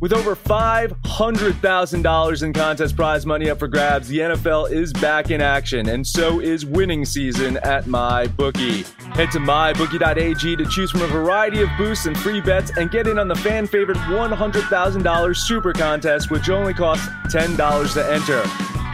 With 0.00 0.12
over 0.14 0.34
$500,000 0.34 2.42
in 2.42 2.52
contest 2.54 2.96
prize 2.96 3.26
money 3.26 3.50
up 3.50 3.58
for 3.58 3.68
grabs, 3.68 4.08
the 4.08 4.20
NFL 4.20 4.70
is 4.70 4.94
back 4.94 5.30
in 5.30 5.42
action, 5.42 5.90
and 5.90 6.06
so 6.06 6.40
is 6.40 6.64
winning 6.64 7.04
season 7.04 7.58
at 7.58 7.84
MyBookie. 7.84 8.86
Head 9.14 9.30
to 9.32 9.38
mybookie.ag 9.38 10.56
to 10.56 10.64
choose 10.64 10.90
from 10.90 11.02
a 11.02 11.06
variety 11.06 11.60
of 11.60 11.68
boosts 11.76 12.06
and 12.06 12.18
free 12.18 12.40
bets 12.40 12.74
and 12.78 12.90
get 12.90 13.08
in 13.08 13.18
on 13.18 13.28
the 13.28 13.34
fan 13.34 13.66
favorite 13.66 13.98
$100,000 13.98 15.36
super 15.36 15.74
contest, 15.74 16.30
which 16.30 16.48
only 16.48 16.72
costs 16.72 17.06
$10 17.26 17.92
to 17.92 18.10
enter. 18.10 18.42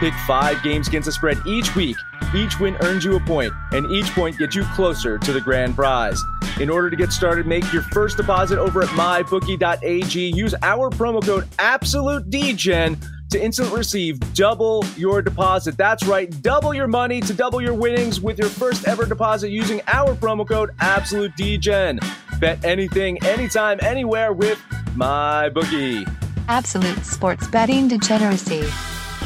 Pick 0.01 0.13
five 0.27 0.61
games 0.61 0.89
against 0.89 1.05
the 1.05 1.13
spread 1.13 1.37
each 1.47 1.73
week. 1.73 1.95
Each 2.35 2.59
win 2.59 2.75
earns 2.81 3.05
you 3.05 3.15
a 3.15 3.19
point, 3.21 3.53
and 3.71 3.89
each 3.89 4.07
point 4.07 4.37
gets 4.37 4.57
you 4.57 4.65
closer 4.75 5.17
to 5.17 5.31
the 5.31 5.39
grand 5.39 5.73
prize. 5.73 6.21
In 6.59 6.71
order 6.71 6.89
to 6.89 6.95
get 6.95 7.11
started, 7.13 7.45
make 7.45 7.71
your 7.71 7.83
first 7.83 8.17
deposit 8.17 8.57
over 8.57 8.81
at 8.81 8.89
mybookie.ag. 8.89 10.19
Use 10.35 10.55
our 10.63 10.89
promo 10.89 11.23
code 11.23 11.47
AbsoluteDGen 11.57 12.97
to 13.29 13.43
instantly 13.43 13.77
receive 13.77 14.19
double 14.33 14.83
your 14.95 15.21
deposit. 15.21 15.77
That's 15.77 16.05
right, 16.07 16.29
double 16.41 16.73
your 16.73 16.87
money 16.87 17.21
to 17.21 17.33
double 17.33 17.61
your 17.61 17.75
winnings 17.75 18.19
with 18.19 18.39
your 18.39 18.49
first 18.49 18.87
ever 18.87 19.05
deposit 19.05 19.49
using 19.49 19.81
our 19.87 20.15
promo 20.15 20.47
code 20.47 20.75
AbsoluteDGen. 20.77 22.39
Bet 22.39 22.63
anything, 22.65 23.23
anytime, 23.23 23.77
anywhere 23.83 24.33
with 24.33 24.57
MyBookie. 24.95 26.11
Absolute 26.47 27.05
sports 27.05 27.47
betting 27.49 27.87
degeneracy. 27.87 28.63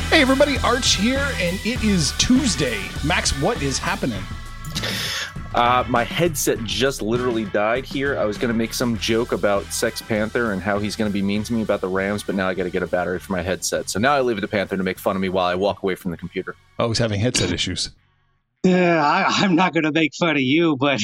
Hey 0.10 0.22
everybody, 0.22 0.58
Arch 0.66 0.96
here, 0.96 1.26
and 1.36 1.58
it 1.66 1.82
is 1.82 2.12
Tuesday. 2.18 2.82
Max, 3.06 3.32
what 3.40 3.62
is 3.62 3.78
happening? 3.78 4.22
Uh, 5.54 5.84
my 5.90 6.04
headset 6.04 6.64
just 6.64 7.02
literally 7.02 7.46
died 7.46 7.86
here. 7.86 8.18
I 8.18 8.24
was 8.26 8.38
going 8.38 8.52
to 8.52 8.58
make 8.58 8.74
some 8.74 8.98
joke 8.98 9.34
about 9.34 9.66
Sex 9.66 10.02
Panther 10.02 10.54
and 10.54 10.62
how 10.62 10.80
he's 10.80 10.96
going 10.96 11.10
to 11.10 11.14
be 11.14 11.22
mean 11.22 11.44
to 11.44 11.54
me 11.54 11.62
about 11.62 11.82
the 11.82 11.90
Rams, 11.90 12.24
but 12.24 12.36
now 12.36 12.48
I 12.48 12.54
got 12.54 12.64
to 12.64 12.70
get 12.70 12.84
a 12.84 12.88
battery 12.88 13.20
for 13.20 13.34
my 13.34 13.42
headset. 13.42 13.90
So 13.90 14.00
now 14.00 14.14
I 14.14 14.22
leave 14.22 14.38
it 14.38 14.42
to 14.42 14.48
Panther 14.48 14.78
to 14.78 14.84
make 14.84 14.98
fun 14.98 15.16
of 15.16 15.22
me 15.22 15.30
while 15.30 15.48
I 15.48 15.56
walk 15.56 15.84
away 15.84 15.96
from 15.96 16.12
the 16.12 16.18
computer. 16.18 16.56
Oh, 16.80 16.88
he's 16.88 17.00
having 17.00 17.20
headset 17.20 17.52
issues. 17.52 17.92
Yeah, 18.64 19.04
I, 19.04 19.44
am 19.44 19.56
not 19.56 19.74
going 19.74 19.86
to 19.86 19.92
make 19.92 20.12
fun 20.20 20.36
of 20.36 20.42
you, 20.42 20.78
but 20.78 21.00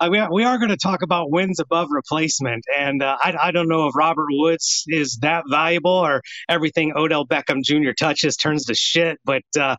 I 0.00 0.08
mean, 0.08 0.26
we 0.32 0.42
are 0.42 0.58
going 0.58 0.70
to 0.70 0.76
talk 0.76 1.02
about 1.02 1.30
wins 1.30 1.60
above 1.60 1.86
replacement. 1.92 2.64
And 2.76 3.04
uh, 3.04 3.16
I, 3.20 3.36
I, 3.40 3.50
don't 3.52 3.68
know 3.68 3.86
if 3.86 3.94
Robert 3.94 4.26
Woods 4.30 4.82
is 4.88 5.18
that 5.22 5.44
valuable 5.48 5.92
or 5.92 6.22
everything 6.48 6.92
Odell 6.96 7.24
Beckham 7.24 7.62
Jr. 7.62 7.92
touches 7.96 8.34
turns 8.34 8.64
to 8.64 8.74
shit. 8.74 9.20
But 9.24 9.44
uh, 9.56 9.76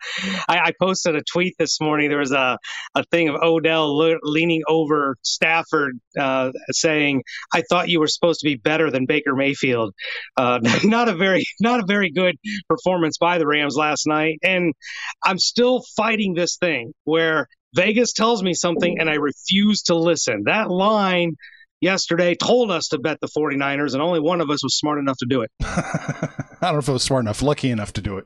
I, 0.48 0.60
I, 0.60 0.74
posted 0.80 1.18
a 1.18 1.22
tweet 1.30 1.56
this 1.60 1.82
morning. 1.82 2.08
There 2.08 2.20
was 2.20 2.32
a, 2.32 2.58
a 2.96 3.04
thing 3.12 3.28
of 3.28 3.36
Odell 3.42 3.98
le- 3.98 4.20
leaning 4.24 4.62
over 4.66 5.18
Stafford 5.24 6.00
uh, 6.18 6.54
saying, 6.70 7.24
"I 7.54 7.64
thought 7.70 7.90
you 7.90 8.00
were 8.00 8.08
supposed 8.08 8.40
to 8.40 8.46
be 8.46 8.56
better 8.56 8.90
than 8.90 9.08
Baker 9.08 9.36
Mayfield." 9.36 9.94
Uh, 10.38 10.60
not 10.86 11.10
a 11.10 11.16
very 11.16 11.44
not 11.60 11.82
a 11.82 11.86
very 11.86 12.12
good 12.12 12.38
performance 12.70 13.18
by 13.18 13.40
the 13.40 13.46
Rams 13.46 13.76
last 13.76 14.08
night, 14.08 14.40
and 14.42 14.74
I'm 15.22 15.38
still 15.38 15.84
fighting 15.98 16.34
this 16.34 16.61
thing 16.62 16.94
where 17.04 17.48
Vegas 17.76 18.14
tells 18.14 18.44
me 18.44 18.54
something 18.54 19.00
and 19.00 19.10
I 19.10 19.16
refuse 19.16 19.84
to 19.84 19.96
listen. 19.96 20.44
That 20.46 20.70
line 20.70 21.36
yesterday 21.82 22.36
told 22.36 22.72
us 22.72 22.90
to 22.90 23.00
bet 23.00 23.20
the 23.20 23.28
49ers, 23.28 23.94
and 23.94 24.02
only 24.02 24.20
one 24.20 24.40
of 24.40 24.50
us 24.50 24.64
was 24.64 24.78
smart 24.78 25.00
enough 25.00 25.18
to 25.18 25.26
do 25.28 25.42
it. 25.42 25.52
I 25.62 26.28
don't 26.62 26.74
know 26.74 26.80
if 26.80 26.90
I 26.90 26.94
was 26.94 27.04
smart 27.04 27.24
enough, 27.24 27.42
lucky 27.42 27.70
enough 27.70 27.94
to 27.94 28.02
do 28.02 28.18
it. 28.18 28.26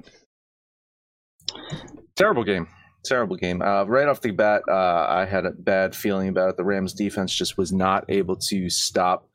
Terrible 2.16 2.44
game. 2.44 2.68
Terrible 3.04 3.36
game. 3.36 3.62
Uh, 3.62 3.84
right 3.84 4.08
off 4.08 4.22
the 4.22 4.32
bat, 4.32 4.64
uh, 4.68 5.06
I 5.08 5.26
had 5.26 5.46
a 5.46 5.52
bad 5.52 5.96
feeling 5.96 6.28
about 6.28 6.50
it. 6.50 6.58
The 6.58 6.64
Rams 6.66 6.94
defense 6.94 7.34
just 7.34 7.58
was 7.58 7.72
not 7.72 8.06
able 8.10 8.36
to 8.50 8.70
stop 8.70 9.30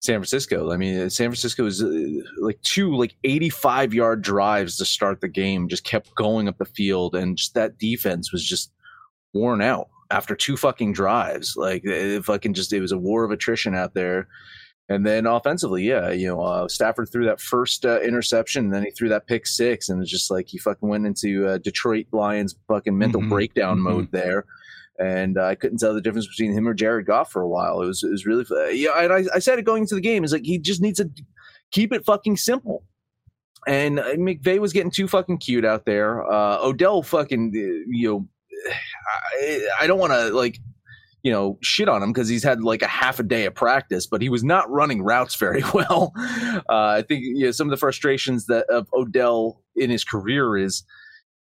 San 0.00 0.16
Francisco. 0.16 0.72
I 0.72 0.76
mean, 0.76 1.08
San 1.10 1.28
Francisco 1.28 1.64
was 1.64 1.82
uh, 1.82 1.90
like 2.38 2.60
two 2.62 2.94
like 2.94 3.16
85 3.24 3.94
yard 3.94 4.22
drives 4.22 4.76
to 4.76 4.84
start 4.84 5.20
the 5.20 5.28
game, 5.28 5.68
just 5.68 5.84
kept 5.84 6.14
going 6.14 6.48
up 6.48 6.58
the 6.58 6.64
field, 6.64 7.14
and 7.14 7.36
just 7.36 7.54
that 7.54 7.78
defense 7.78 8.32
was 8.32 8.44
just 8.44 8.72
worn 9.32 9.62
out 9.62 9.88
after 10.10 10.34
two 10.34 10.56
fucking 10.56 10.92
drives. 10.92 11.56
Like 11.56 11.82
it 11.84 12.24
fucking 12.24 12.54
just 12.54 12.72
it 12.72 12.80
was 12.80 12.92
a 12.92 12.98
war 12.98 13.24
of 13.24 13.30
attrition 13.30 13.74
out 13.74 13.94
there. 13.94 14.28
And 14.88 15.04
then 15.04 15.26
offensively, 15.26 15.82
yeah, 15.82 16.10
you 16.12 16.28
know, 16.28 16.40
uh, 16.40 16.68
Stafford 16.68 17.08
threw 17.10 17.24
that 17.26 17.40
first 17.40 17.84
uh, 17.84 18.00
interception, 18.02 18.66
and 18.66 18.74
then 18.74 18.84
he 18.84 18.92
threw 18.92 19.08
that 19.08 19.26
pick 19.26 19.44
six, 19.44 19.88
and 19.88 20.00
it's 20.00 20.10
just 20.10 20.30
like 20.30 20.46
he 20.46 20.58
fucking 20.58 20.88
went 20.88 21.06
into 21.06 21.44
uh, 21.44 21.58
Detroit 21.58 22.06
Lions 22.12 22.54
fucking 22.68 22.96
mental 22.96 23.20
mm-hmm. 23.20 23.30
breakdown 23.30 23.78
mm-hmm. 23.78 23.96
mode 23.96 24.12
there 24.12 24.44
and 24.98 25.38
uh, 25.38 25.44
I 25.44 25.54
couldn't 25.54 25.78
tell 25.78 25.94
the 25.94 26.00
difference 26.00 26.26
between 26.26 26.52
him 26.52 26.66
or 26.66 26.74
Jared 26.74 27.06
Goff 27.06 27.30
for 27.30 27.42
a 27.42 27.48
while. 27.48 27.82
It 27.82 27.86
was 27.86 28.02
it 28.02 28.10
was 28.10 28.26
really 28.26 28.44
yeah. 28.72 28.92
And 28.98 29.12
I, 29.12 29.24
I 29.34 29.38
said 29.38 29.58
it 29.58 29.64
going 29.64 29.82
into 29.82 29.94
the 29.94 30.00
game 30.00 30.24
is 30.24 30.32
like 30.32 30.44
he 30.44 30.58
just 30.58 30.80
needs 30.80 30.98
to 30.98 31.10
keep 31.70 31.92
it 31.92 32.04
fucking 32.04 32.36
simple. 32.36 32.84
And 33.66 33.98
uh, 33.98 34.14
McVay 34.14 34.58
was 34.58 34.72
getting 34.72 34.90
too 34.92 35.08
fucking 35.08 35.38
cute 35.38 35.64
out 35.64 35.86
there. 35.86 36.24
Uh, 36.30 36.58
Odell 36.60 37.02
fucking 37.02 37.52
uh, 37.54 37.84
you 37.88 38.08
know, 38.08 38.28
I, 39.40 39.68
I 39.80 39.86
don't 39.86 39.98
want 39.98 40.12
to 40.12 40.28
like 40.30 40.58
you 41.22 41.32
know 41.32 41.58
shit 41.60 41.88
on 41.88 42.02
him 42.02 42.12
because 42.12 42.28
he's 42.28 42.44
had 42.44 42.62
like 42.62 42.82
a 42.82 42.86
half 42.86 43.18
a 43.18 43.24
day 43.24 43.46
of 43.46 43.54
practice, 43.54 44.06
but 44.06 44.22
he 44.22 44.28
was 44.28 44.44
not 44.44 44.70
running 44.70 45.02
routes 45.02 45.34
very 45.38 45.62
well. 45.74 46.12
Uh, 46.16 46.62
I 46.68 47.02
think 47.02 47.24
you 47.24 47.46
know, 47.46 47.50
some 47.50 47.66
of 47.66 47.70
the 47.70 47.76
frustrations 47.76 48.46
that 48.46 48.66
of 48.70 48.88
Odell 48.94 49.62
in 49.74 49.90
his 49.90 50.04
career 50.04 50.56
is 50.56 50.84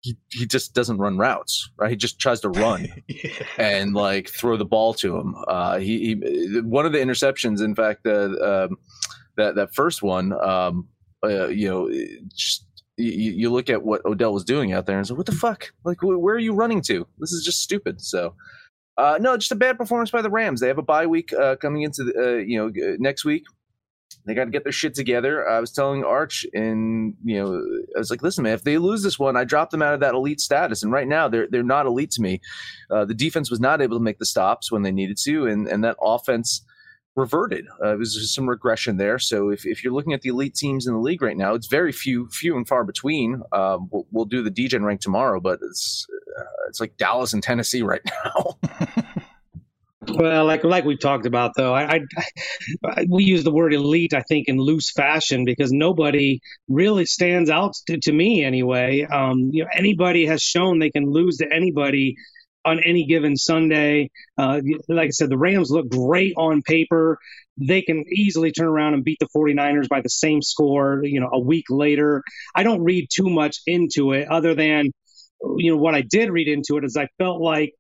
he, 0.05 0.19
he 0.31 0.47
just 0.47 0.75
doesn't 0.75 0.99
run 0.99 1.17
routes, 1.17 1.71
right? 1.79 1.89
He 1.89 1.97
just 1.97 2.21
tries 2.21 2.41
to 2.41 2.51
run 2.51 2.89
yeah. 3.09 3.31
and 3.57 3.95
like 3.95 4.29
throw 4.29 4.59
the 4.59 4.67
ball 4.67 4.93
to 4.95 5.17
him. 5.17 5.35
Uh, 5.49 5.79
he, 5.79 6.21
he, 6.21 6.61
one 6.61 6.85
of 6.85 6.93
the 6.93 6.99
interceptions, 6.99 7.63
in 7.63 7.75
fact, 7.75 8.07
uh, 8.07 8.67
um, 8.67 8.77
that 9.39 9.55
that 9.55 9.75
first 9.75 10.03
one, 10.03 10.35
um, 10.45 10.89
uh, 11.25 11.49
you 11.49 11.71
know, 11.71 11.91
just, 12.35 12.67
you, 12.99 13.33
you, 13.33 13.51
look 13.51 13.71
at 13.71 13.83
what 13.83 14.05
Odell 14.05 14.35
was 14.35 14.45
doing 14.45 14.75
out 14.75 14.85
there 14.85 14.99
and 14.99 15.07
say, 15.07 15.15
"What 15.15 15.25
the 15.25 15.33
fuck? 15.33 15.73
Like, 15.85 16.03
where 16.03 16.35
are 16.35 16.39
you 16.39 16.53
running 16.53 16.83
to? 16.83 17.07
This 17.19 17.33
is 17.33 17.43
just 17.43 17.63
stupid." 17.63 18.03
So, 18.03 18.35
uh, 18.99 19.17
no, 19.19 19.39
just 19.39 19.53
a 19.53 19.57
bad 19.57 19.79
performance 19.79 20.11
by 20.11 20.21
the 20.21 20.31
Rams. 20.31 20.61
They 20.61 20.69
have 20.69 20.77
a 20.77 20.83
bye 20.83 21.07
week 21.07 21.33
uh, 21.33 21.57
coming 21.57 21.81
into 21.81 22.05
the, 22.05 22.15
uh, 22.15 22.37
you 22.37 22.59
know 22.59 22.97
next 22.99 23.25
week. 23.25 23.45
They 24.27 24.35
got 24.35 24.45
to 24.45 24.51
get 24.51 24.65
their 24.65 24.73
shit 24.73 24.95
together. 24.95 25.49
I 25.49 25.61
was 25.61 25.71
telling 25.71 26.03
Arch, 26.03 26.47
and 26.55 27.15
you 27.25 27.43
know, 27.43 27.63
I 27.95 27.99
was 27.99 28.11
like, 28.11 28.23
"Listen, 28.23 28.45
man, 28.45 28.55
if 28.55 28.65
they 28.65 28.79
lose 28.79 29.03
this 29.03 29.19
one, 29.19 29.37
I 29.37 29.45
drop 29.45 29.71
them 29.71 29.83
out 29.83 29.95
of 29.95 30.01
that 30.01 30.15
elite 30.15 30.41
status. 30.41 30.83
And 30.83 30.93
right 30.93 31.07
now, 31.07 31.29
they're 31.29 31.47
they're 31.51 31.63
not 31.63 31.87
elite 31.87 32.11
to 32.13 32.23
me. 32.23 32.41
Uh, 32.91 33.05
the 33.05 33.15
defense 33.15 33.51
was 33.51 33.61
not 33.61 33.83
able 33.83 33.99
to 33.99 34.03
make 34.03 34.19
the 34.19 34.27
stops 34.27 34.73
when 34.73 34.83
they 34.83 34.93
needed 34.93 35.19
to, 35.25 35.47
and 35.47 35.69
and 35.69 35.85
that 35.85 35.97
offense 36.01 36.65
reverted. 37.17 37.67
Uh, 37.83 37.95
it 37.95 37.99
was 37.99 38.35
some 38.35 38.49
regression 38.49 38.97
there. 38.97 39.19
So 39.19 39.51
if, 39.51 39.65
if 39.67 39.85
you're 39.85 39.93
looking 39.93 40.13
at 40.13 40.23
the 40.23 40.31
elite 40.31 40.55
teams 40.55 40.87
in 40.87 40.95
the 40.95 41.01
league 41.01 41.23
right 41.23 41.37
now, 41.37 41.55
it's 41.55 41.69
very 41.69 41.93
few 41.93 42.29
few 42.29 42.57
and 42.57 42.67
far 42.67 42.85
between. 42.85 43.43
Um, 43.53 43.89
we'll, 43.91 44.07
we'll, 44.11 44.25
do 44.25 44.43
the 44.43 44.51
DGen 44.51 44.85
rank 44.85 45.01
tomorrow, 45.01 45.41
but 45.41 45.61
it's 45.63 46.07
uh, 46.39 46.45
it's 46.69 46.81
like 46.81 46.97
Dallas 46.97 47.33
and 47.33 47.43
Tennessee 47.43 47.83
right 47.83 48.01
now. 48.25 48.59
Well, 50.09 50.45
like 50.45 50.65
like 50.65 50.85
we've 50.85 51.01
talked 51.01 51.27
about 51.27 51.53
though, 51.57 51.75
I, 51.75 52.01
I, 52.85 53.07
we 53.09 53.25
use 53.25 53.45
the 53.45 53.53
word 53.53 53.73
elite, 53.75 54.13
I 54.15 54.23
think, 54.23 54.49
in 54.49 54.59
loose 54.59 54.91
fashion 54.93 55.45
because 55.45 55.73
nobody 55.73 56.41
really 56.69 57.07
stands 57.07 57.51
out 57.51 57.75
to, 57.87 57.99
to 58.01 58.13
me 58.13 58.45
anyway. 58.45 59.03
Um, 59.03 59.51
you 59.53 59.65
know, 59.65 59.71
anybody 59.75 60.27
has 60.27 60.43
shown 60.43 60.79
they 60.79 60.91
can 60.91 61.11
lose 61.11 61.39
to 61.39 61.53
anybody 61.53 62.17
on 62.65 62.81
any 62.83 63.05
given 63.07 63.37
Sunday. 63.37 64.11
Uh, 64.39 64.61
like 64.89 65.07
I 65.09 65.11
said, 65.11 65.31
the 65.31 65.39
Rams 65.39 65.71
look 65.71 65.89
great 65.89 66.35
on 66.37 66.63
paper. 66.63 67.19
they 67.57 67.83
can 67.83 68.05
easily 68.13 68.51
turn 68.53 68.67
around 68.67 68.95
and 68.95 69.05
beat 69.05 69.19
the 69.21 69.29
49ers 69.37 69.89
by 69.89 70.01
the 70.01 70.09
same 70.11 70.43
score, 70.43 71.03
you 71.05 71.21
know, 71.21 71.31
a 71.33 71.39
week 71.39 71.67
later. 71.71 72.23
I 72.55 72.63
don't 72.63 72.83
read 72.83 73.09
too 73.15 73.31
much 73.31 73.59
into 73.67 74.13
it 74.13 74.29
other 74.29 74.55
than, 74.55 74.93
you 75.59 75.71
know, 75.71 75.77
what 75.77 75.95
I 75.95 76.03
did 76.03 76.31
read 76.31 76.49
into 76.49 76.77
it 76.77 76.85
is 76.85 76.97
I 76.97 77.09
felt 77.19 77.41
like 77.41 77.75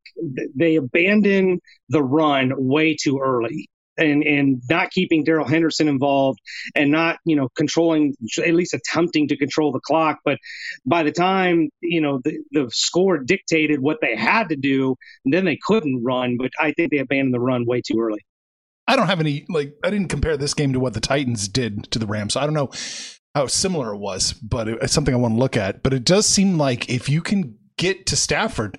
they 0.56 0.76
abandoned 0.76 1.60
the 1.88 2.02
run 2.02 2.52
way 2.56 2.96
too 3.00 3.20
early 3.22 3.68
and 3.96 4.22
and 4.22 4.62
not 4.68 4.90
keeping 4.90 5.24
Darrell 5.24 5.46
Henderson 5.46 5.88
involved 5.88 6.40
and 6.74 6.90
not 6.90 7.18
you 7.24 7.36
know 7.36 7.48
controlling 7.56 8.14
at 8.44 8.54
least 8.54 8.74
attempting 8.74 9.28
to 9.28 9.36
control 9.36 9.72
the 9.72 9.80
clock. 9.80 10.18
But 10.24 10.38
by 10.84 11.02
the 11.02 11.12
time 11.12 11.70
you 11.80 12.00
know 12.00 12.20
the, 12.24 12.38
the 12.52 12.70
score 12.72 13.18
dictated 13.18 13.80
what 13.80 13.98
they 14.00 14.16
had 14.16 14.48
to 14.48 14.56
do, 14.56 14.96
then 15.24 15.44
they 15.44 15.58
couldn't 15.62 16.02
run. 16.02 16.36
But 16.38 16.50
I 16.58 16.72
think 16.72 16.90
they 16.90 16.98
abandoned 16.98 17.34
the 17.34 17.40
run 17.40 17.66
way 17.66 17.82
too 17.86 18.00
early. 18.00 18.20
I 18.86 18.96
don't 18.96 19.06
have 19.06 19.20
any 19.20 19.46
like 19.48 19.74
I 19.82 19.90
didn't 19.90 20.08
compare 20.08 20.36
this 20.36 20.54
game 20.54 20.72
to 20.72 20.80
what 20.80 20.94
the 20.94 21.00
Titans 21.00 21.48
did 21.48 21.90
to 21.90 21.98
the 21.98 22.06
Rams. 22.06 22.34
So 22.34 22.40
I 22.40 22.44
don't 22.44 22.54
know 22.54 22.70
how 23.34 23.46
similar 23.46 23.92
it 23.94 23.98
was, 23.98 24.32
but 24.32 24.68
it's 24.68 24.92
something 24.92 25.14
I 25.14 25.18
want 25.18 25.34
to 25.34 25.38
look 25.38 25.56
at. 25.56 25.82
But 25.82 25.92
it 25.92 26.04
does 26.04 26.26
seem 26.26 26.56
like 26.56 26.88
if 26.88 27.08
you 27.08 27.20
can 27.20 27.58
get 27.76 28.06
to 28.06 28.16
Stafford, 28.16 28.78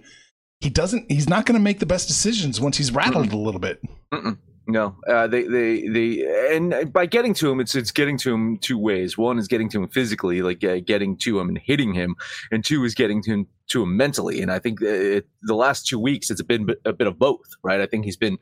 he 0.62 0.70
doesn't. 0.70 1.12
He's 1.12 1.30
not 1.30 1.46
going 1.46 1.60
to 1.60 1.64
make 1.64 1.80
the 1.80 1.86
best 1.86 2.08
decisions 2.08 2.62
once 2.62 2.78
he's 2.78 2.92
rattled 2.92 3.28
mm-hmm. 3.28 3.36
a 3.36 3.40
little 3.40 3.60
bit. 3.60 3.82
Mm-mm. 4.14 4.38
No, 4.68 4.96
uh, 5.08 5.28
they, 5.28 5.44
they, 5.44 5.88
they, 5.88 6.56
and 6.56 6.92
by 6.92 7.06
getting 7.06 7.36
to 7.36 7.52
him, 7.52 7.60
it's 7.60 7.76
it's 7.76 7.92
getting 7.92 8.18
to 8.20 8.34
him 8.34 8.58
two 8.58 8.80
ways. 8.80 9.16
One 9.16 9.38
is 9.38 9.48
getting 9.48 9.70
to 9.70 9.84
him 9.84 9.90
physically, 9.90 10.42
like 10.42 10.64
uh, 10.64 10.80
getting 10.80 11.18
to 11.18 11.40
him 11.40 11.50
and 11.50 11.60
hitting 11.60 11.94
him, 11.94 12.16
and 12.52 12.66
two 12.66 12.84
is 12.84 12.96
getting 12.96 13.22
to 13.24 13.32
him, 13.32 13.48
to 13.68 13.84
him 13.84 13.96
mentally. 13.96 14.42
And 14.42 14.52
I 14.52 14.58
think 14.58 14.82
it, 14.82 15.28
the 15.44 15.54
last 15.54 15.86
two 15.86 16.00
weeks, 16.00 16.32
it's 16.32 16.42
been 16.42 16.68
a 16.84 16.94
bit 16.94 17.06
of 17.06 17.20
both, 17.20 17.46
right? 17.62 17.80
I 17.80 17.86
think 17.86 18.06
he's 18.06 18.18
been 18.18 18.40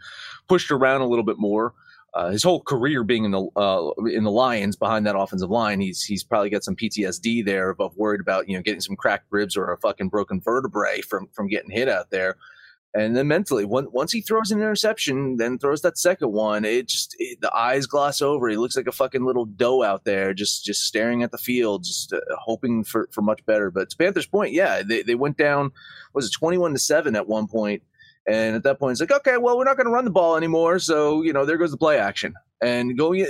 pushed 0.48 0.72
around 0.72 1.02
a 1.02 1.08
little 1.08 1.26
bit 1.26 1.38
more. 1.38 1.74
Uh, 2.16 2.30
his 2.30 2.44
whole 2.44 2.62
career 2.62 3.04
being 3.04 3.26
in 3.26 3.32
the 3.32 3.44
uh, 3.56 3.90
in 4.06 4.24
the 4.24 4.32
Lions 4.32 4.76
behind 4.76 5.06
that 5.08 5.18
offensive 5.18 5.50
line, 5.50 5.80
he's 5.80 6.04
he's 6.04 6.24
probably 6.24 6.50
got 6.50 6.64
some 6.64 6.76
PTSD 6.76 7.44
there 7.44 7.72
of 7.72 7.98
worried 7.98 8.22
about 8.22 8.48
you 8.48 8.56
know 8.56 8.62
getting 8.62 8.82
some 8.82 8.96
cracked 8.96 9.26
ribs 9.32 9.58
or 9.58 9.72
a 9.72 9.78
fucking 9.80 10.10
broken 10.10 10.40
vertebrae 10.40 11.02
from 11.02 11.28
from 11.34 11.48
getting 11.48 11.72
hit 11.72 11.90
out 11.90 12.12
there. 12.12 12.38
And 12.96 13.16
then 13.16 13.28
mentally, 13.28 13.66
once 13.66 14.12
he 14.12 14.22
throws 14.22 14.52
an 14.52 14.60
interception, 14.60 15.38
then 15.38 15.58
throws 15.58 15.82
that 15.82 15.98
second 15.98 16.32
one, 16.32 16.64
it 16.64 16.88
just 16.88 17.16
it, 17.18 17.42
the 17.42 17.52
eyes 17.56 17.88
gloss 17.88 18.22
over. 18.22 18.48
He 18.48 18.58
looks 18.58 18.78
like 18.78 18.86
a 18.86 18.92
fucking 18.92 19.26
little 19.26 19.46
doe 19.46 19.82
out 19.82 20.06
there, 20.06 20.36
just 20.36 20.64
just 20.64 20.84
staring 20.84 21.24
at 21.24 21.32
the 21.32 21.40
field, 21.40 21.86
just 21.86 22.14
uh, 22.14 22.20
hoping 22.38 22.84
for 22.84 23.10
for 23.12 23.24
much 23.24 23.44
better. 23.48 23.72
But 23.72 23.90
to 23.90 23.98
Panthers' 23.98 24.28
point, 24.28 24.54
yeah, 24.54 24.84
they 24.84 25.02
they 25.02 25.16
went 25.16 25.38
down 25.38 25.72
was 26.14 26.28
it 26.28 26.34
twenty 26.34 26.60
one 26.60 26.74
to 26.74 26.80
seven 26.80 27.16
at 27.16 27.28
one 27.28 27.48
point, 27.48 27.82
and 28.28 28.56
at 28.56 28.64
that 28.64 28.80
point, 28.80 28.94
it's 28.94 29.02
like 29.02 29.12
okay, 29.12 29.38
well, 29.38 29.58
we're 29.58 29.64
not 29.64 29.78
going 29.78 29.88
to 29.88 29.92
run 29.92 30.06
the 30.06 30.12
ball 30.12 30.36
anymore, 30.36 30.80
so 30.80 31.22
you 31.22 31.34
know 31.34 31.46
there 31.46 31.58
goes 31.58 31.72
the 31.72 31.78
play 31.78 31.98
action. 31.98 32.34
And 32.62 32.98
going, 32.98 33.26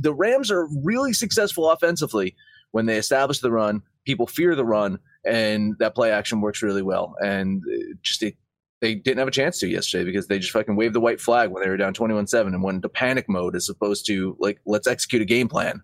the 0.00 0.12
Rams 0.12 0.50
are 0.50 0.68
really 0.82 1.12
successful 1.12 1.70
offensively 1.70 2.34
when 2.72 2.86
they 2.86 2.96
establish 2.96 3.38
the 3.38 3.52
run. 3.52 3.82
People 4.04 4.26
fear 4.26 4.54
the 4.54 4.64
run, 4.64 4.98
and 5.24 5.76
that 5.78 5.94
play 5.94 6.10
action 6.10 6.40
works 6.40 6.62
really 6.62 6.82
well. 6.82 7.14
And 7.20 7.62
uh, 7.72 7.94
just 8.02 8.22
it 8.22 8.36
they 8.80 8.94
didn't 8.94 9.18
have 9.18 9.28
a 9.28 9.32
chance 9.32 9.58
to 9.58 9.68
yesterday 9.68 10.04
because 10.04 10.26
they 10.26 10.38
just 10.38 10.52
fucking 10.52 10.76
waved 10.76 10.94
the 10.94 11.00
white 11.00 11.20
flag 11.20 11.50
when 11.50 11.62
they 11.62 11.68
were 11.68 11.76
down 11.76 11.94
21-7 11.94 12.46
and 12.48 12.62
went 12.62 12.76
into 12.76 12.88
panic 12.88 13.28
mode 13.28 13.56
as 13.56 13.68
opposed 13.68 14.06
to 14.06 14.36
like 14.38 14.60
let's 14.66 14.86
execute 14.86 15.22
a 15.22 15.26
game 15.26 15.48
plan. 15.48 15.80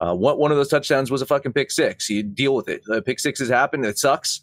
Uh, 0.00 0.14
what 0.14 0.38
one 0.38 0.52
of 0.52 0.56
those 0.56 0.68
touchdowns 0.68 1.10
was 1.10 1.20
a 1.20 1.26
fucking 1.26 1.52
pick 1.52 1.72
six. 1.72 2.08
You 2.08 2.22
deal 2.22 2.54
with 2.54 2.68
it. 2.68 2.82
Uh, 2.90 3.00
pick 3.00 3.18
sixes 3.18 3.48
happen. 3.48 3.84
It 3.84 3.98
sucks, 3.98 4.42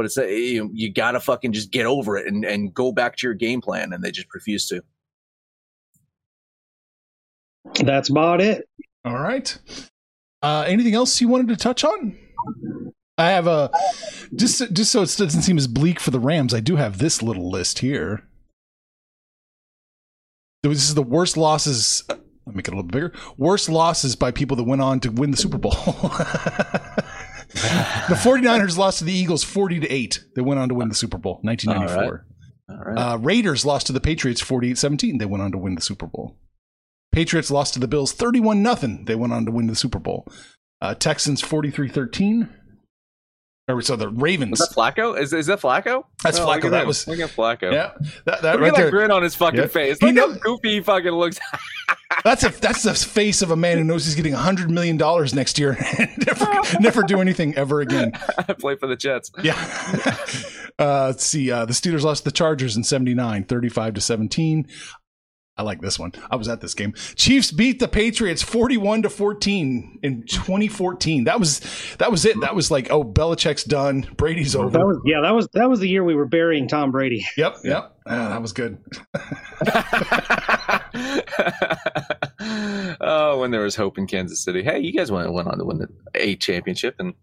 but 0.00 0.06
it's 0.06 0.16
a, 0.16 0.24
uh, 0.24 0.26
you, 0.26 0.70
you 0.72 0.90
gotta 0.90 1.20
fucking 1.20 1.52
just 1.52 1.70
get 1.70 1.84
over 1.84 2.16
it 2.16 2.26
and, 2.26 2.42
and 2.42 2.72
go 2.72 2.90
back 2.90 3.16
to 3.16 3.26
your 3.26 3.34
game 3.34 3.60
plan. 3.60 3.92
And 3.92 4.02
they 4.02 4.10
just 4.10 4.28
refuse 4.32 4.66
to. 4.68 4.82
That's 7.84 8.08
about 8.08 8.40
it. 8.40 8.66
All 9.04 9.18
right. 9.18 9.58
Uh, 10.40 10.64
anything 10.66 10.94
else 10.94 11.20
you 11.20 11.28
wanted 11.28 11.48
to 11.48 11.56
touch 11.56 11.84
on? 11.84 12.16
I 13.18 13.28
have 13.28 13.46
a 13.46 13.70
just 14.34 14.72
just 14.72 14.90
so 14.90 15.02
it 15.02 15.14
doesn't 15.18 15.42
seem 15.42 15.58
as 15.58 15.66
bleak 15.66 16.00
for 16.00 16.10
the 16.10 16.18
Rams. 16.18 16.54
I 16.54 16.60
do 16.60 16.76
have 16.76 16.96
this 16.96 17.22
little 17.22 17.50
list 17.50 17.80
here. 17.80 18.26
This 20.62 20.88
is 20.88 20.94
the 20.94 21.02
worst 21.02 21.36
losses. 21.36 22.04
Let 22.08 22.20
me 22.46 22.54
make 22.54 22.68
it 22.68 22.72
a 22.72 22.76
little 22.76 22.90
bigger. 22.90 23.12
Worst 23.36 23.68
losses 23.68 24.16
by 24.16 24.30
people 24.30 24.56
that 24.56 24.64
went 24.64 24.80
on 24.80 24.98
to 25.00 25.10
win 25.10 25.30
the 25.30 25.36
Super 25.36 25.58
Bowl. 25.58 25.74
the 28.08 28.14
49ers 28.14 28.78
lost 28.78 28.98
to 28.98 29.04
the 29.04 29.12
Eagles 29.12 29.42
40 29.42 29.80
to 29.80 29.88
8. 29.88 30.24
They 30.36 30.42
went 30.42 30.60
on 30.60 30.68
to 30.68 30.74
win 30.74 30.88
the 30.88 30.94
Super 30.94 31.18
Bowl 31.18 31.40
1994. 31.42 32.26
All 32.68 32.76
right. 32.76 32.86
All 32.86 32.92
right. 32.92 33.12
Uh, 33.12 33.18
Raiders 33.18 33.64
lost 33.64 33.88
to 33.88 33.92
the 33.92 34.00
Patriots 34.00 34.40
48 34.40 34.78
17. 34.78 35.18
They 35.18 35.26
went 35.26 35.42
on 35.42 35.52
to 35.52 35.58
win 35.58 35.74
the 35.74 35.80
Super 35.80 36.06
Bowl. 36.06 36.36
Patriots 37.12 37.50
lost 37.50 37.74
to 37.74 37.80
the 37.80 37.88
Bills 37.88 38.12
31 38.12 38.64
0. 38.64 38.98
They 39.04 39.16
went 39.16 39.32
on 39.32 39.44
to 39.46 39.50
win 39.52 39.66
the 39.66 39.74
Super 39.74 39.98
Bowl. 39.98 40.26
Uh, 40.80 40.94
Texans 40.94 41.40
43 41.40 41.88
13. 41.88 42.48
Or 43.76 43.82
so 43.82 43.96
the 43.96 44.08
Ravens. 44.08 44.58
Was 44.58 44.68
that 44.68 44.74
Flacco? 44.74 45.18
Is, 45.18 45.32
is 45.32 45.46
that 45.46 45.60
Flacco? 45.60 46.04
That's 46.22 46.38
oh, 46.38 46.46
Flacco. 46.46 46.70
That, 46.70 46.86
was 46.86 47.06
look 47.06 47.20
at 47.20 47.30
Flacco. 47.30 47.72
Yeah, 47.72 47.92
that, 48.24 48.42
that 48.42 48.52
look 48.54 48.60
right 48.60 48.78
at 48.78 48.84
that 48.84 48.90
grin 48.90 49.10
on 49.10 49.22
his 49.22 49.34
fucking 49.34 49.68
face. 49.68 50.00
Look 50.02 50.16
how 50.16 50.32
goofy 50.32 50.74
he 50.74 50.80
fucking 50.80 51.12
looks. 51.12 51.38
that's 52.24 52.44
a 52.44 52.48
that's 52.48 52.82
the 52.82 52.94
face 52.94 53.42
of 53.42 53.50
a 53.50 53.56
man 53.56 53.78
who 53.78 53.84
knows 53.84 54.04
he's 54.04 54.14
getting 54.14 54.32
hundred 54.32 54.70
million 54.70 54.96
dollars 54.96 55.34
next 55.34 55.58
year 55.58 55.76
and 55.98 56.10
never 56.26 56.46
never 56.80 57.02
do 57.02 57.20
anything 57.20 57.54
ever 57.54 57.80
again. 57.80 58.12
I 58.38 58.52
play 58.58 58.76
for 58.76 58.86
the 58.86 58.96
Jets. 58.96 59.30
Yeah. 59.42 59.54
Uh, 60.78 61.06
let's 61.08 61.24
see. 61.24 61.50
Uh, 61.50 61.66
the 61.66 61.74
Steelers 61.74 62.02
lost 62.02 62.24
the 62.24 62.30
Chargers 62.30 62.76
in 62.76 62.82
79, 62.82 63.44
35 63.44 63.94
to 63.94 64.00
17. 64.00 64.66
I 65.56 65.62
like 65.62 65.82
this 65.82 65.98
one. 65.98 66.12
I 66.30 66.36
was 66.36 66.48
at 66.48 66.62
this 66.62 66.72
game. 66.72 66.94
Chiefs 67.16 67.50
beat 67.50 67.80
the 67.80 67.88
Patriots 67.88 68.40
41 68.40 69.02
to 69.02 69.10
14 69.10 69.98
in 70.02 70.22
2014. 70.22 71.24
That 71.24 71.38
was 71.38 71.60
that 71.98 72.10
was 72.10 72.24
it. 72.24 72.40
That 72.40 72.54
was 72.54 72.70
like, 72.70 72.90
oh, 72.90 73.04
Belichick's 73.04 73.64
done. 73.64 74.08
Brady's 74.16 74.56
over. 74.56 74.70
That 74.70 74.86
was, 74.86 74.98
yeah, 75.04 75.20
that 75.20 75.32
was 75.32 75.48
that 75.52 75.68
was 75.68 75.80
the 75.80 75.88
year 75.88 76.02
we 76.02 76.14
were 76.14 76.24
burying 76.24 76.66
Tom 76.66 76.90
Brady. 76.90 77.26
Yep, 77.36 77.56
yep. 77.64 77.96
Ah, 78.06 78.30
that 78.30 78.42
was 78.42 78.52
good. 78.52 78.78
oh, 83.00 83.40
when 83.40 83.50
there 83.50 83.62
was 83.62 83.76
hope 83.76 83.98
in 83.98 84.06
Kansas 84.06 84.42
City. 84.42 84.62
Hey, 84.62 84.80
you 84.80 84.92
guys 84.92 85.10
went 85.10 85.32
went 85.32 85.48
on 85.48 85.58
to 85.58 85.64
win 85.64 85.78
the 85.78 85.88
A 86.14 86.36
championship, 86.36 86.96
and 86.98 87.14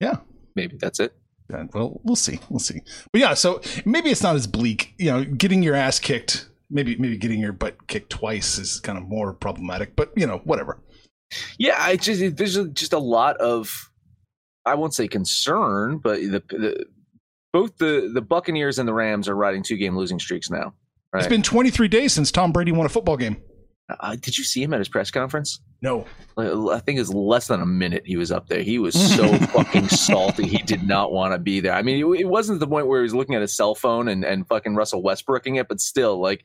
yeah, 0.00 0.16
maybe 0.54 0.76
that's 0.76 1.00
it. 1.00 1.14
Yeah, 1.50 1.64
well, 1.72 2.00
we'll 2.04 2.16
see. 2.16 2.40
We'll 2.50 2.60
see. 2.60 2.80
But 3.12 3.20
yeah, 3.20 3.34
so 3.34 3.60
maybe 3.84 4.10
it's 4.10 4.22
not 4.22 4.36
as 4.36 4.46
bleak. 4.46 4.94
You 4.98 5.10
know, 5.10 5.24
getting 5.24 5.62
your 5.62 5.74
ass 5.74 5.98
kicked 5.98 6.48
maybe 6.70 6.96
maybe 6.96 7.16
getting 7.16 7.40
your 7.40 7.52
butt 7.52 7.86
kicked 7.86 8.10
twice 8.10 8.58
is 8.58 8.80
kind 8.80 8.98
of 8.98 9.04
more 9.04 9.32
problematic, 9.32 9.96
but 9.96 10.12
you 10.16 10.26
know, 10.26 10.38
whatever. 10.44 10.80
Yeah, 11.58 11.76
I 11.78 11.96
just 11.96 12.36
there's 12.36 12.56
just 12.72 12.92
a 12.92 12.98
lot 12.98 13.36
of 13.38 13.90
I 14.64 14.74
won't 14.74 14.94
say 14.94 15.08
concern, 15.08 15.98
but 15.98 16.20
the, 16.20 16.42
the 16.48 16.86
both 17.52 17.76
the 17.78 18.10
the 18.12 18.22
Buccaneers 18.22 18.78
and 18.78 18.88
the 18.88 18.94
Rams 18.94 19.28
are 19.28 19.36
riding 19.36 19.62
two 19.62 19.76
game 19.76 19.96
losing 19.96 20.18
streaks 20.18 20.50
now. 20.50 20.74
Right? 21.12 21.20
It's 21.20 21.28
been 21.28 21.42
23 21.42 21.86
days 21.86 22.12
since 22.12 22.32
Tom 22.32 22.50
Brady 22.50 22.72
won 22.72 22.86
a 22.86 22.88
football 22.88 23.16
game. 23.16 23.36
Uh, 23.88 24.16
did 24.16 24.36
you 24.36 24.42
see 24.42 24.62
him 24.62 24.74
at 24.74 24.80
his 24.80 24.88
press 24.88 25.10
conference? 25.10 25.60
No. 25.84 26.06
I 26.38 26.80
think 26.80 26.98
it's 26.98 27.10
less 27.10 27.48
than 27.48 27.60
a 27.60 27.66
minute 27.66 28.04
he 28.06 28.16
was 28.16 28.32
up 28.32 28.48
there. 28.48 28.62
He 28.62 28.78
was 28.78 28.94
so 28.94 29.28
fucking 29.48 29.88
salty. 29.88 30.48
He 30.48 30.56
did 30.62 30.82
not 30.82 31.12
want 31.12 31.34
to 31.34 31.38
be 31.38 31.60
there. 31.60 31.74
I 31.74 31.82
mean, 31.82 31.98
it, 31.98 32.20
it, 32.20 32.24
wasn't 32.24 32.60
the 32.60 32.66
point 32.66 32.86
where 32.86 33.00
he 33.00 33.02
was 33.02 33.14
looking 33.14 33.34
at 33.34 33.42
his 33.42 33.54
cell 33.54 33.74
phone 33.74 34.08
and, 34.08 34.24
and 34.24 34.48
fucking 34.48 34.74
Russell 34.74 35.02
Westbrooking 35.02 35.60
it, 35.60 35.68
but 35.68 35.82
still, 35.82 36.18
like, 36.18 36.42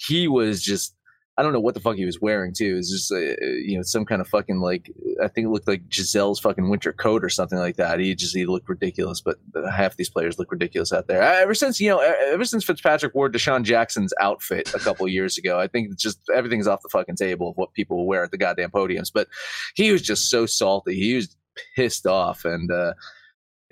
he 0.00 0.26
was 0.26 0.60
just 0.62 0.96
I 1.38 1.42
don't 1.42 1.54
know 1.54 1.60
what 1.60 1.72
the 1.72 1.80
fuck 1.80 1.96
he 1.96 2.04
was 2.04 2.20
wearing 2.20 2.52
too. 2.52 2.76
It's 2.78 2.90
just 2.90 3.10
uh, 3.10 3.16
you 3.16 3.76
know 3.76 3.82
some 3.82 4.04
kind 4.04 4.20
of 4.20 4.28
fucking 4.28 4.60
like 4.60 4.90
I 5.22 5.28
think 5.28 5.46
it 5.46 5.50
looked 5.50 5.66
like 5.66 5.88
Gisele's 5.88 6.38
fucking 6.40 6.68
winter 6.68 6.92
coat 6.92 7.24
or 7.24 7.30
something 7.30 7.58
like 7.58 7.76
that. 7.76 8.00
He 8.00 8.14
just 8.14 8.36
he 8.36 8.44
looked 8.44 8.68
ridiculous. 8.68 9.22
But 9.22 9.38
half 9.70 9.96
these 9.96 10.10
players 10.10 10.38
look 10.38 10.52
ridiculous 10.52 10.92
out 10.92 11.06
there. 11.06 11.22
Ever 11.22 11.54
since 11.54 11.80
you 11.80 11.88
know 11.88 12.00
ever 12.00 12.44
since 12.44 12.64
Fitzpatrick 12.64 13.14
wore 13.14 13.30
DeSean 13.30 13.62
Jackson's 13.62 14.12
outfit 14.20 14.74
a 14.74 14.78
couple 14.78 15.08
years 15.08 15.38
ago, 15.38 15.58
I 15.58 15.68
think 15.68 15.96
just 15.96 16.20
everything's 16.34 16.66
off 16.66 16.82
the 16.82 16.90
fucking 16.90 17.16
table 17.16 17.48
of 17.50 17.56
what 17.56 17.72
people 17.72 18.06
wear 18.06 18.24
at 18.24 18.30
the 18.30 18.38
goddamn 18.38 18.70
podiums. 18.70 19.10
But 19.12 19.28
he 19.74 19.90
was 19.90 20.02
just 20.02 20.28
so 20.28 20.44
salty. 20.44 20.96
He 20.96 21.14
was 21.14 21.34
pissed 21.76 22.06
off 22.06 22.44
and. 22.44 22.70
uh 22.70 22.92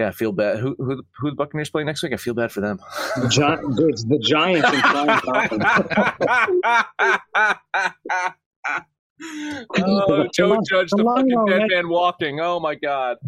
yeah, 0.00 0.08
I 0.08 0.12
feel 0.12 0.32
bad. 0.32 0.58
Who 0.58 0.74
who 0.78 1.02
who 1.18 1.30
the 1.30 1.36
Buccaneers 1.36 1.68
play 1.68 1.84
next 1.84 2.02
week? 2.02 2.14
I 2.14 2.16
feel 2.16 2.32
bad 2.32 2.50
for 2.50 2.62
them. 2.62 2.78
The, 3.16 3.28
Gi- 3.28 3.42
it's 3.90 4.04
the 4.04 4.18
Giants 4.18 4.66
oh, 9.78 10.26
Joe 10.34 10.56
Judge, 10.66 10.88
the, 10.90 10.96
the 10.96 11.04
fucking 11.04 11.44
dead 11.46 11.68
man 11.68 11.90
walking. 11.90 12.40
Oh 12.40 12.58
my 12.60 12.76
god. 12.76 13.18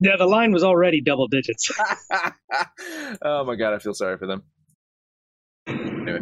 Yeah, 0.00 0.16
the 0.18 0.26
line 0.26 0.52
was 0.52 0.62
already 0.62 1.00
double 1.00 1.26
digits. 1.26 1.70
oh 3.22 3.44
my 3.44 3.56
god, 3.56 3.72
I 3.72 3.78
feel 3.78 3.94
sorry 3.94 4.18
for 4.18 4.26
them. 4.26 4.42
Anyway, 5.66 6.20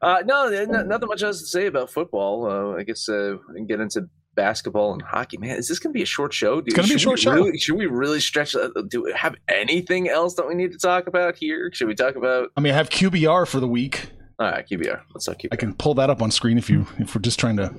uh, 0.00 0.22
no, 0.24 0.48
nothing 0.48 1.08
much 1.08 1.24
else 1.24 1.40
to 1.40 1.46
say 1.46 1.66
about 1.66 1.90
football. 1.90 2.46
Uh, 2.46 2.76
I 2.78 2.84
guess 2.84 3.08
uh, 3.08 3.34
we 3.48 3.56
can 3.56 3.66
get 3.66 3.80
into 3.80 4.08
basketball 4.34 4.92
and 4.92 5.02
hockey. 5.02 5.36
Man, 5.38 5.56
is 5.56 5.68
this 5.68 5.78
going 5.78 5.92
to 5.92 5.96
be 5.96 6.02
a 6.02 6.06
short 6.06 6.32
show? 6.32 6.60
Dude? 6.60 6.68
It's 6.68 6.76
going 6.76 6.88
to 6.88 6.94
be 6.94 6.96
a 6.96 6.98
short 6.98 7.18
show. 7.18 7.32
Really, 7.32 7.58
should 7.58 7.76
we 7.76 7.86
really 7.86 8.20
stretch? 8.20 8.54
Uh, 8.54 8.70
do 8.88 9.02
we 9.02 9.12
have 9.12 9.36
anything 9.48 10.08
else 10.08 10.34
that 10.34 10.46
we 10.46 10.54
need 10.54 10.72
to 10.72 10.78
talk 10.78 11.06
about 11.06 11.36
here? 11.36 11.70
Should 11.72 11.88
we 11.88 11.94
talk 11.94 12.16
about? 12.16 12.50
I 12.56 12.60
mean, 12.60 12.72
I 12.72 12.76
have 12.76 12.90
QBR 12.90 13.46
for 13.46 13.60
the 13.60 13.68
week. 13.68 14.10
All 14.38 14.50
right, 14.50 14.66
QBR. 14.66 15.02
Let's 15.14 15.26
talk 15.26 15.38
QBR. 15.38 15.48
I 15.52 15.56
can 15.56 15.74
pull 15.74 15.94
that 15.94 16.10
up 16.10 16.22
on 16.22 16.30
screen 16.30 16.58
if 16.58 16.70
you 16.70 16.86
if 16.98 17.14
we're 17.14 17.20
just 17.20 17.38
trying 17.38 17.56
to. 17.58 17.74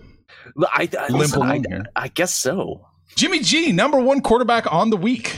I, 0.67 0.89
I, 0.97 1.07
Limp 1.09 1.33
I, 1.33 1.37
along 1.37 1.65
here. 1.69 1.85
I 1.95 2.07
guess 2.07 2.33
so. 2.33 2.85
Jimmy 3.15 3.39
G, 3.39 3.71
number 3.71 3.99
one 3.99 4.21
quarterback 4.21 4.71
on 4.71 4.89
the 4.89 4.97
week. 4.97 5.35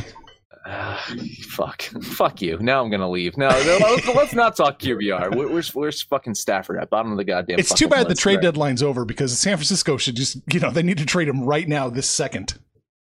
Uh, 0.66 0.98
fuck, 1.50 1.82
fuck 2.02 2.42
you. 2.42 2.58
Now 2.60 2.84
I'm 2.84 2.90
gonna 2.90 3.10
leave. 3.10 3.38
No, 3.38 3.50
no 3.50 3.78
let's, 3.82 4.08
let's 4.08 4.34
not 4.34 4.56
talk 4.56 4.80
QBR. 4.80 5.74
Where's 5.74 6.02
fucking 6.02 6.36
Stafford 6.36 6.80
at 6.80 6.90
bottom 6.90 7.12
of 7.12 7.18
the 7.18 7.24
goddamn? 7.24 7.60
It's 7.60 7.74
too 7.74 7.88
bad 7.88 8.08
the 8.08 8.16
trade 8.16 8.38
there. 8.38 8.52
deadline's 8.52 8.84
over 8.84 9.06
because 9.06 9.38
San 9.38 9.58
Francisco 9.58 9.98
should 9.98 10.16
just, 10.16 10.38
you 10.52 10.60
know, 10.60 10.72
they 10.72 10.84
need 10.84 10.98
to 10.98 11.06
trade 11.06 11.28
him 11.28 11.44
right 11.44 11.68
now, 11.68 11.90
this 11.90 12.10
second. 12.10 12.58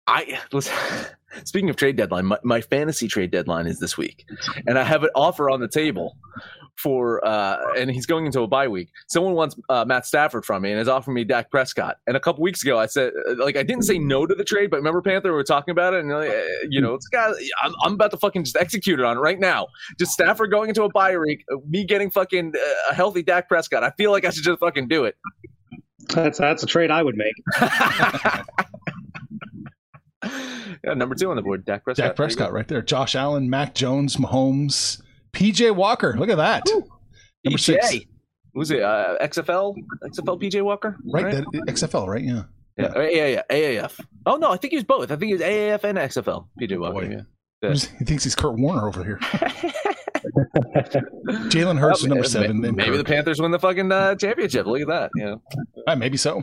I 0.07 0.39
listen, 0.51 0.73
speaking 1.43 1.69
of 1.69 1.75
trade 1.75 1.95
deadline, 1.95 2.25
my, 2.25 2.37
my 2.43 2.61
fantasy 2.61 3.07
trade 3.07 3.31
deadline 3.31 3.67
is 3.67 3.79
this 3.79 3.97
week, 3.97 4.25
and 4.67 4.77
I 4.77 4.83
have 4.83 5.03
an 5.03 5.09
offer 5.15 5.49
on 5.49 5.59
the 5.59 5.67
table 5.67 6.17
for, 6.77 7.25
uh, 7.25 7.57
and 7.77 7.91
he's 7.91 8.05
going 8.05 8.25
into 8.25 8.41
a 8.41 8.47
bye 8.47 8.67
week. 8.67 8.89
Someone 9.07 9.33
wants 9.33 9.55
uh, 9.69 9.83
Matt 9.85 10.05
Stafford 10.05 10.45
from 10.45 10.61
me 10.61 10.71
and 10.71 10.79
is 10.79 10.87
offering 10.87 11.15
me 11.15 11.23
Dak 11.23 11.51
Prescott. 11.51 11.97
And 12.07 12.15
a 12.15 12.19
couple 12.19 12.41
weeks 12.41 12.63
ago, 12.63 12.79
I 12.79 12.85
said, 12.85 13.11
like, 13.37 13.57
I 13.57 13.63
didn't 13.63 13.83
say 13.83 13.99
no 13.99 14.25
to 14.25 14.33
the 14.33 14.43
trade, 14.43 14.69
but 14.71 14.77
remember 14.77 15.01
Panther, 15.01 15.29
we 15.29 15.35
were 15.35 15.43
talking 15.43 15.71
about 15.71 15.93
it, 15.93 16.01
and 16.01 16.11
uh, 16.11 16.21
you 16.69 16.79
know, 16.79 16.93
it's 16.93 17.07
got, 17.07 17.35
I'm, 17.61 17.73
I'm 17.83 17.93
about 17.93 18.11
to 18.11 18.17
fucking 18.17 18.45
just 18.45 18.57
execute 18.57 18.99
it 18.99 19.05
on 19.05 19.17
it 19.17 19.19
right 19.19 19.39
now. 19.39 19.67
Just 19.99 20.13
Stafford 20.13 20.51
going 20.51 20.69
into 20.69 20.83
a 20.83 20.89
bye 20.89 21.17
week, 21.17 21.43
uh, 21.51 21.57
me 21.67 21.83
getting 21.83 22.09
fucking 22.09 22.53
uh, 22.55 22.91
a 22.91 22.93
healthy 22.93 23.23
Dak 23.23 23.47
Prescott. 23.49 23.83
I 23.83 23.91
feel 23.91 24.11
like 24.11 24.25
I 24.25 24.29
should 24.29 24.43
just 24.43 24.59
fucking 24.59 24.87
do 24.87 25.05
it. 25.05 25.15
That's 26.13 26.39
that's 26.39 26.63
a 26.63 26.65
trade 26.65 26.91
I 26.91 27.03
would 27.03 27.15
make. 27.15 27.35
yeah, 30.83 30.93
number 30.93 31.15
two 31.15 31.29
on 31.29 31.35
the 31.35 31.41
board, 31.41 31.65
Dak 31.65 31.83
Prescott. 31.83 32.05
Dak 32.07 32.15
Prescott 32.15 32.53
right 32.53 32.67
there. 32.67 32.81
Josh 32.81 33.15
Allen, 33.15 33.49
Mac 33.49 33.73
Jones, 33.75 34.17
Mahomes, 34.17 35.01
PJ 35.33 35.75
Walker. 35.75 36.15
Look 36.17 36.29
at 36.29 36.37
that. 36.37 36.63
Number 37.43 37.57
six. 37.57 37.95
Who's 38.53 38.71
it? 38.71 38.81
Uh, 38.81 39.17
XFL? 39.21 39.75
XFL 40.03 40.41
PJ 40.41 40.63
Walker? 40.63 40.97
Right, 41.05 41.31
that 41.31 41.45
XFL, 41.67 42.07
right? 42.07 42.23
Yeah. 42.23 42.43
Yeah. 42.77 42.93
Yeah. 42.95 43.09
yeah, 43.09 43.27
yeah, 43.27 43.41
AAF. 43.49 43.99
Oh, 44.25 44.37
no, 44.37 44.51
I 44.51 44.57
think 44.57 44.73
he's 44.73 44.83
both. 44.83 45.11
I 45.11 45.15
think 45.17 45.33
he's 45.33 45.41
AAF 45.41 45.83
and 45.83 45.97
XFL. 45.97 46.47
PJ 46.59 46.79
Walker. 46.79 46.93
Boy. 46.93 47.09
Yeah. 47.11 47.21
Yeah. 47.61 47.75
He 47.99 48.05
thinks 48.05 48.23
he's 48.23 48.35
Kurt 48.35 48.57
Warner 48.57 48.87
over 48.87 49.03
here. 49.03 49.19
Jalen 51.49 51.77
Hurts 51.77 52.01
is 52.01 52.07
number 52.07 52.23
seven. 52.23 52.61
then 52.61 52.75
Maybe 52.75 52.95
the 52.97 53.03
Panthers 53.03 53.41
win 53.41 53.51
the 53.51 53.59
fucking 53.59 53.91
uh, 53.91 54.15
championship. 54.15 54.65
Look 54.65 54.81
at 54.81 54.87
that. 54.87 55.11
Yeah. 55.15 55.35
Uh, 55.85 55.95
maybe 55.95 56.17
so. 56.17 56.41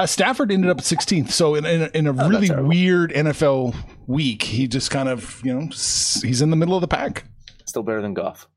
Uh, 0.00 0.06
Stafford 0.06 0.50
ended 0.50 0.70
up 0.70 0.78
at 0.78 0.84
16th. 0.84 1.30
So 1.30 1.54
in, 1.54 1.66
in, 1.66 1.82
a- 1.82 1.90
in 1.94 2.06
a 2.06 2.10
Oh, 2.10 2.28
really 2.28 2.50
weird 2.50 3.12
NFL 3.12 3.74
week, 4.06 4.42
he 4.42 4.66
just 4.66 4.90
kind 4.90 5.08
of, 5.08 5.40
you 5.44 5.52
know, 5.54 5.66
he's 5.66 6.40
in 6.40 6.50
the 6.50 6.56
middle 6.56 6.74
of 6.74 6.80
the 6.80 6.88
pack. 6.88 7.24
Still 7.66 7.82
better 7.82 8.00
than 8.00 8.14
Goff. 8.14 8.48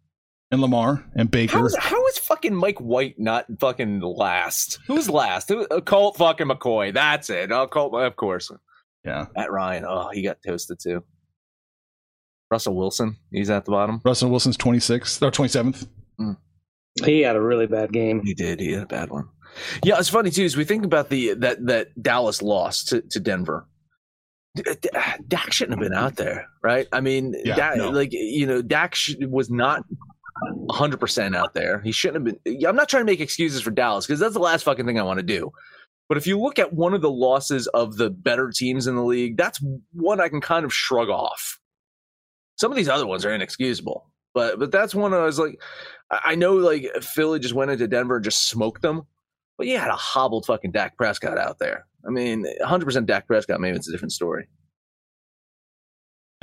And 0.51 0.61
Lamar 0.61 1.03
and 1.15 1.29
Baker. 1.31 1.57
How 1.57 1.65
is, 1.65 1.75
how 1.77 2.07
is 2.07 2.17
fucking 2.19 2.55
Mike 2.55 2.77
White 2.79 3.15
not 3.17 3.45
fucking 3.59 4.01
last? 4.01 4.79
Who's 4.87 5.09
last? 5.09 5.49
Who, 5.49 5.65
uh, 5.67 5.81
Colt 5.81 6.15
fucking 6.17 6.47
McCoy. 6.47 6.93
That's 6.93 7.29
it. 7.29 7.51
Oh, 7.51 7.67
Colt, 7.67 7.93
of 7.95 8.15
course. 8.15 8.51
yeah. 9.03 9.25
Matt 9.35 9.51
Ryan. 9.51 9.83
Oh, 9.85 10.09
he 10.13 10.21
got 10.21 10.37
toasted 10.45 10.79
too. 10.79 11.03
Russell 12.51 12.75
Wilson. 12.75 13.17
He's 13.31 13.49
at 13.49 13.65
the 13.65 13.71
bottom. 13.71 13.99
Russell 14.05 14.29
Wilson's 14.29 14.57
26th 14.57 15.21
or 15.23 15.31
27th. 15.31 15.87
He 17.03 17.21
had 17.21 17.35
a 17.35 17.41
really 17.41 17.65
bad 17.65 17.91
game. 17.91 18.21
He 18.23 18.35
did. 18.35 18.59
He 18.59 18.73
had 18.73 18.83
a 18.83 18.87
bad 18.87 19.09
one. 19.09 19.27
Yeah, 19.83 19.99
it's 19.99 20.09
funny 20.09 20.29
too. 20.31 20.45
As 20.45 20.57
we 20.57 20.63
think 20.65 20.85
about 20.85 21.09
the 21.09 21.33
that 21.35 21.65
that 21.67 22.01
Dallas 22.01 22.41
lost 22.41 22.89
to, 22.89 23.01
to 23.01 23.19
Denver, 23.19 23.67
Dak 25.27 25.51
shouldn't 25.51 25.79
have 25.79 25.89
been 25.89 25.97
out 25.97 26.15
there, 26.15 26.47
right? 26.61 26.87
I 26.91 27.01
mean, 27.01 27.35
Yeah, 27.43 27.55
Dak, 27.55 27.77
no. 27.77 27.89
like 27.89 28.09
you 28.11 28.45
know, 28.45 28.61
Dak 28.61 28.95
sh- 28.95 29.15
was 29.21 29.49
not 29.49 29.83
100 30.41 30.99
percent 30.99 31.35
out 31.35 31.53
there. 31.53 31.79
He 31.81 31.91
shouldn't 31.91 32.27
have 32.27 32.37
been. 32.43 32.65
I'm 32.67 32.75
not 32.75 32.89
trying 32.89 33.01
to 33.01 33.11
make 33.11 33.19
excuses 33.19 33.61
for 33.61 33.71
Dallas 33.71 34.05
because 34.05 34.19
that's 34.19 34.33
the 34.33 34.39
last 34.39 34.63
fucking 34.63 34.85
thing 34.85 34.99
I 34.99 35.03
want 35.03 35.19
to 35.19 35.25
do. 35.25 35.51
But 36.09 36.17
if 36.17 36.27
you 36.27 36.39
look 36.39 36.59
at 36.59 36.73
one 36.73 36.93
of 36.93 37.01
the 37.01 37.09
losses 37.09 37.65
of 37.67 37.97
the 37.97 38.09
better 38.09 38.51
teams 38.51 38.87
in 38.87 38.95
the 38.95 39.03
league, 39.03 39.37
that's 39.37 39.59
one 39.93 40.19
I 40.19 40.29
can 40.29 40.41
kind 40.41 40.65
of 40.65 40.73
shrug 40.73 41.09
off. 41.09 41.59
Some 42.57 42.71
of 42.71 42.75
these 42.75 42.89
other 42.89 43.07
ones 43.07 43.25
are 43.25 43.33
inexcusable, 43.33 44.11
but 44.33 44.59
but 44.59 44.71
that's 44.71 44.93
one 44.93 45.13
I 45.13 45.23
was 45.23 45.39
like, 45.39 45.59
I 46.11 46.35
know 46.35 46.53
like 46.55 46.85
Philly 47.01 47.39
just 47.39 47.55
went 47.55 47.71
into 47.71 47.87
Denver 47.87 48.17
and 48.17 48.23
just 48.23 48.47
smoked 48.49 48.83
them, 48.83 49.07
but 49.57 49.67
you 49.67 49.77
had 49.77 49.89
a 49.89 49.95
hobbled 49.95 50.45
fucking 50.45 50.71
Dak 50.71 50.97
Prescott 50.97 51.37
out 51.37 51.59
there. 51.59 51.85
I 52.05 52.09
mean, 52.09 52.45
100% 52.61 53.05
Dak 53.05 53.27
Prescott, 53.27 53.61
maybe 53.61 53.77
it's 53.77 53.87
a 53.87 53.91
different 53.91 54.11
story. 54.11 54.47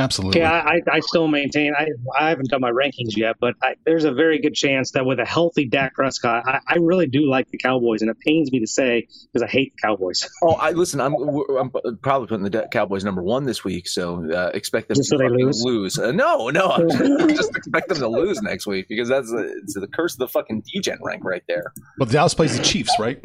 Absolutely. 0.01 0.41
Yeah, 0.41 0.53
I, 0.53 0.81
I 0.91 1.01
still 1.01 1.29
maintain. 1.29 1.75
I, 1.79 1.89
I 2.19 2.31
haven't 2.31 2.49
done 2.49 2.63
my 2.63 2.71
rankings 2.71 3.17
yet, 3.17 3.37
but 3.39 3.55
I, 3.63 3.75
there's 3.85 4.05
a 4.05 4.13
very 4.13 4.41
good 4.41 4.55
chance 4.55 4.93
that 4.93 5.05
with 5.05 5.21
a 5.21 5.27
healthy 5.27 5.67
Dak 5.67 5.95
Prescott, 5.95 6.45
I, 6.49 6.61
I 6.67 6.77
really 6.77 7.07
do 7.07 7.29
like 7.29 7.49
the 7.51 7.59
Cowboys, 7.59 8.01
and 8.01 8.11
it 8.11 8.19
pains 8.19 8.51
me 8.51 8.61
to 8.61 8.67
say 8.67 9.07
because 9.33 9.43
I 9.43 9.47
hate 9.47 9.75
the 9.77 9.87
Cowboys. 9.87 10.29
Oh, 10.43 10.55
I 10.55 10.71
listen. 10.71 11.01
I'm 11.03 11.15
I'm 11.15 11.71
probably 12.01 12.27
putting 12.29 12.45
the 12.49 12.67
Cowboys 12.73 13.05
number 13.05 13.23
one 13.23 13.45
this 13.45 13.63
week, 13.63 13.87
so 13.89 14.25
uh, 14.33 14.51
expect 14.55 14.89
them 14.89 14.97
Just 14.97 15.11
to 15.11 15.17
so 15.17 15.19
they 15.19 15.29
fucking 15.29 15.53
lose? 15.65 15.99
Uh, 15.99 16.13
no, 16.13 16.49
no, 16.49 16.71
I'm 16.71 17.29
just 17.29 17.55
expect 17.55 17.89
them 17.89 17.99
to 17.99 18.09
lose 18.09 18.41
next 18.41 18.67
week 18.67 18.87
because 18.89 19.09
that's 19.09 19.31
the, 19.31 19.61
it's 19.63 19.75
the 19.75 19.87
curse 19.87 20.15
of 20.15 20.21
the 20.21 20.29
fucking 20.29 20.63
degen 20.73 20.99
rank 21.03 21.23
right 21.25 21.43
there. 21.47 21.75
Well, 21.99 22.09
Dallas 22.09 22.33
plays 22.33 22.57
the 22.57 22.65
Chiefs, 22.65 22.95
right? 22.99 23.23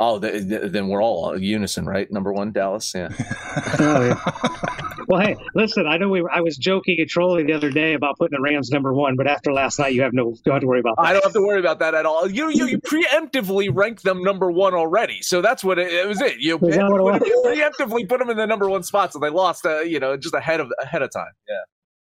Oh, 0.00 0.18
th- 0.18 0.48
th- 0.48 0.72
then 0.72 0.88
we're 0.88 1.02
all 1.02 1.38
unison, 1.38 1.86
right? 1.86 2.10
Number 2.10 2.32
one, 2.32 2.52
Dallas. 2.52 2.92
yeah. 2.94 3.10
oh, 3.78 4.04
Yeah. 4.06 4.73
Well, 5.08 5.20
hey, 5.20 5.36
listen, 5.54 5.86
I 5.86 5.96
know 5.96 6.08
we 6.08 6.22
were, 6.22 6.30
I 6.30 6.40
was 6.40 6.56
joking 6.56 6.96
and 6.98 7.08
trolling 7.08 7.46
the 7.46 7.52
other 7.52 7.70
day 7.70 7.94
about 7.94 8.16
putting 8.18 8.36
the 8.36 8.42
Rams 8.42 8.70
number 8.70 8.92
one, 8.92 9.16
but 9.16 9.26
after 9.26 9.52
last 9.52 9.78
night, 9.78 9.94
you 9.94 10.02
have 10.02 10.12
no 10.12 10.34
don't 10.44 10.54
have 10.54 10.60
to 10.62 10.66
worry 10.66 10.80
about 10.80 10.96
that. 10.96 11.06
I 11.06 11.12
don't 11.12 11.24
have 11.24 11.32
to 11.32 11.42
worry 11.42 11.60
about 11.60 11.78
that 11.80 11.94
at 11.94 12.06
all. 12.06 12.30
You 12.30 12.50
you, 12.50 12.66
you 12.66 12.78
preemptively 12.78 13.68
ranked 13.74 14.04
them 14.04 14.22
number 14.22 14.50
one 14.50 14.74
already, 14.74 15.22
so 15.22 15.40
that's 15.42 15.62
what 15.64 15.78
it, 15.78 15.92
it 15.92 16.06
was. 16.06 16.20
It 16.20 16.38
you, 16.38 16.56
Is 16.56 16.76
what 16.76 17.00
it 17.00 17.02
was? 17.02 17.22
you 17.24 17.42
preemptively 17.46 18.08
put 18.08 18.18
them 18.18 18.30
in 18.30 18.36
the 18.36 18.46
number 18.46 18.68
one 18.68 18.82
spot, 18.82 19.12
so 19.12 19.18
they 19.18 19.30
lost. 19.30 19.66
Uh, 19.66 19.80
you 19.80 20.00
know, 20.00 20.16
just 20.16 20.34
ahead 20.34 20.60
of 20.60 20.72
ahead 20.80 21.02
of 21.02 21.10
time. 21.10 21.32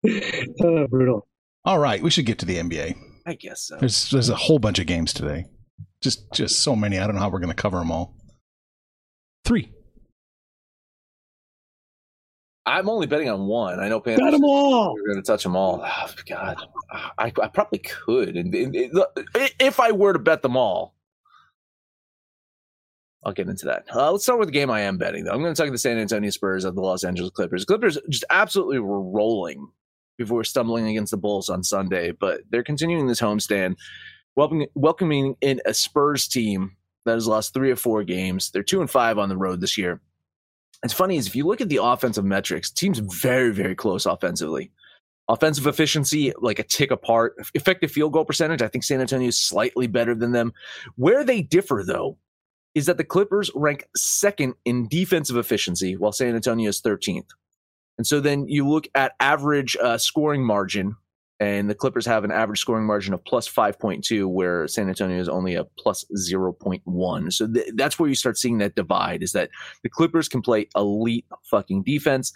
Yeah, 0.04 0.30
Oh, 0.64 0.88
brutal. 0.88 1.28
All 1.66 1.80
right, 1.80 2.02
we 2.02 2.10
should 2.10 2.26
get 2.26 2.40
to 2.40 2.46
the 2.46 2.58
NBA. 2.58 2.98
I 3.26 3.36
guess 3.36 3.68
so. 3.68 3.78
There's 3.78 4.10
there's 4.10 4.30
a 4.30 4.36
whole 4.36 4.60
bunch 4.60 4.80
of 4.80 4.86
games 4.86 5.14
today. 5.14 5.46
Just 6.02 6.32
just 6.34 6.60
so 6.60 6.76
many. 6.76 7.00
I 7.00 7.06
don't 7.06 7.16
know 7.16 7.22
how 7.22 7.30
we're 7.30 7.40
going 7.40 7.56
to 7.56 7.62
cover 7.62 7.80
them 7.80 7.92
all. 7.92 8.16
Three. 9.46 9.72
I'm 12.66 12.88
only 12.88 13.08
betting 13.08 13.30
on 13.30 13.46
one. 13.48 13.80
I 13.80 13.90
know 13.90 14.00
Panthers. 14.00 14.32
them 14.32 14.44
all. 14.46 14.94
We're 14.94 15.14
going 15.14 15.24
to 15.24 15.28
touch 15.32 15.44
them 15.44 15.56
all. 15.56 15.84
Oh, 15.86 16.12
God, 16.28 16.56
I, 16.92 17.26
I 17.42 17.48
probably 17.50 17.80
could, 17.80 18.38
and, 18.38 18.54
and- 18.56 18.74
and 18.76 18.92
if 19.60 19.80
I 19.82 19.92
were 19.92 20.14
to 20.14 20.20
bet 20.20 20.42
them 20.42 20.56
all, 20.56 20.96
I'll 23.26 23.34
get 23.34 23.48
into 23.48 23.66
that. 23.68 23.86
Uh, 23.94 24.12
let's 24.12 24.24
start 24.26 24.40
with 24.40 24.50
the 24.50 24.54
game 24.54 24.70
I 24.70 24.82
am 24.82 24.98
betting, 24.98 25.24
though. 25.24 25.32
I'm 25.32 25.42
going 25.42 25.54
to 25.54 25.58
talk 25.58 25.68
to 25.68 25.72
the 25.72 25.78
San 25.78 25.98
Antonio 25.98 26.30
Spurs 26.30 26.66
of 26.66 26.76
the 26.76 26.82
Los 26.82 27.04
Angeles 27.04 27.32
Clippers. 27.32 27.64
Clippers 27.66 27.98
just 28.10 28.26
absolutely 28.30 28.80
were 28.80 29.02
rolling 29.02 29.68
before 30.18 30.44
stumbling 30.44 30.88
against 30.88 31.12
the 31.12 31.18
Bulls 31.18 31.50
on 31.50 31.64
Sunday, 31.64 32.12
but 32.12 32.42
they're 32.50 32.64
continuing 32.64 33.08
this 33.08 33.22
homestand, 33.22 33.76
welcoming 34.36 34.68
welcoming 34.76 35.36
in 35.42 35.62
a 35.66 35.74
Spurs 35.74 36.28
team 36.28 36.76
that 37.06 37.14
has 37.14 37.28
lost 37.28 37.54
three 37.54 37.72
or 37.72 37.76
four 37.78 38.04
games. 38.04 38.52
They're 38.52 38.62
two 38.64 38.82
and 38.82 38.90
five 38.92 39.18
on 39.18 39.30
the 39.30 39.38
road 39.38 39.60
this 39.62 39.78
year. 39.78 40.02
It's 40.84 40.94
funny 40.94 41.18
is 41.18 41.28
if 41.28 41.36
you 41.36 41.48
look 41.48 41.62
at 41.62 41.70
the 41.70 41.82
offensive 41.82 42.26
metrics, 42.26 42.70
team's 42.70 43.00
very 43.00 43.52
very 43.52 43.76
close 43.76 44.06
offensively. 44.06 44.72
Offensive 45.30 45.68
efficiency, 45.68 46.34
like 46.42 46.60
a 46.60 46.64
tick 46.64 46.92
apart. 46.92 47.36
Effective 47.54 47.90
field 47.90 48.12
goal 48.12 48.26
percentage, 48.26 48.62
I 48.62 48.68
think 48.68 48.84
San 48.84 49.00
Antonio 49.00 49.30
is 49.30 49.40
slightly 49.40 49.88
better 49.88 50.14
than 50.14 50.34
them. 50.34 50.52
Where 50.98 51.24
they 51.24 51.42
differ, 51.42 51.84
though, 51.88 52.18
is 52.76 52.88
that 52.88 52.98
the 52.98 53.06
Clippers 53.06 53.50
rank 53.56 53.88
second 53.96 54.56
in 54.66 54.90
defensive 54.90 55.38
efficiency, 55.38 55.96
while 55.96 56.12
San 56.12 56.36
Antonio 56.36 56.68
is 56.68 56.82
13th. 56.82 57.30
And 57.98 58.06
so 58.06 58.20
then 58.20 58.48
you 58.48 58.68
look 58.68 58.88
at 58.96 59.14
average 59.20 59.78
uh, 59.78 59.98
scoring 59.98 60.46
margin, 60.46 60.96
and 61.44 61.70
the 61.70 61.76
Clippers 61.76 62.06
have 62.06 62.24
an 62.24 62.32
average 62.32 62.60
scoring 62.60 62.86
margin 62.86 63.14
of 63.14 63.22
plus 63.26 63.50
5.2, 63.50 64.28
where 64.28 64.66
San 64.66 64.88
Antonio 64.88 65.20
is 65.20 65.28
only 65.28 65.56
a 65.56 65.66
plus 65.66 66.06
0.1. 66.18 67.34
So 67.34 67.52
th- 67.52 67.72
that's 67.76 68.00
where 68.00 68.08
you 68.08 68.16
start 68.16 68.38
seeing 68.38 68.60
that 68.60 68.76
divide 68.76 69.22
is 69.22 69.34
that 69.34 69.50
the 69.84 69.90
Clippers 69.90 70.30
can 70.30 70.42
play 70.42 70.70
elite 70.74 71.26
fucking 71.44 71.84
defense. 71.84 72.32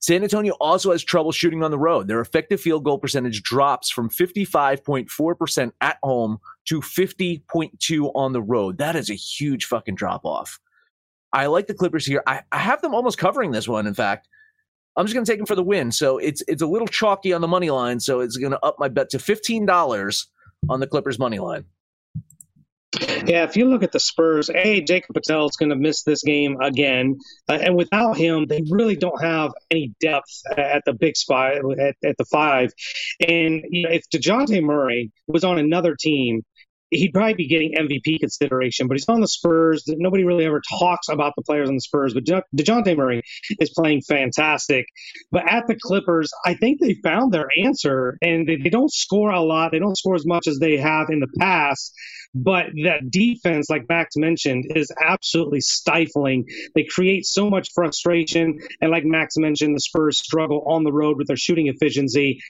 San 0.00 0.22
Antonio 0.22 0.52
also 0.60 0.92
has 0.92 1.02
trouble 1.02 1.32
shooting 1.32 1.62
on 1.62 1.70
the 1.70 1.78
road. 1.78 2.06
Their 2.06 2.20
effective 2.20 2.60
field 2.60 2.84
goal 2.84 2.98
percentage 2.98 3.42
drops 3.42 3.88
from 3.88 4.10
55.4% 4.10 5.72
at 5.80 5.96
home 6.02 6.38
to 6.66 6.82
50.2 6.82 8.12
on 8.14 8.32
the 8.34 8.42
road. 8.42 8.76
That 8.76 8.94
is 8.94 9.08
a 9.08 9.14
huge 9.14 9.64
fucking 9.64 9.94
drop 9.94 10.26
off. 10.26 10.60
I 11.32 11.46
like 11.46 11.66
the 11.66 11.74
Clippers 11.74 12.04
here. 12.04 12.22
I, 12.26 12.42
I 12.52 12.58
have 12.58 12.82
them 12.82 12.94
almost 12.94 13.16
covering 13.16 13.52
this 13.52 13.66
one, 13.66 13.86
in 13.86 13.94
fact. 13.94 14.28
I'm 14.96 15.06
just 15.06 15.14
going 15.14 15.24
to 15.24 15.30
take 15.30 15.40
him 15.40 15.46
for 15.46 15.54
the 15.54 15.62
win. 15.62 15.92
So 15.92 16.18
it's 16.18 16.42
it's 16.48 16.62
a 16.62 16.66
little 16.66 16.88
chalky 16.88 17.32
on 17.32 17.40
the 17.40 17.48
money 17.48 17.70
line. 17.70 18.00
So 18.00 18.20
it's 18.20 18.36
going 18.36 18.52
to 18.52 18.60
up 18.64 18.76
my 18.78 18.88
bet 18.88 19.10
to 19.10 19.18
$15 19.18 20.26
on 20.68 20.80
the 20.80 20.86
Clippers 20.86 21.18
money 21.18 21.38
line. 21.38 21.64
Yeah, 23.24 23.44
if 23.44 23.56
you 23.56 23.66
look 23.66 23.82
at 23.82 23.92
the 23.92 24.00
Spurs, 24.00 24.50
a 24.50 24.80
Jakob 24.82 25.14
Poeltl 25.14 25.48
is 25.48 25.56
going 25.56 25.70
to 25.70 25.76
miss 25.76 26.02
this 26.02 26.22
game 26.22 26.60
again, 26.60 27.18
uh, 27.48 27.58
and 27.60 27.76
without 27.76 28.16
him, 28.16 28.46
they 28.46 28.62
really 28.68 28.96
don't 28.96 29.22
have 29.22 29.52
any 29.70 29.94
depth 30.00 30.42
at 30.56 30.82
the 30.84 30.92
big 30.92 31.16
spot 31.16 31.52
at, 31.78 31.94
at 32.04 32.16
the 32.18 32.24
five. 32.24 32.72
And 33.20 33.62
you 33.70 33.84
know, 33.84 33.90
if 33.90 34.04
Dejounte 34.12 34.60
Murray 34.62 35.12
was 35.28 35.44
on 35.44 35.58
another 35.58 35.94
team, 35.94 36.42
he'd 36.90 37.12
probably 37.12 37.34
be 37.34 37.48
getting 37.48 37.74
MVP 37.74 38.20
consideration, 38.20 38.88
but 38.88 38.96
he's 38.96 39.08
on 39.08 39.20
the 39.20 39.28
Spurs. 39.28 39.84
Nobody 39.86 40.24
really 40.24 40.44
ever 40.44 40.60
talks 40.78 41.08
about 41.08 41.34
the 41.36 41.42
players 41.42 41.68
on 41.68 41.76
the 41.76 41.80
Spurs, 41.80 42.14
but 42.14 42.24
Dejounte 42.24 42.96
Murray 42.96 43.22
is 43.60 43.70
playing 43.70 44.02
fantastic. 44.02 44.86
But 45.30 45.50
at 45.50 45.66
the 45.66 45.76
Clippers, 45.80 46.30
I 46.44 46.54
think 46.54 46.80
they 46.80 46.94
found 47.02 47.32
their 47.32 47.48
answer, 47.62 48.18
and 48.22 48.48
they, 48.48 48.56
they 48.56 48.70
don't 48.70 48.92
score 48.92 49.30
a 49.30 49.40
lot. 49.40 49.72
They 49.72 49.78
don't 49.78 49.96
score 49.96 50.14
as 50.14 50.26
much 50.26 50.46
as 50.46 50.58
they 50.58 50.76
have 50.76 51.08
in 51.10 51.20
the 51.20 51.28
past. 51.38 51.94
But 52.34 52.66
that 52.84 53.10
defense, 53.10 53.68
like 53.68 53.88
Max 53.88 54.16
mentioned, 54.16 54.66
is 54.76 54.92
absolutely 55.04 55.60
stifling. 55.60 56.46
They 56.74 56.84
create 56.84 57.26
so 57.26 57.50
much 57.50 57.72
frustration. 57.74 58.58
And 58.80 58.90
like 58.90 59.04
Max 59.04 59.36
mentioned, 59.36 59.74
the 59.74 59.80
Spurs 59.80 60.18
struggle 60.18 60.62
on 60.66 60.84
the 60.84 60.92
road 60.92 61.16
with 61.18 61.26
their 61.26 61.36
shooting 61.36 61.66
efficiency. 61.66 62.40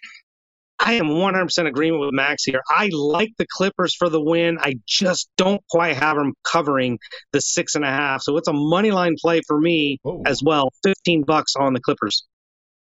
I 0.80 0.94
am 0.94 1.08
100% 1.08 1.66
agreement 1.66 2.00
with 2.00 2.12
Max 2.12 2.42
here. 2.42 2.62
I 2.68 2.88
like 2.92 3.32
the 3.36 3.46
Clippers 3.50 3.94
for 3.94 4.08
the 4.08 4.20
win. 4.20 4.58
I 4.60 4.74
just 4.88 5.28
don't 5.36 5.62
quite 5.68 5.96
have 5.96 6.16
them 6.16 6.32
covering 6.42 6.98
the 7.32 7.40
six 7.40 7.74
and 7.74 7.84
a 7.84 7.88
half. 7.88 8.22
So 8.22 8.38
it's 8.38 8.48
a 8.48 8.52
money 8.54 8.90
line 8.90 9.16
play 9.20 9.42
for 9.46 9.60
me 9.60 9.98
Whoa. 10.02 10.22
as 10.24 10.42
well. 10.42 10.70
15 10.82 11.24
bucks 11.24 11.54
on 11.54 11.74
the 11.74 11.80
Clippers. 11.80 12.26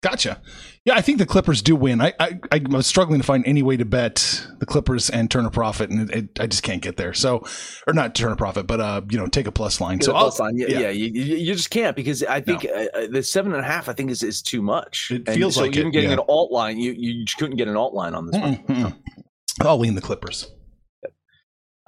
Gotcha. 0.01 0.41
Yeah, 0.85 0.95
I 0.95 1.01
think 1.01 1.17
the 1.17 1.25
Clippers 1.25 1.61
do 1.61 1.75
win. 1.75 1.99
I, 1.99 2.13
I 2.21 2.39
I 2.53 2.61
was 2.69 2.87
struggling 2.87 3.19
to 3.19 3.25
find 3.25 3.45
any 3.45 3.61
way 3.61 3.75
to 3.75 3.83
bet 3.83 4.47
the 4.59 4.65
Clippers 4.65 5.09
and 5.09 5.29
turn 5.29 5.45
a 5.45 5.51
profit, 5.51 5.89
and 5.89 6.09
it, 6.09 6.15
it, 6.15 6.39
I 6.39 6.47
just 6.47 6.63
can't 6.63 6.81
get 6.81 6.95
there. 6.95 7.13
So, 7.13 7.43
or 7.85 7.93
not 7.93 8.15
turn 8.15 8.31
a 8.31 8.37
profit, 8.37 8.65
but 8.65 8.79
uh, 8.79 9.01
you 9.09 9.17
know, 9.17 9.27
take 9.27 9.45
a 9.45 9.51
plus 9.51 9.81
line. 9.81 9.97
Get 9.97 10.05
so 10.05 10.13
plus 10.13 10.39
line. 10.39 10.55
Yeah, 10.55 10.67
yeah. 10.69 10.79
yeah 10.79 10.89
you, 10.91 11.07
you, 11.07 11.53
just 11.53 11.69
can't 11.69 11.97
because 11.97 12.23
I 12.23 12.39
think 12.39 12.63
no. 12.63 12.87
uh, 12.95 13.07
the 13.11 13.21
seven 13.21 13.51
and 13.51 13.61
a 13.61 13.67
half 13.67 13.89
I 13.89 13.93
think 13.93 14.09
is 14.09 14.23
is 14.23 14.41
too 14.41 14.61
much. 14.61 15.11
It 15.11 15.27
and 15.27 15.35
feels 15.35 15.55
so 15.55 15.61
like 15.63 15.75
even 15.75 15.87
it, 15.89 15.91
getting 15.91 16.11
yeah. 16.11 16.17
an 16.17 16.23
alt 16.29 16.51
line, 16.51 16.79
you 16.79 16.93
you 16.97 17.25
couldn't 17.37 17.57
get 17.57 17.67
an 17.67 17.75
alt 17.75 17.93
line 17.93 18.15
on 18.15 18.27
this 18.27 18.39
mm-hmm. 18.39 18.83
one. 18.83 18.95
I'll 19.61 19.79
lean 19.79 19.95
the 19.95 20.01
Clippers. 20.01 20.49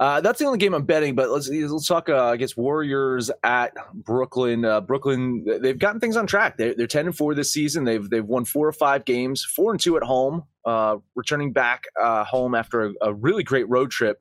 Uh, 0.02 0.20
that's 0.20 0.40
the 0.40 0.44
only 0.44 0.58
game 0.58 0.74
I'm 0.74 0.84
betting, 0.84 1.14
but 1.14 1.30
let's 1.30 1.48
let's 1.48 1.86
talk. 1.86 2.08
Uh, 2.08 2.24
I 2.24 2.36
guess 2.36 2.56
Warriors 2.56 3.30
at 3.44 3.72
Brooklyn. 3.94 4.64
Uh, 4.64 4.80
Brooklyn, 4.80 5.44
they've 5.62 5.78
gotten 5.78 6.00
things 6.00 6.16
on 6.16 6.26
track. 6.26 6.56
They're, 6.56 6.74
they're 6.74 6.88
ten 6.88 7.06
and 7.06 7.16
four 7.16 7.36
this 7.36 7.52
season. 7.52 7.84
They've 7.84 8.10
they've 8.10 8.24
won 8.24 8.44
four 8.44 8.66
or 8.66 8.72
five 8.72 9.04
games, 9.04 9.44
four 9.44 9.70
and 9.70 9.78
two 9.78 9.96
at 9.96 10.02
home. 10.02 10.42
Uh, 10.64 10.96
returning 11.14 11.52
back 11.52 11.84
uh, 12.00 12.24
home 12.24 12.56
after 12.56 12.86
a, 12.86 12.92
a, 13.00 13.14
really 13.14 13.44
great 13.44 13.68
road 13.68 13.92
trip. 13.92 14.20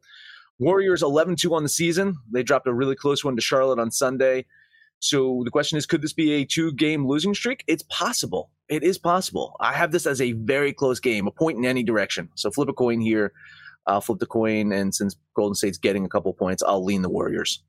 Warriors 0.60 1.02
11-2 1.02 1.52
on 1.52 1.64
the 1.64 1.70
season. 1.70 2.16
They 2.32 2.44
dropped 2.44 2.68
a 2.68 2.74
really 2.74 2.96
close 2.96 3.24
one 3.24 3.36
to 3.36 3.42
Charlotte 3.42 3.80
on 3.80 3.90
Sunday. 3.90 4.46
So 5.00 5.42
the 5.46 5.52
question 5.52 5.78
is, 5.78 5.86
could 5.88 6.02
this 6.02 6.14
be 6.14 6.32
a 6.34 6.46
two-game 6.46 7.08
losing 7.08 7.36
streak? 7.36 7.64
It's 7.68 7.84
possible. 7.90 8.50
It 8.70 8.84
is 8.84 8.98
possible. 8.98 9.56
I 9.60 9.74
have 9.74 9.92
this 9.92 10.08
as 10.08 10.20
a 10.20 10.32
very 10.34 10.74
close 10.74 11.00
game, 11.00 11.28
a 11.28 11.32
point 11.32 11.60
in 11.60 11.66
any 11.66 11.84
direction. 11.84 12.30
So 12.36 12.50
flip 12.50 12.70
a 12.70 12.74
coin 12.74 13.02
here. 13.02 13.34
I'll 13.88 14.02
flip 14.02 14.20
the 14.20 14.26
coin, 14.26 14.72
and 14.72 14.94
since 14.94 15.16
Golden 15.36 15.56
State's 15.56 15.78
getting 15.78 16.06
a 16.06 16.10
couple 16.10 16.32
points, 16.34 16.64
I'll 16.64 16.84
lean 16.84 17.02
the 17.02 17.10
Warriors. 17.10 17.64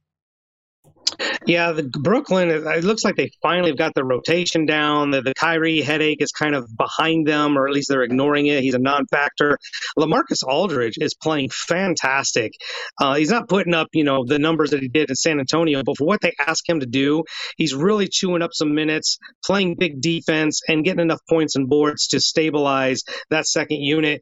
Yeah, 1.47 1.73
the 1.73 1.83
Brooklyn. 1.83 2.50
It 2.50 2.85
looks 2.85 3.04
like 3.04 3.16
they 3.16 3.31
finally 3.42 3.71
have 3.71 3.78
got 3.78 3.95
the 3.95 4.04
rotation 4.04 4.66
down. 4.66 5.11
The, 5.11 5.23
the 5.23 5.35
Kyrie 5.35 5.81
headache 5.81 6.23
is 6.23 6.31
kind 6.31 6.54
of 6.54 6.69
behind 6.76 7.26
them, 7.26 7.59
or 7.59 7.66
at 7.66 7.75
least 7.75 7.88
they're 7.88 8.02
ignoring 8.02 8.47
it. 8.47 8.62
He's 8.62 8.75
a 8.75 8.78
non-factor. 8.78 9.59
LaMarcus 9.99 10.42
Aldridge 10.47 10.95
is 10.99 11.14
playing 11.14 11.50
fantastic. 11.50 12.52
Uh, 13.00 13.14
he's 13.14 13.31
not 13.31 13.49
putting 13.49 13.75
up, 13.75 13.88
you 13.92 14.04
know, 14.04 14.25
the 14.25 14.38
numbers 14.38 14.71
that 14.71 14.81
he 14.81 14.88
did 14.88 15.11
in 15.11 15.16
San 15.16 15.38
Antonio, 15.38 15.83
but 15.85 15.97
for 15.97 16.07
what 16.07 16.21
they 16.21 16.33
ask 16.38 16.69
him 16.69 16.81
to 16.81 16.87
do, 16.87 17.25
he's 17.57 17.75
really 17.75 18.09
chewing 18.09 18.42
up 18.42 18.50
some 18.52 18.75
minutes, 18.75 19.19
playing 19.45 19.76
big 19.78 20.00
defense, 20.00 20.61
and 20.69 20.85
getting 20.85 21.00
enough 21.00 21.21
points 21.28 21.57
and 21.57 21.69
boards 21.69 22.09
to 22.09 22.21
stabilize 22.21 23.02
that 23.31 23.47
second 23.47 23.78
unit. 23.81 24.21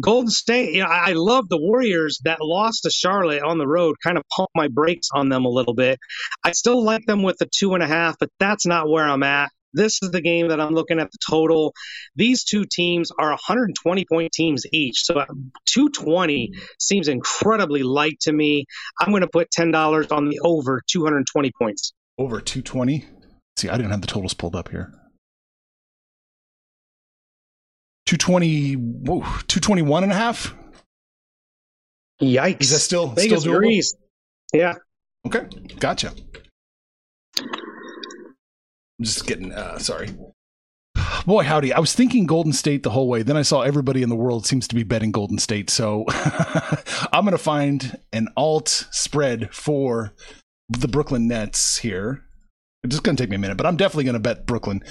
Golden 0.00 0.30
State. 0.30 0.74
You 0.74 0.82
know, 0.82 0.88
I, 0.88 1.10
I 1.10 1.12
love 1.12 1.48
the 1.48 1.58
Warriors 1.58 2.20
that 2.24 2.38
lost 2.40 2.82
to 2.84 2.90
Charlotte 2.90 3.42
on 3.42 3.58
the 3.58 3.66
road. 3.66 3.96
Kind 4.02 4.18
of 4.18 4.24
pump 4.34 4.48
my 4.54 4.68
brakes 4.68 5.08
on 5.14 5.28
them 5.28 5.44
a 5.44 5.48
little 5.50 5.74
bit. 5.74 5.98
I 6.44 6.52
still 6.52 6.82
like 6.82 7.06
them 7.06 7.22
with 7.22 7.36
the 7.38 7.48
two 7.50 7.74
and 7.74 7.82
a 7.82 7.86
half, 7.86 8.16
but 8.18 8.30
that's 8.38 8.66
not 8.66 8.88
where 8.88 9.04
I'm 9.04 9.22
at. 9.22 9.50
This 9.74 9.98
is 10.02 10.10
the 10.12 10.20
game 10.20 10.48
that 10.48 10.60
I'm 10.60 10.72
looking 10.72 11.00
at 11.00 11.10
the 11.10 11.18
total. 11.28 11.74
These 12.14 12.44
two 12.44 12.64
teams 12.64 13.10
are 13.18 13.30
120 13.30 14.04
point 14.10 14.32
teams 14.32 14.64
each. 14.72 15.02
So 15.04 15.14
220 15.66 16.52
seems 16.78 17.08
incredibly 17.08 17.82
light 17.82 18.20
to 18.20 18.32
me. 18.32 18.66
I'm 19.00 19.10
going 19.10 19.22
to 19.22 19.28
put 19.28 19.48
$10 19.50 20.12
on 20.12 20.28
the 20.28 20.38
over 20.44 20.80
220 20.88 21.50
points. 21.60 21.92
Over 22.18 22.40
220? 22.40 23.04
See, 23.56 23.68
I 23.68 23.76
didn't 23.76 23.90
have 23.90 24.00
the 24.00 24.06
totals 24.06 24.34
pulled 24.34 24.54
up 24.54 24.68
here. 24.68 24.92
220, 28.06 28.74
whoa, 28.74 29.20
221 29.20 30.04
and 30.04 30.12
a 30.12 30.14
half? 30.14 30.54
Yikes. 32.22 32.60
Is 32.60 32.70
that 32.70 32.78
still, 32.78 33.08
Vegas 33.08 33.40
still 33.40 33.54
doable? 33.54 33.82
Yeah. 34.52 34.74
Okay, 35.26 35.46
gotcha. 35.78 36.12
I'm 37.38 39.02
just 39.02 39.26
getting 39.26 39.52
uh, 39.52 39.78
sorry. 39.78 40.10
Boy, 41.26 41.42
howdy. 41.42 41.72
I 41.72 41.80
was 41.80 41.94
thinking 41.94 42.26
Golden 42.26 42.52
State 42.52 42.82
the 42.82 42.90
whole 42.90 43.08
way. 43.08 43.22
Then 43.22 43.36
I 43.36 43.42
saw 43.42 43.62
everybody 43.62 44.02
in 44.02 44.10
the 44.10 44.16
world 44.16 44.46
seems 44.46 44.68
to 44.68 44.74
be 44.74 44.82
betting 44.82 45.10
Golden 45.10 45.38
State. 45.38 45.70
So 45.70 46.04
I'm 47.12 47.24
going 47.24 47.32
to 47.32 47.38
find 47.38 47.98
an 48.12 48.28
alt 48.36 48.86
spread 48.90 49.52
for 49.54 50.12
the 50.68 50.88
Brooklyn 50.88 51.26
Nets 51.26 51.78
here. 51.78 52.24
It's 52.82 52.94
just 52.94 53.02
going 53.02 53.16
to 53.16 53.22
take 53.22 53.30
me 53.30 53.36
a 53.36 53.38
minute, 53.38 53.56
but 53.56 53.66
I'm 53.66 53.76
definitely 53.76 54.04
going 54.04 54.14
to 54.14 54.20
bet 54.20 54.46
Brooklyn. 54.46 54.82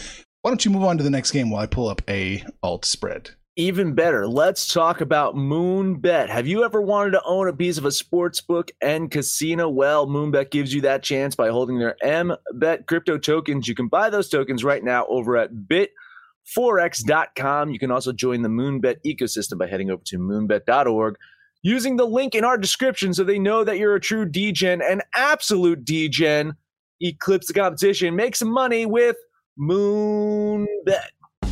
Why 0.42 0.50
don't 0.50 0.66
you 0.66 0.72
move 0.72 0.84
on 0.84 0.98
to 0.98 1.04
the 1.04 1.12
next 1.12 1.32
game 1.32 1.52
while 1.52 1.62
I 1.62 1.68
pull 1.68 1.88
up 1.88 2.02
a 2.10 2.44
alt 2.64 2.86
spread? 2.86 3.32
Even 3.56 3.94
better, 3.94 4.28
let's 4.28 4.74
talk 4.74 5.00
about 5.00 5.36
Moonbet. 5.36 6.28
Have 6.28 6.48
you 6.48 6.64
ever 6.64 6.82
wanted 6.82 7.12
to 7.12 7.22
own 7.24 7.48
a 7.48 7.54
piece 7.54 7.78
of 7.78 7.86
a 7.86 7.92
sports 7.92 8.42
book 8.42 8.72
and 8.82 9.12
casino? 9.12 9.70
Well, 9.70 10.08
Moonbet 10.08 10.50
gives 10.50 10.74
you 10.74 10.82
that 10.82 11.04
chance 11.04 11.36
by 11.36 11.50
holding 11.50 11.78
their 11.78 11.96
MBET 12.04 12.88
crypto 12.88 13.20
tokens. 13.20 13.68
You 13.68 13.76
can 13.76 13.90
buy 13.90 14.10
those 14.10 14.28
tokens 14.28 14.64
right 14.64 14.84
now 14.84 15.06
over 15.06 15.38
at 15.38 15.52
bitforex.com. 15.54 17.70
You 17.70 17.78
can 17.78 17.92
also 17.92 18.12
join 18.12 18.42
the 18.42 18.50
Moonbet 18.50 18.96
ecosystem 19.06 19.60
by 19.60 19.68
heading 19.68 19.92
over 19.92 20.02
to 20.04 20.18
moonbet.org 20.18 21.16
using 21.62 21.98
the 21.98 22.08
link 22.08 22.34
in 22.34 22.44
our 22.44 22.58
description 22.58 23.14
so 23.14 23.24
they 23.24 23.38
know 23.38 23.64
that 23.64 23.78
you're 23.78 23.94
a 23.94 24.02
true 24.02 24.28
DGen, 24.28 24.82
an 24.84 25.04
absolute 25.14 25.86
DGen. 25.86 26.54
Eclipse 27.02 27.48
the 27.48 27.54
competition, 27.54 28.16
make 28.16 28.36
some 28.36 28.50
money 28.50 28.88
with 28.88 29.18
Moonbet. 29.60 31.10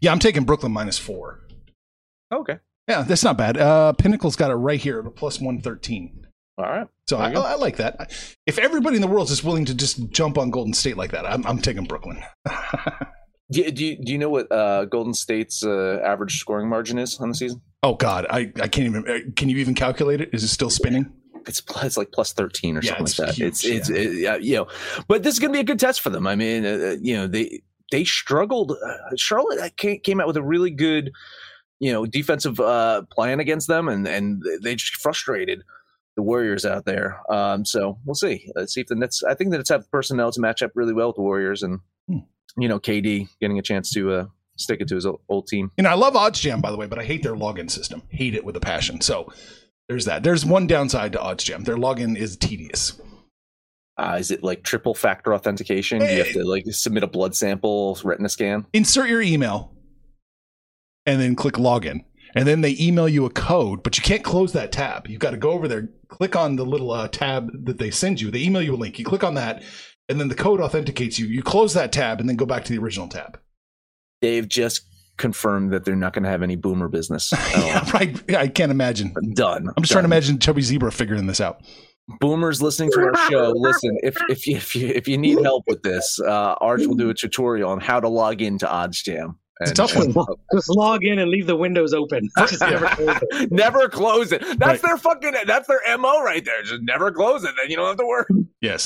Yeah, 0.00 0.12
I'm 0.12 0.18
taking 0.18 0.44
Brooklyn 0.44 0.72
minus 0.72 0.98
four. 0.98 1.40
Okay. 2.32 2.58
Yeah, 2.88 3.02
that's 3.02 3.24
not 3.24 3.36
bad. 3.36 3.56
Uh, 3.56 3.92
Pinnacle's 3.94 4.36
got 4.36 4.50
it 4.50 4.54
right 4.54 4.80
here 4.80 5.00
at 5.00 5.06
a 5.06 5.10
plus 5.10 5.40
113. 5.40 6.26
All 6.58 6.64
right. 6.64 6.86
So 7.06 7.18
I, 7.18 7.32
I, 7.32 7.56
like 7.56 7.76
that. 7.76 8.12
If 8.46 8.58
everybody 8.58 8.96
in 8.96 9.02
the 9.02 9.08
world 9.08 9.30
is 9.30 9.44
willing 9.44 9.66
to 9.66 9.74
just 9.74 10.10
jump 10.10 10.38
on 10.38 10.50
Golden 10.50 10.72
State 10.72 10.96
like 10.96 11.10
that, 11.10 11.26
I'm, 11.26 11.46
I'm 11.46 11.58
taking 11.58 11.84
Brooklyn. 11.84 12.22
do, 13.50 13.60
you, 13.60 13.70
do, 13.70 13.84
you, 13.84 13.96
do 14.02 14.12
you 14.12 14.18
know 14.18 14.30
what 14.30 14.50
uh, 14.50 14.86
Golden 14.86 15.12
State's 15.12 15.62
uh, 15.64 16.00
average 16.02 16.38
scoring 16.38 16.68
margin 16.68 16.98
is 16.98 17.18
on 17.20 17.28
the 17.28 17.34
season? 17.34 17.60
Oh 17.82 17.94
God, 17.94 18.26
I, 18.30 18.52
I 18.60 18.68
can't 18.68 18.86
even. 18.86 19.08
Uh, 19.08 19.18
can 19.36 19.48
you 19.48 19.58
even 19.58 19.74
calculate 19.74 20.20
it? 20.20 20.30
Is 20.32 20.42
it 20.44 20.48
still 20.48 20.70
spinning? 20.70 21.12
It's, 21.46 21.62
it's 21.82 21.96
like 21.96 22.10
plus 22.10 22.32
13 22.32 22.76
or 22.76 22.80
yeah, 22.80 22.96
something 22.96 23.04
like 23.04 23.16
that. 23.16 23.34
Huge, 23.34 23.48
it's, 23.48 23.64
it's, 23.64 23.90
yeah. 23.90 23.96
It, 23.96 24.14
yeah, 24.14 24.36
you 24.36 24.56
know, 24.56 24.66
but 25.06 25.22
this 25.22 25.34
is 25.34 25.38
going 25.38 25.52
to 25.52 25.56
be 25.56 25.60
a 25.60 25.64
good 25.64 25.78
test 25.78 26.00
for 26.00 26.10
them. 26.10 26.26
I 26.26 26.34
mean, 26.36 26.64
uh, 26.64 26.68
uh 26.68 26.96
you 27.00 27.16
know, 27.16 27.26
they, 27.26 27.62
they 27.90 28.04
struggled. 28.04 28.72
Uh, 28.72 29.16
Charlotte 29.16 29.60
uh, 29.60 29.96
came 30.02 30.20
out 30.20 30.26
with 30.26 30.36
a 30.36 30.42
really 30.42 30.70
good, 30.70 31.12
you 31.78 31.92
know, 31.92 32.06
defensive 32.06 32.58
uh, 32.60 33.02
plan 33.10 33.40
against 33.40 33.68
them, 33.68 33.88
and 33.88 34.06
and 34.06 34.42
they 34.62 34.74
just 34.74 34.96
frustrated 34.96 35.62
the 36.16 36.22
Warriors 36.22 36.64
out 36.64 36.86
there. 36.86 37.20
Um, 37.30 37.64
so 37.64 37.98
we'll 38.04 38.14
see. 38.14 38.50
Let's 38.54 38.74
see 38.74 38.80
if 38.80 38.86
the 38.88 38.94
Nets. 38.94 39.22
I 39.22 39.34
think 39.34 39.50
the 39.50 39.58
Nets 39.58 39.68
have 39.70 39.90
personnel 39.90 40.32
to 40.32 40.40
match 40.40 40.62
up 40.62 40.72
really 40.74 40.92
well 40.92 41.08
with 41.08 41.16
the 41.16 41.22
Warriors, 41.22 41.62
and 41.62 41.80
hmm. 42.08 42.18
you 42.56 42.68
know, 42.68 42.80
KD 42.80 43.28
getting 43.40 43.58
a 43.58 43.62
chance 43.62 43.92
to 43.92 44.12
uh, 44.12 44.26
stick 44.56 44.80
it 44.80 44.88
to 44.88 44.94
his 44.94 45.06
old 45.28 45.46
team. 45.46 45.70
And 45.78 45.86
I 45.86 45.94
love 45.94 46.14
OddsJam 46.14 46.60
by 46.60 46.70
the 46.70 46.76
way, 46.76 46.86
but 46.86 46.98
I 46.98 47.04
hate 47.04 47.22
their 47.22 47.34
login 47.34 47.70
system. 47.70 48.02
Hate 48.08 48.34
it 48.34 48.44
with 48.44 48.56
a 48.56 48.60
passion. 48.60 49.00
So 49.00 49.32
there's 49.88 50.06
that. 50.06 50.22
There's 50.22 50.44
one 50.44 50.66
downside 50.66 51.12
to 51.12 51.18
OddsJam. 51.18 51.64
Their 51.64 51.76
login 51.76 52.16
is 52.16 52.36
tedious. 52.36 53.00
Uh, 53.98 54.16
is 54.18 54.30
it 54.30 54.42
like 54.42 54.62
triple 54.62 54.94
factor 54.94 55.34
authentication? 55.34 56.00
Do 56.00 56.06
you 56.06 56.24
have 56.24 56.32
to 56.32 56.44
like 56.44 56.64
submit 56.70 57.02
a 57.02 57.06
blood 57.06 57.34
sample, 57.34 57.98
retina 58.04 58.28
scan? 58.28 58.66
Insert 58.72 59.08
your 59.08 59.22
email, 59.22 59.72
and 61.06 61.20
then 61.20 61.34
click 61.34 61.54
login 61.54 62.04
and 62.36 62.46
then 62.46 62.60
they 62.60 62.76
email 62.78 63.08
you 63.08 63.24
a 63.24 63.30
code, 63.30 63.82
but 63.82 63.96
you 63.96 64.04
can't 64.04 64.22
close 64.22 64.52
that 64.52 64.70
tab. 64.70 65.08
You've 65.08 65.20
got 65.20 65.30
to 65.30 65.38
go 65.38 65.52
over 65.52 65.66
there, 65.66 65.88
click 66.08 66.36
on 66.36 66.56
the 66.56 66.66
little 66.66 66.90
uh, 66.90 67.08
tab 67.08 67.50
that 67.64 67.78
they 67.78 67.90
send 67.90 68.20
you. 68.20 68.30
They 68.30 68.42
email 68.42 68.60
you 68.60 68.74
a 68.74 68.76
link. 68.76 68.98
You 68.98 69.06
click 69.06 69.24
on 69.24 69.34
that, 69.34 69.62
and 70.10 70.20
then 70.20 70.28
the 70.28 70.34
code 70.34 70.60
authenticates 70.60 71.18
you. 71.18 71.26
You 71.26 71.42
close 71.42 71.72
that 71.72 71.92
tab 71.92 72.20
and 72.20 72.28
then 72.28 72.36
go 72.36 72.44
back 72.44 72.64
to 72.64 72.72
the 72.72 72.78
original 72.78 73.08
tab. 73.08 73.40
They've 74.20 74.46
just 74.46 74.86
confirmed 75.16 75.72
that 75.72 75.86
they're 75.86 75.96
not 75.96 76.12
going 76.12 76.24
to 76.24 76.28
have 76.28 76.42
any 76.42 76.56
boomer 76.56 76.88
business. 76.88 77.32
yeah, 77.56 77.90
right. 77.92 78.36
I 78.36 78.48
can't 78.48 78.70
imagine. 78.70 79.14
Done. 79.32 79.68
I'm 79.68 79.82
just 79.82 79.92
Done. 79.92 79.94
trying 79.94 80.02
to 80.02 80.14
imagine 80.14 80.38
Chubby 80.38 80.60
Zebra 80.60 80.92
figuring 80.92 81.26
this 81.26 81.40
out. 81.40 81.62
Boomers 82.20 82.62
listening 82.62 82.90
to 82.92 83.00
our 83.00 83.30
show, 83.30 83.50
listen. 83.56 83.98
If 84.02 84.16
if 84.28 84.46
you 84.46 84.56
if 84.56 84.76
you, 84.76 84.88
if 84.88 85.08
you 85.08 85.18
need 85.18 85.42
help 85.42 85.64
with 85.66 85.82
this, 85.82 86.20
uh, 86.20 86.54
Arch 86.60 86.86
will 86.86 86.94
do 86.94 87.10
a 87.10 87.14
tutorial 87.14 87.70
on 87.70 87.80
how 87.80 87.98
to 87.98 88.08
log 88.08 88.42
into 88.42 88.66
OddsJam. 88.66 89.34
It's 89.60 89.70
and, 89.70 89.78
a 89.78 89.86
tough 89.86 90.14
one. 90.14 90.26
Just 90.52 90.68
log 90.68 91.04
in 91.04 91.18
and 91.18 91.30
leave 91.30 91.46
the 91.46 91.56
windows 91.56 91.94
open. 91.94 92.28
Just 92.38 92.60
never 92.60 92.86
close 92.86 93.18
it. 93.22 93.52
never 93.52 93.88
close 93.88 94.32
it. 94.32 94.40
That's 94.58 94.60
right. 94.60 94.82
their 94.82 94.96
fucking. 94.98 95.34
That's 95.46 95.66
their 95.66 95.80
mo 95.98 96.22
right 96.22 96.44
there. 96.44 96.62
Just 96.62 96.82
never 96.82 97.10
close 97.10 97.42
it. 97.42 97.52
Then 97.56 97.70
you 97.70 97.76
don't 97.76 97.86
have 97.86 97.96
to 97.96 98.06
worry. 98.06 98.26
Yes. 98.60 98.84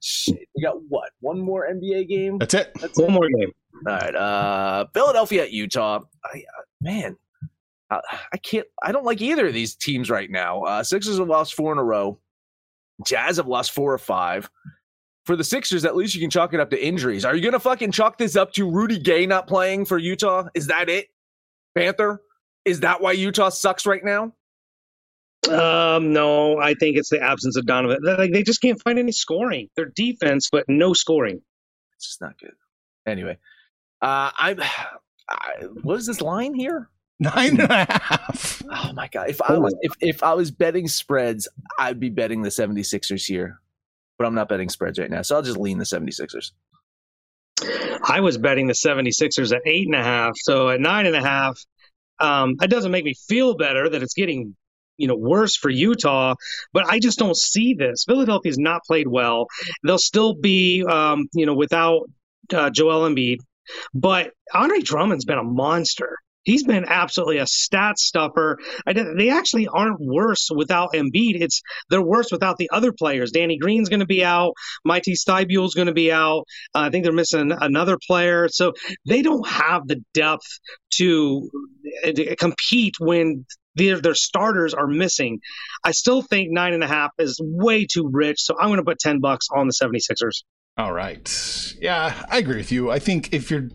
Shit. 0.00 0.48
We 0.54 0.62
got 0.62 0.76
what? 0.88 1.10
One 1.20 1.40
more 1.40 1.66
NBA 1.68 2.08
game. 2.08 2.38
That's 2.38 2.54
it. 2.54 2.70
That's 2.80 2.98
one 2.98 3.10
it. 3.10 3.12
more 3.12 3.28
game. 3.28 3.52
All 3.86 3.94
right. 3.94 4.14
Uh, 4.14 4.86
Philadelphia 4.92 5.44
at 5.44 5.52
Utah. 5.52 6.00
I, 6.24 6.38
uh, 6.38 6.62
man, 6.82 7.16
uh, 7.90 8.00
I 8.32 8.36
can't. 8.38 8.66
I 8.82 8.92
don't 8.92 9.04
like 9.04 9.20
either 9.20 9.46
of 9.46 9.54
these 9.54 9.74
teams 9.74 10.10
right 10.10 10.30
now. 10.30 10.62
Uh, 10.62 10.82
Sixers 10.82 11.18
have 11.18 11.28
lost 11.28 11.54
four 11.54 11.72
in 11.72 11.78
a 11.78 11.84
row. 11.84 12.18
Jazz 13.06 13.38
have 13.38 13.46
lost 13.46 13.72
four 13.72 13.92
or 13.92 13.98
five 13.98 14.50
for 15.30 15.36
the 15.36 15.44
Sixers, 15.44 15.84
at 15.84 15.96
least 15.96 16.14
you 16.14 16.20
can 16.20 16.28
chalk 16.28 16.54
it 16.54 16.60
up 16.60 16.70
to 16.70 16.84
injuries. 16.84 17.24
Are 17.24 17.34
you 17.36 17.42
going 17.42 17.52
to 17.52 17.60
fucking 17.60 17.92
chalk 17.92 18.18
this 18.18 18.36
up 18.36 18.52
to 18.54 18.68
Rudy 18.68 18.98
Gay 18.98 19.26
not 19.26 19.46
playing 19.46 19.84
for 19.84 19.98
Utah? 19.98 20.48
Is 20.54 20.68
that 20.68 20.88
it? 20.88 21.06
Panther? 21.76 22.20
Is 22.64 22.80
that 22.80 23.00
why 23.00 23.12
Utah 23.12 23.50
sucks 23.50 23.86
right 23.86 24.04
now? 24.04 24.32
Um, 25.48 26.12
no, 26.12 26.58
I 26.58 26.74
think 26.74 26.96
it's 26.96 27.10
the 27.10 27.20
absence 27.20 27.56
of 27.56 27.64
Donovan. 27.64 27.98
Like 28.02 28.32
they 28.32 28.42
just 28.42 28.60
can't 28.60 28.82
find 28.82 28.98
any 28.98 29.12
scoring. 29.12 29.68
Their 29.76 29.86
defense, 29.86 30.48
but 30.50 30.64
no 30.68 30.94
scoring. 30.94 31.40
It's 31.96 32.06
just 32.06 32.20
not 32.20 32.38
good. 32.38 32.54
Anyway, 33.06 33.38
uh, 34.02 34.30
I'm. 34.36 34.60
I, 35.32 35.66
what 35.82 35.96
is 35.96 36.06
this 36.06 36.20
line 36.20 36.54
here? 36.54 36.88
Nine 37.20 37.60
and 37.60 37.70
a 37.70 37.86
half. 37.88 38.62
Oh 38.70 38.92
my 38.94 39.08
god! 39.08 39.28
If 39.28 39.42
I 39.42 39.58
was 39.58 39.74
if, 39.82 39.92
if 40.00 40.22
I 40.22 40.34
was 40.34 40.50
betting 40.50 40.88
spreads, 40.88 41.48
I'd 41.78 42.00
be 42.00 42.08
betting 42.08 42.42
the 42.42 42.48
76ers 42.48 43.26
here 43.26 43.60
but 44.20 44.26
I'm 44.26 44.34
not 44.34 44.50
betting 44.50 44.68
spreads 44.68 44.98
right 44.98 45.10
now. 45.10 45.22
So 45.22 45.34
I'll 45.34 45.42
just 45.42 45.56
lean 45.56 45.78
the 45.78 45.84
76ers. 45.84 46.52
I 48.06 48.20
was 48.20 48.36
betting 48.36 48.66
the 48.66 48.74
76ers 48.74 49.50
at 49.50 49.62
eight 49.64 49.86
and 49.86 49.94
a 49.94 50.04
half. 50.04 50.32
So 50.36 50.68
at 50.68 50.78
nine 50.78 51.06
and 51.06 51.16
a 51.16 51.22
half, 51.22 51.58
um, 52.20 52.56
it 52.60 52.68
doesn't 52.68 52.92
make 52.92 53.06
me 53.06 53.14
feel 53.14 53.56
better 53.56 53.88
that 53.88 54.02
it's 54.02 54.12
getting 54.12 54.54
you 54.98 55.08
know 55.08 55.16
worse 55.16 55.56
for 55.56 55.70
Utah, 55.70 56.34
but 56.74 56.84
I 56.84 56.98
just 56.98 57.18
don't 57.18 57.34
see 57.34 57.72
this. 57.72 58.04
Philadelphia's 58.06 58.58
not 58.58 58.82
played 58.86 59.08
well. 59.08 59.46
They'll 59.84 59.96
still 59.96 60.34
be 60.34 60.84
um, 60.84 61.28
you 61.32 61.46
know 61.46 61.54
without 61.54 62.02
uh, 62.52 62.68
Joel 62.68 63.08
Embiid, 63.08 63.38
but 63.94 64.32
Andre 64.52 64.80
Drummond's 64.80 65.24
been 65.24 65.38
a 65.38 65.42
monster. 65.42 66.18
He's 66.42 66.64
been 66.64 66.84
absolutely 66.86 67.38
a 67.38 67.46
stat 67.46 67.98
stuffer. 67.98 68.58
they 68.86 69.30
actually 69.30 69.68
aren't 69.68 70.00
worse 70.00 70.48
without 70.54 70.92
Embiid. 70.94 71.40
It's 71.40 71.62
they're 71.90 72.02
worse 72.02 72.30
without 72.32 72.56
the 72.56 72.70
other 72.72 72.92
players. 72.92 73.30
Danny 73.30 73.58
Green's 73.58 73.88
going 73.88 74.00
to 74.00 74.06
be 74.06 74.24
out. 74.24 74.54
Matisse 74.84 75.24
Thybulle's 75.24 75.74
going 75.74 75.88
to 75.88 75.94
be 75.94 76.10
out. 76.10 76.44
Uh, 76.74 76.80
I 76.80 76.90
think 76.90 77.04
they're 77.04 77.12
missing 77.12 77.52
another 77.52 77.98
player. 78.06 78.48
So 78.48 78.72
they 79.06 79.22
don't 79.22 79.46
have 79.46 79.86
the 79.86 80.02
depth 80.14 80.46
to, 80.94 81.50
uh, 82.04 82.12
to 82.12 82.36
compete 82.36 82.94
when 82.98 83.44
their, 83.74 84.00
their 84.00 84.14
starters 84.14 84.74
are 84.74 84.86
missing. 84.86 85.40
I 85.84 85.92
still 85.92 86.22
think 86.22 86.48
nine 86.50 86.72
and 86.72 86.82
a 86.82 86.88
half 86.88 87.10
is 87.18 87.38
way 87.42 87.86
too 87.86 88.08
rich. 88.10 88.38
So 88.40 88.54
I'm 88.58 88.68
going 88.68 88.78
to 88.78 88.84
put 88.84 88.98
10 88.98 89.20
bucks 89.20 89.46
on 89.54 89.66
the 89.66 89.74
76ers. 89.74 90.42
All 90.76 90.92
right. 90.92 91.74
Yeah, 91.80 92.14
I 92.30 92.38
agree 92.38 92.56
with 92.56 92.72
you. 92.72 92.90
I 92.90 92.98
think 92.98 93.34
if 93.34 93.50
you're 93.50 93.68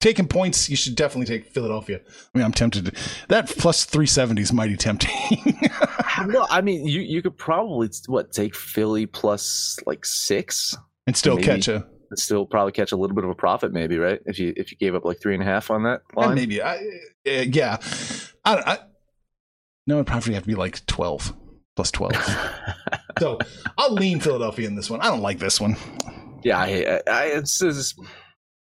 taking 0.00 0.26
points, 0.26 0.68
you 0.68 0.76
should 0.76 0.96
definitely 0.96 1.26
take 1.26 1.52
Philadelphia. 1.52 2.00
I 2.34 2.38
mean, 2.38 2.44
I'm 2.44 2.52
tempted. 2.52 2.86
To, 2.86 2.92
that 3.28 3.48
plus 3.48 3.84
370 3.84 4.42
is 4.42 4.52
mighty 4.52 4.76
tempting. 4.76 5.70
no, 6.26 6.46
I 6.50 6.60
mean, 6.60 6.86
you 6.86 7.00
you 7.00 7.22
could 7.22 7.36
probably 7.36 7.90
what 8.06 8.32
take 8.32 8.54
Philly 8.54 9.06
plus 9.06 9.78
like 9.86 10.04
six 10.04 10.76
and 11.06 11.16
still 11.16 11.36
maybe, 11.36 11.46
catch 11.46 11.68
a 11.68 11.86
still 12.14 12.46
probably 12.46 12.72
catch 12.72 12.92
a 12.92 12.96
little 12.96 13.14
bit 13.14 13.24
of 13.24 13.30
a 13.30 13.34
profit, 13.34 13.72
maybe 13.72 13.98
right? 13.98 14.20
If 14.26 14.38
you 14.38 14.52
if 14.56 14.72
you 14.72 14.78
gave 14.78 14.94
up 14.94 15.04
like 15.04 15.20
three 15.20 15.34
and 15.34 15.42
a 15.42 15.46
half 15.46 15.70
on 15.70 15.84
that 15.84 16.02
line, 16.14 16.34
maybe. 16.34 16.62
I, 16.62 16.76
uh, 16.76 16.80
yeah, 17.24 17.78
I, 18.44 18.56
I 18.56 18.78
no, 19.86 19.96
it'd 19.96 20.06
probably 20.06 20.34
have 20.34 20.44
to 20.44 20.48
be 20.48 20.54
like 20.54 20.84
12 20.86 21.34
plus 21.76 21.90
12. 21.90 22.14
so 23.18 23.38
I'll 23.78 23.94
lean 23.94 24.20
Philadelphia 24.20 24.68
in 24.68 24.76
this 24.76 24.90
one. 24.90 25.00
I 25.00 25.06
don't 25.06 25.22
like 25.22 25.38
this 25.38 25.60
one. 25.60 25.76
Yeah, 26.42 26.58
I, 26.58 27.00
I 27.10 27.24
it's, 27.24 27.60
it's 27.62 27.94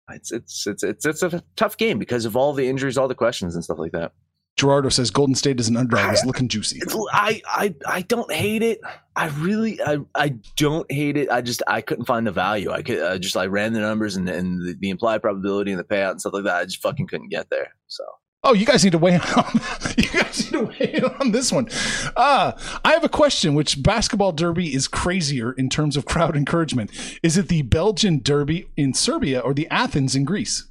it's 0.10 0.32
it's 0.32 0.68
it's 0.68 0.84
it's 0.84 1.06
it's 1.06 1.24
a 1.24 1.44
tough 1.56 1.78
game 1.78 2.00
because 2.00 2.26
of 2.26 2.36
all 2.36 2.54
the 2.54 2.68
injuries, 2.68 2.98
all 2.98 3.08
the 3.08 3.16
questions, 3.16 3.56
and 3.56 3.64
stuff 3.64 3.80
like 3.80 3.92
that. 3.94 4.14
Gerardo 4.58 4.88
says 4.88 5.12
Golden 5.12 5.36
State 5.36 5.60
is 5.60 5.68
an 5.68 5.76
underdog. 5.76 6.14
Is 6.14 6.26
looking 6.26 6.48
juicy. 6.48 6.80
I, 7.12 7.42
I 7.46 7.76
I 7.86 8.02
don't 8.04 8.32
hate 8.32 8.62
it. 8.62 8.80
I 9.16 9.28
really 9.28 9.82
I 9.82 9.98
I 10.16 10.36
don't 10.56 10.90
hate 10.90 11.18
it. 11.18 11.30
I 11.30 11.42
just 11.42 11.62
I 11.68 11.82
couldn't 11.82 12.06
find 12.06 12.26
the 12.26 12.32
value. 12.32 12.72
I 12.72 12.82
could 12.82 13.02
I 13.02 13.18
just 13.18 13.36
I 13.36 13.48
ran 13.48 13.74
the 13.74 13.82
numbers 13.82 14.16
and 14.16 14.30
and 14.30 14.62
the, 14.66 14.76
the 14.80 14.90
implied 14.90 15.22
probability 15.22 15.72
and 15.72 15.80
the 15.80 15.84
payout 15.84 16.12
and 16.12 16.22
stuff 16.22 16.34
like 16.34 16.46
that. 16.46 16.56
I 16.56 16.64
just 16.66 16.82
fucking 16.82 17.08
couldn't 17.08 17.30
get 17.30 17.50
there. 17.50 17.74
So 17.88 18.04
Oh, 18.48 18.54
you 18.54 18.66
guys 18.66 18.84
need 18.84 18.92
to 18.92 19.00
weigh 19.00 19.18
on. 19.18 19.60
you 19.98 20.08
guys 20.10 20.52
need 20.52 20.60
to 20.60 20.66
weigh 20.66 21.02
on 21.20 21.32
this 21.32 21.52
one. 21.52 21.68
Uh, 22.16 22.52
I 22.86 22.92
have 22.92 23.04
a 23.04 23.10
question. 23.10 23.56
Which 23.56 23.82
basketball 23.82 24.32
derby 24.32 24.74
is 24.74 24.88
crazier 24.88 25.52
in 25.54 25.68
terms 25.68 25.98
of 25.98 26.06
crowd 26.06 26.38
encouragement? 26.38 26.92
Is 27.24 27.38
it 27.38 27.48
the 27.48 27.64
Belgrade 27.64 28.24
derby 28.24 28.68
in 28.78 28.94
Serbia 28.94 29.40
or 29.40 29.56
the 29.56 29.68
Athens 29.70 30.16
in 30.16 30.26
Greece? 30.26 30.68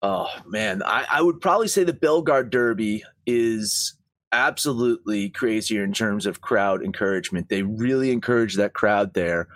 Oh 0.00 0.28
man, 0.46 0.82
I, 0.82 1.04
I 1.10 1.22
would 1.22 1.40
probably 1.40 1.68
say 1.68 1.84
the 1.84 1.92
Belgrade 1.92 2.48
derby 2.48 3.04
is 3.26 3.94
absolutely 4.32 5.28
crazier 5.28 5.84
in 5.84 5.92
terms 5.92 6.24
of 6.24 6.40
crowd 6.40 6.82
encouragement. 6.82 7.50
They 7.50 7.62
really 7.62 8.10
encourage 8.10 8.54
that 8.54 8.72
crowd 8.72 9.12
there. 9.12 9.48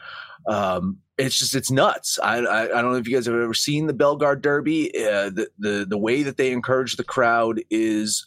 Um, 0.46 0.98
it's 1.20 1.38
just 1.38 1.54
it's 1.54 1.70
nuts. 1.70 2.18
I, 2.22 2.38
I, 2.38 2.62
I 2.64 2.82
don't 2.82 2.92
know 2.92 2.98
if 2.98 3.06
you 3.06 3.14
guys 3.14 3.26
have 3.26 3.34
ever 3.34 3.54
seen 3.54 3.86
the 3.86 3.92
Belgrade 3.92 4.40
Derby. 4.42 4.90
Uh, 4.96 5.30
the 5.30 5.48
the 5.58 5.86
the 5.88 5.98
way 5.98 6.22
that 6.22 6.36
they 6.36 6.52
encourage 6.52 6.96
the 6.96 7.04
crowd 7.04 7.60
is 7.70 8.26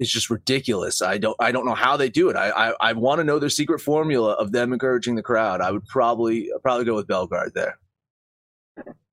is 0.00 0.10
just 0.10 0.30
ridiculous. 0.30 1.00
I 1.02 1.18
don't 1.18 1.36
I 1.40 1.52
don't 1.52 1.64
know 1.64 1.74
how 1.74 1.96
they 1.96 2.08
do 2.08 2.28
it. 2.28 2.36
I 2.36 2.50
I, 2.50 2.74
I 2.80 2.92
want 2.92 3.20
to 3.20 3.24
know 3.24 3.38
their 3.38 3.48
secret 3.48 3.80
formula 3.80 4.32
of 4.32 4.52
them 4.52 4.72
encouraging 4.72 5.14
the 5.14 5.22
crowd. 5.22 5.60
I 5.60 5.70
would 5.70 5.86
probably 5.86 6.50
probably 6.62 6.84
go 6.84 6.96
with 6.96 7.06
Belgrade 7.06 7.52
there. 7.54 7.78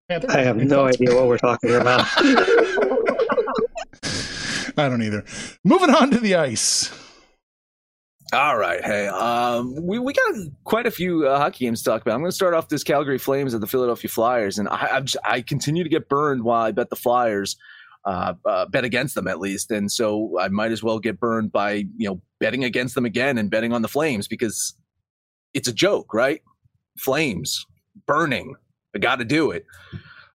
I 0.10 0.40
have 0.42 0.58
no 0.58 0.88
idea 0.88 1.14
what 1.14 1.28
we're 1.28 1.38
talking 1.38 1.76
about. 1.76 2.08
I 4.78 4.88
don't 4.90 5.04
either. 5.04 5.24
Moving 5.64 5.92
on 5.92 6.10
to 6.12 6.20
the 6.20 6.36
ice. 6.36 6.90
All 8.32 8.58
right. 8.58 8.84
Hey, 8.86 9.08
um, 9.08 9.76
we, 9.82 9.98
we 9.98 10.14
got 10.14 10.36
quite 10.64 10.86
a 10.86 10.92
few 10.92 11.28
uh, 11.28 11.40
hockey 11.40 11.66
games 11.66 11.82
to 11.82 11.90
talk 11.90 12.04
about. 12.04 12.14
I'm 12.14 12.20
going 12.20 12.30
to 12.30 12.36
start 12.36 12.54
off 12.54 12.70
this 12.70 12.84
Calgary 12.84 13.18
Flames 13.18 13.56
at 13.56 13.62
the 13.62 13.66
Philadelphia 13.66 14.10
Flyers, 14.10 14.60
and 14.60 14.70
I, 14.70 15.00
just, 15.00 15.18
I 15.26 15.42
continue 15.42 15.84
to 15.84 15.90
get 15.90 16.08
burned 16.10 16.44
while 16.44 16.62
I 16.62 16.72
bet 16.72 16.92
the 16.92 16.96
Flyers, 16.96 17.58
uh, 18.06 18.36
uh, 18.46 18.68
bet 18.68 18.84
against 18.84 19.16
them 19.16 19.28
at 19.28 19.40
least, 19.40 19.72
and 19.72 19.92
so 19.92 20.40
I 20.40 20.48
might 20.50 20.72
as 20.72 20.84
well 20.84 21.00
get 21.00 21.20
burned 21.20 21.52
by 21.52 21.86
you 21.98 22.08
know 22.08 22.22
betting 22.40 22.64
against 22.64 22.94
them 22.94 23.06
again 23.06 23.40
and 23.40 23.50
betting 23.50 23.74
on 23.74 23.82
the 23.82 23.88
Flames 23.88 24.28
because 24.28 24.76
it's 25.56 25.68
a 25.68 25.74
joke, 25.74 26.14
right? 26.14 26.42
Flames 27.00 27.66
burning. 28.06 28.56
I 28.96 29.00
got 29.00 29.18
to 29.18 29.26
do 29.26 29.50
it. 29.50 29.66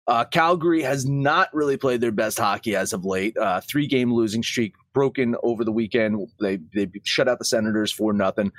Uh, 0.08 0.24
Calgary 0.24 0.82
has 0.82 1.06
not 1.06 1.48
really 1.54 1.76
played 1.76 2.00
their 2.00 2.12
best 2.12 2.38
hockey 2.38 2.74
as 2.74 2.92
of 2.92 3.04
late. 3.04 3.36
Uh, 3.38 3.60
three 3.60 3.86
game 3.86 4.12
losing 4.12 4.42
streak 4.42 4.74
broken 4.94 5.36
over 5.42 5.64
the 5.64 5.72
weekend. 5.72 6.28
They 6.40 6.58
they 6.74 6.88
shut 7.02 7.28
out 7.28 7.38
the 7.38 7.44
Senators 7.44 7.92
for 7.92 8.12
nothing. 8.12 8.52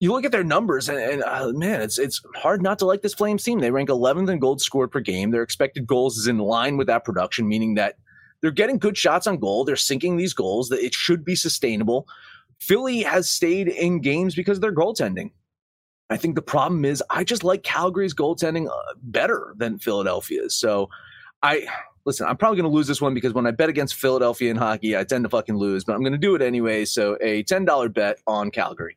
You 0.00 0.12
look 0.12 0.26
at 0.26 0.32
their 0.32 0.44
numbers, 0.44 0.88
and, 0.88 0.98
and 0.98 1.22
uh, 1.22 1.52
man, 1.52 1.80
it's 1.80 1.98
it's 1.98 2.20
hard 2.34 2.62
not 2.62 2.78
to 2.80 2.86
like 2.86 3.02
this 3.02 3.14
Flames 3.14 3.44
team. 3.44 3.60
They 3.60 3.70
rank 3.70 3.88
11th 3.88 4.30
in 4.30 4.38
goals 4.40 4.64
scored 4.64 4.90
per 4.90 5.00
game. 5.00 5.30
Their 5.30 5.42
expected 5.42 5.86
goals 5.86 6.18
is 6.18 6.26
in 6.26 6.38
line 6.38 6.76
with 6.76 6.88
that 6.88 7.04
production, 7.04 7.48
meaning 7.48 7.74
that 7.74 7.96
they're 8.40 8.50
getting 8.50 8.78
good 8.78 8.98
shots 8.98 9.26
on 9.26 9.38
goal. 9.38 9.64
They're 9.64 9.76
sinking 9.76 10.16
these 10.16 10.34
goals. 10.34 10.68
That 10.68 10.84
it 10.84 10.94
should 10.94 11.24
be 11.24 11.36
sustainable. 11.36 12.06
Philly 12.60 13.02
has 13.02 13.28
stayed 13.28 13.68
in 13.68 14.00
games 14.00 14.34
because 14.34 14.58
of 14.58 14.62
their 14.62 14.74
goaltending. 14.74 15.30
I 16.08 16.16
think 16.16 16.34
the 16.34 16.42
problem 16.42 16.84
is 16.84 17.02
I 17.10 17.24
just 17.24 17.44
like 17.44 17.62
Calgary's 17.62 18.14
goaltending 18.14 18.68
uh, 18.68 18.94
better 19.02 19.54
than 19.56 19.78
Philadelphia's. 19.78 20.54
So 20.54 20.88
I 21.42 21.66
listen, 22.06 22.26
I'm 22.26 22.36
probably 22.36 22.56
going 22.56 22.70
to 22.70 22.74
lose 22.74 22.86
this 22.86 23.00
one 23.02 23.12
because 23.12 23.34
when 23.34 23.46
I 23.46 23.50
bet 23.50 23.68
against 23.68 23.96
Philadelphia 23.96 24.50
in 24.50 24.56
hockey, 24.56 24.96
I 24.96 25.04
tend 25.04 25.24
to 25.24 25.28
fucking 25.28 25.56
lose, 25.56 25.84
but 25.84 25.94
I'm 25.94 26.00
going 26.00 26.12
to 26.12 26.18
do 26.18 26.34
it 26.36 26.40
anyway. 26.40 26.84
So 26.84 27.18
a 27.20 27.42
$10 27.44 27.92
bet 27.92 28.18
on 28.26 28.50
Calgary. 28.50 28.96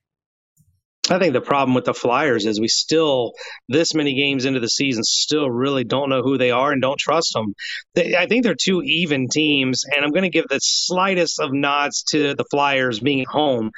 I 1.11 1.19
think 1.19 1.33
the 1.33 1.41
problem 1.41 1.75
with 1.75 1.85
the 1.85 1.93
Flyers 1.93 2.45
is 2.45 2.59
we 2.59 2.67
still, 2.67 3.33
this 3.67 3.93
many 3.93 4.13
games 4.13 4.45
into 4.45 4.59
the 4.59 4.69
season, 4.69 5.03
still 5.03 5.49
really 5.49 5.83
don't 5.83 6.09
know 6.09 6.21
who 6.21 6.37
they 6.37 6.51
are 6.51 6.71
and 6.71 6.81
don't 6.81 6.99
trust 6.99 7.33
them. 7.33 7.53
They, 7.95 8.15
I 8.15 8.27
think 8.27 8.43
they're 8.43 8.55
two 8.55 8.81
even 8.83 9.27
teams, 9.27 9.83
and 9.85 10.05
I'm 10.05 10.11
going 10.11 10.23
to 10.23 10.29
give 10.29 10.47
the 10.47 10.59
slightest 10.59 11.39
of 11.39 11.51
nods 11.53 12.03
to 12.09 12.35
the 12.35 12.45
Flyers 12.51 12.99
being 12.99 13.25
home. 13.29 13.71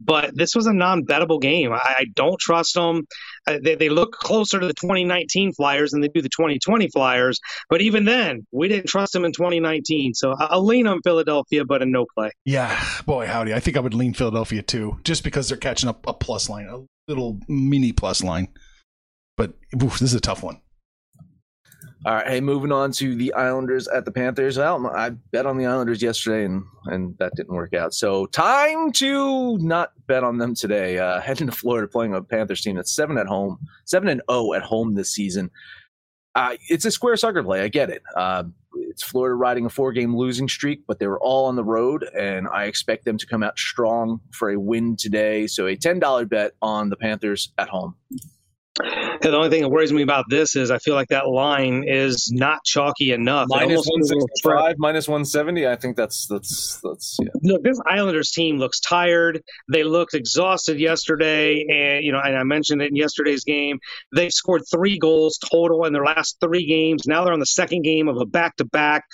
But 0.00 0.36
this 0.36 0.54
was 0.54 0.66
a 0.66 0.72
non 0.72 1.04
bettable 1.04 1.40
game. 1.40 1.72
I, 1.72 1.76
I, 1.98 2.04
don't 2.14 2.38
trust 2.38 2.74
them. 2.74 3.06
Uh, 3.46 3.58
they, 3.62 3.74
they 3.74 3.88
look 3.88 4.12
closer 4.12 4.58
to 4.60 4.66
the 4.66 4.74
2019 4.74 5.52
Flyers 5.52 5.90
than 5.90 6.00
they 6.00 6.08
do 6.08 6.22
the 6.22 6.28
2020 6.28 6.88
Flyers. 6.88 7.40
But 7.68 7.80
even 7.82 8.04
then, 8.04 8.46
we 8.52 8.68
didn't 8.68 8.88
trust 8.88 9.12
them 9.12 9.24
in 9.24 9.32
2019. 9.32 10.14
So 10.14 10.34
I'll 10.38 10.64
lean 10.64 10.86
on 10.86 11.00
Philadelphia, 11.02 11.64
but 11.64 11.82
in 11.82 11.90
no 11.90 12.06
play. 12.14 12.30
Yeah, 12.44 12.82
boy, 13.04 13.26
howdy. 13.26 13.54
I 13.54 13.60
think 13.60 13.76
I 13.76 13.80
would 13.80 13.94
lean 13.94 14.14
Philadelphia 14.14 14.62
too, 14.62 14.98
just 15.04 15.24
because 15.24 15.48
they're 15.48 15.58
catching 15.58 15.88
up 15.88 16.06
a 16.06 16.12
plus 16.12 16.48
line 16.48 16.66
little 17.08 17.38
mini 17.48 17.92
plus 17.92 18.22
line. 18.22 18.48
But 19.36 19.54
oof, 19.82 19.98
this 19.98 20.10
is 20.10 20.14
a 20.14 20.20
tough 20.20 20.42
one. 20.42 20.60
All 22.04 22.14
right, 22.14 22.26
hey, 22.26 22.40
moving 22.40 22.70
on 22.70 22.92
to 22.92 23.16
the 23.16 23.32
Islanders 23.32 23.88
at 23.88 24.04
the 24.04 24.12
Panthers. 24.12 24.58
Well, 24.58 24.86
I 24.94 25.10
bet 25.10 25.44
on 25.44 25.58
the 25.58 25.66
Islanders 25.66 26.00
yesterday, 26.00 26.44
and 26.44 26.62
and 26.86 27.16
that 27.18 27.32
didn't 27.34 27.54
work 27.54 27.74
out. 27.74 27.94
So 27.94 28.26
time 28.26 28.92
to 28.92 29.58
not 29.58 29.90
bet 30.06 30.22
on 30.22 30.38
them 30.38 30.54
today. 30.54 30.98
Uh, 30.98 31.20
heading 31.22 31.48
to 31.48 31.52
Florida, 31.52 31.88
playing 31.88 32.14
a 32.14 32.22
Panthers 32.22 32.60
team 32.60 32.76
that's 32.76 32.94
seven 32.94 33.18
at 33.18 33.26
home, 33.26 33.58
seven 33.86 34.08
and 34.08 34.22
zero 34.30 34.40
oh 34.40 34.54
at 34.54 34.62
home 34.62 34.94
this 34.94 35.12
season. 35.12 35.50
Uh, 36.34 36.56
it's 36.68 36.84
a 36.84 36.90
square 36.90 37.16
sucker 37.16 37.42
play. 37.42 37.62
I 37.62 37.68
get 37.68 37.90
it. 37.90 38.02
Uh, 38.14 38.44
it's 38.96 39.02
Florida 39.02 39.34
riding 39.34 39.66
a 39.66 39.68
four 39.68 39.92
game 39.92 40.16
losing 40.16 40.48
streak, 40.48 40.86
but 40.86 40.98
they 40.98 41.06
were 41.06 41.20
all 41.20 41.44
on 41.44 41.56
the 41.56 41.62
road, 41.62 42.08
and 42.18 42.48
I 42.48 42.64
expect 42.64 43.04
them 43.04 43.18
to 43.18 43.26
come 43.26 43.42
out 43.42 43.58
strong 43.58 44.22
for 44.32 44.48
a 44.48 44.58
win 44.58 44.96
today. 44.96 45.46
So 45.48 45.66
a 45.66 45.76
$10 45.76 46.26
bet 46.30 46.52
on 46.62 46.88
the 46.88 46.96
Panthers 46.96 47.52
at 47.58 47.68
home. 47.68 47.94
The 48.76 49.32
only 49.34 49.48
thing 49.48 49.62
that 49.62 49.68
worries 49.68 49.92
me 49.92 50.02
about 50.02 50.26
this 50.28 50.54
is 50.56 50.70
I 50.70 50.78
feel 50.78 50.94
like 50.94 51.08
that 51.08 51.28
line 51.28 51.84
is 51.86 52.30
not 52.32 52.62
chalky 52.64 53.12
enough. 53.12 53.46
Minus 53.48 53.86
one 53.86 54.02
sixty 54.02 54.26
five, 54.42 54.76
minus 54.78 55.08
one 55.08 55.24
seventy. 55.24 55.66
I 55.66 55.76
think 55.76 55.96
that's 55.96 56.26
that's 56.26 56.80
that's. 56.82 57.18
Yeah. 57.20 57.28
Look, 57.42 57.62
this 57.62 57.80
Islanders 57.86 58.30
team 58.30 58.58
looks 58.58 58.80
tired. 58.80 59.42
They 59.72 59.84
looked 59.84 60.14
exhausted 60.14 60.78
yesterday, 60.78 61.64
and 61.68 62.04
you 62.04 62.12
know, 62.12 62.20
and 62.22 62.36
I 62.36 62.42
mentioned 62.44 62.82
it 62.82 62.90
in 62.90 62.96
yesterday's 62.96 63.44
game. 63.44 63.78
They 64.14 64.28
scored 64.28 64.62
three 64.70 64.98
goals 64.98 65.38
total 65.38 65.84
in 65.84 65.92
their 65.92 66.04
last 66.04 66.36
three 66.40 66.66
games. 66.66 67.06
Now 67.06 67.24
they're 67.24 67.34
on 67.34 67.40
the 67.40 67.46
second 67.46 67.82
game 67.82 68.08
of 68.08 68.18
a 68.18 68.26
back 68.26 68.56
to 68.56 68.64
back 68.64 69.04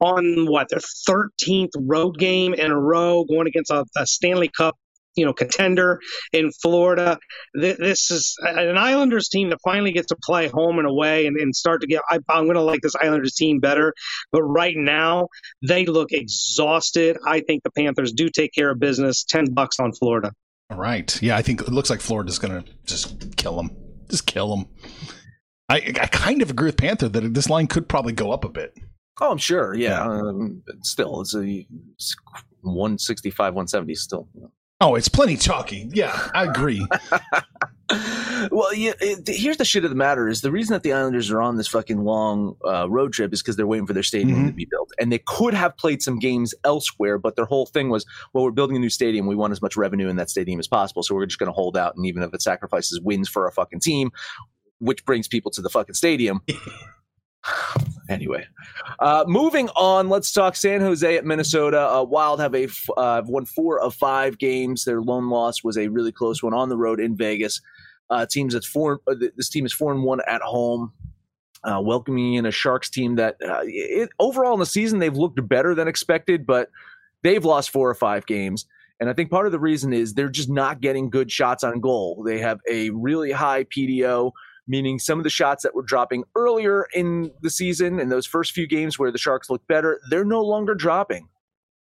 on 0.00 0.46
what 0.46 0.68
their 0.68 0.80
13th 0.80 1.70
road 1.80 2.18
game 2.18 2.54
in 2.54 2.70
a 2.70 2.78
row, 2.78 3.24
going 3.24 3.46
against 3.46 3.70
a, 3.70 3.84
a 3.96 4.06
Stanley 4.06 4.48
Cup 4.48 4.76
you 5.18 5.24
know 5.24 5.32
contender 5.32 6.00
in 6.32 6.50
Florida. 6.62 7.18
This 7.54 8.10
is 8.10 8.36
an 8.40 8.76
Islanders 8.76 9.28
team 9.28 9.50
that 9.50 9.58
finally 9.64 9.92
gets 9.92 10.08
to 10.08 10.16
play 10.22 10.48
home 10.48 10.78
and 10.78 10.88
away 10.88 11.26
and, 11.26 11.36
and 11.36 11.54
start 11.54 11.80
to 11.82 11.86
get. 11.86 12.02
I, 12.08 12.18
I'm 12.28 12.44
going 12.44 12.54
to 12.54 12.62
like 12.62 12.80
this 12.82 12.94
Islanders 12.96 13.34
team 13.34 13.60
better, 13.60 13.94
but 14.32 14.42
right 14.42 14.76
now 14.76 15.28
they 15.66 15.86
look 15.86 16.12
exhausted. 16.12 17.18
I 17.26 17.40
think 17.40 17.62
the 17.62 17.70
Panthers 17.70 18.12
do 18.12 18.28
take 18.28 18.52
care 18.52 18.70
of 18.70 18.78
business. 18.78 19.24
Ten 19.24 19.52
bucks 19.52 19.78
on 19.80 19.92
Florida. 19.92 20.32
All 20.70 20.78
right. 20.78 21.20
Yeah, 21.22 21.36
I 21.36 21.42
think 21.42 21.62
it 21.62 21.70
looks 21.70 21.90
like 21.90 22.00
Florida's 22.00 22.38
going 22.38 22.62
to 22.62 22.70
just 22.84 23.36
kill 23.36 23.56
them. 23.56 23.70
Just 24.10 24.26
kill 24.26 24.54
them. 24.54 24.66
I, 25.68 25.76
I 25.76 26.06
kind 26.06 26.42
of 26.42 26.50
agree 26.50 26.66
with 26.66 26.76
Panther 26.76 27.08
that 27.08 27.34
this 27.34 27.50
line 27.50 27.66
could 27.66 27.88
probably 27.88 28.12
go 28.12 28.32
up 28.32 28.44
a 28.44 28.48
bit. 28.48 28.74
Oh, 29.20 29.32
I'm 29.32 29.38
sure. 29.38 29.74
Yeah. 29.74 30.04
yeah. 30.04 30.28
Um, 30.28 30.62
still, 30.82 31.20
it's 31.20 31.34
a 31.34 31.66
165, 32.62 33.54
170 33.54 33.94
still. 33.94 34.28
Oh, 34.80 34.94
it's 34.94 35.08
plenty 35.08 35.36
chalky. 35.36 35.88
Yeah, 35.92 36.28
I 36.34 36.44
agree. 36.44 36.86
well, 38.52 38.72
yeah, 38.72 38.92
it, 39.00 39.26
here's 39.26 39.56
the 39.56 39.64
shit 39.64 39.82
of 39.82 39.90
the 39.90 39.96
matter 39.96 40.28
is 40.28 40.40
the 40.40 40.52
reason 40.52 40.72
that 40.74 40.84
the 40.84 40.92
Islanders 40.92 41.32
are 41.32 41.42
on 41.42 41.56
this 41.56 41.66
fucking 41.66 42.04
long 42.04 42.54
uh, 42.64 42.88
road 42.88 43.12
trip 43.12 43.32
is 43.32 43.42
because 43.42 43.56
they're 43.56 43.66
waiting 43.66 43.88
for 43.88 43.92
their 43.92 44.04
stadium 44.04 44.38
mm-hmm. 44.38 44.46
to 44.48 44.52
be 44.52 44.68
built, 44.70 44.92
and 45.00 45.10
they 45.10 45.18
could 45.26 45.52
have 45.52 45.76
played 45.76 46.00
some 46.00 46.20
games 46.20 46.54
elsewhere, 46.64 47.18
but 47.18 47.34
their 47.34 47.44
whole 47.44 47.66
thing 47.66 47.88
was, 47.88 48.06
well, 48.32 48.44
we're 48.44 48.52
building 48.52 48.76
a 48.76 48.80
new 48.80 48.88
stadium, 48.88 49.26
we 49.26 49.34
want 49.34 49.50
as 49.50 49.60
much 49.60 49.76
revenue 49.76 50.08
in 50.08 50.14
that 50.14 50.30
stadium 50.30 50.60
as 50.60 50.68
possible, 50.68 51.02
so 51.02 51.12
we're 51.12 51.26
just 51.26 51.40
going 51.40 51.48
to 51.48 51.52
hold 51.52 51.76
out, 51.76 51.96
and 51.96 52.06
even 52.06 52.22
if 52.22 52.32
it 52.32 52.40
sacrifices 52.40 53.00
wins 53.00 53.28
for 53.28 53.48
a 53.48 53.52
fucking 53.52 53.80
team, 53.80 54.12
which 54.78 55.04
brings 55.04 55.26
people 55.26 55.50
to 55.50 55.60
the 55.60 55.70
fucking 55.70 55.94
stadium. 55.94 56.40
anyway, 58.08 58.46
uh, 59.00 59.24
moving 59.26 59.68
on, 59.70 60.08
let's 60.08 60.32
talk 60.32 60.56
San 60.56 60.80
Jose 60.80 61.16
at 61.16 61.24
Minnesota. 61.24 61.90
Uh, 61.92 62.02
Wild 62.02 62.40
have 62.40 62.54
a 62.54 62.68
uh, 62.96 63.22
won 63.26 63.44
four 63.44 63.80
of 63.80 63.94
five 63.94 64.38
games. 64.38 64.84
Their 64.84 65.00
lone 65.00 65.28
loss 65.28 65.62
was 65.62 65.76
a 65.76 65.88
really 65.88 66.12
close 66.12 66.42
one 66.42 66.54
on 66.54 66.68
the 66.68 66.76
road 66.76 67.00
in 67.00 67.16
Vegas. 67.16 67.60
Uh, 68.10 68.26
teams 68.26 68.54
at 68.54 68.64
four. 68.64 69.00
Uh, 69.06 69.14
this 69.36 69.48
team 69.48 69.66
is 69.66 69.72
four 69.72 69.92
and 69.92 70.02
one 70.02 70.20
at 70.26 70.42
home. 70.42 70.92
Uh, 71.64 71.80
welcoming 71.82 72.34
in 72.34 72.46
a 72.46 72.52
Sharks 72.52 72.88
team 72.88 73.16
that 73.16 73.36
it, 73.40 74.10
overall 74.20 74.54
in 74.54 74.60
the 74.60 74.66
season 74.66 75.00
they've 75.00 75.16
looked 75.16 75.46
better 75.48 75.74
than 75.74 75.88
expected, 75.88 76.46
but 76.46 76.70
they've 77.24 77.44
lost 77.44 77.70
four 77.70 77.90
or 77.90 77.94
five 77.94 78.26
games. 78.26 78.64
And 79.00 79.10
I 79.10 79.12
think 79.12 79.30
part 79.30 79.46
of 79.46 79.52
the 79.52 79.58
reason 79.58 79.92
is 79.92 80.14
they're 80.14 80.28
just 80.28 80.48
not 80.48 80.80
getting 80.80 81.10
good 81.10 81.30
shots 81.30 81.64
on 81.64 81.80
goal. 81.80 82.22
They 82.24 82.38
have 82.38 82.60
a 82.70 82.90
really 82.90 83.32
high 83.32 83.64
PDO 83.64 84.32
meaning 84.68 84.98
some 84.98 85.18
of 85.18 85.24
the 85.24 85.30
shots 85.30 85.62
that 85.64 85.74
were 85.74 85.82
dropping 85.82 86.24
earlier 86.36 86.86
in 86.94 87.32
the 87.40 87.50
season 87.50 87.98
in 87.98 88.10
those 88.10 88.26
first 88.26 88.52
few 88.52 88.68
games 88.68 88.98
where 88.98 89.10
the 89.10 89.18
Sharks 89.18 89.50
looked 89.50 89.66
better, 89.66 89.98
they're 90.10 90.24
no 90.24 90.42
longer 90.42 90.74
dropping. 90.74 91.28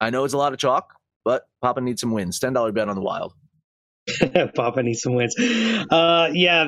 I 0.00 0.10
know 0.10 0.24
it's 0.24 0.34
a 0.34 0.38
lot 0.38 0.52
of 0.52 0.58
chalk, 0.58 0.94
but 1.24 1.48
Papa 1.60 1.80
needs 1.80 2.00
some 2.00 2.12
wins. 2.12 2.38
$10 2.38 2.72
bet 2.74 2.88
on 2.88 2.94
the 2.94 3.02
Wild. 3.02 3.32
Papa 4.54 4.82
needs 4.82 5.02
some 5.02 5.14
wins. 5.14 5.34
Uh, 5.38 6.30
yeah, 6.32 6.66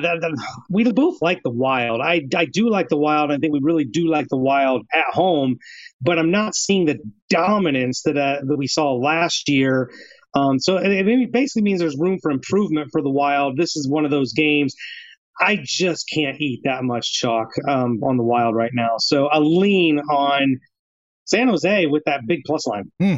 we 0.69 0.83
both 0.91 1.21
like 1.21 1.41
the 1.43 1.51
Wild. 1.51 2.01
I, 2.01 2.21
I 2.35 2.45
do 2.45 2.69
like 2.69 2.89
the 2.89 2.97
Wild. 2.97 3.31
I 3.31 3.37
think 3.37 3.53
we 3.53 3.59
really 3.63 3.85
do 3.85 4.09
like 4.09 4.27
the 4.29 4.37
Wild 4.37 4.85
at 4.93 5.05
home, 5.11 5.57
but 6.01 6.19
I'm 6.19 6.31
not 6.31 6.55
seeing 6.55 6.85
the 6.85 6.99
dominance 7.29 8.03
that 8.03 8.17
uh, 8.17 8.41
that 8.43 8.57
we 8.57 8.67
saw 8.67 8.93
last 8.93 9.49
year. 9.49 9.89
Um, 10.33 10.59
so 10.59 10.77
it, 10.77 10.91
it 10.91 11.31
basically 11.31 11.63
means 11.63 11.79
there's 11.79 11.97
room 11.97 12.19
for 12.21 12.31
improvement 12.31 12.89
for 12.91 13.01
the 13.01 13.09
Wild. 13.09 13.57
This 13.57 13.75
is 13.75 13.89
one 13.89 14.05
of 14.05 14.11
those 14.11 14.33
games 14.33 14.75
I 15.41 15.57
just 15.61 16.09
can't 16.13 16.39
eat 16.39 16.61
that 16.63 16.83
much 16.83 17.11
chalk 17.13 17.49
um, 17.67 17.99
on 18.03 18.17
the 18.17 18.23
wild 18.23 18.55
right 18.55 18.71
now. 18.73 18.95
So 18.99 19.25
I 19.25 19.39
lean 19.39 19.99
on 19.99 20.59
San 21.25 21.47
Jose 21.47 21.87
with 21.87 22.03
that 22.05 22.21
big 22.27 22.41
plus 22.45 22.67
line. 22.67 22.91
Hmm. 22.99 23.15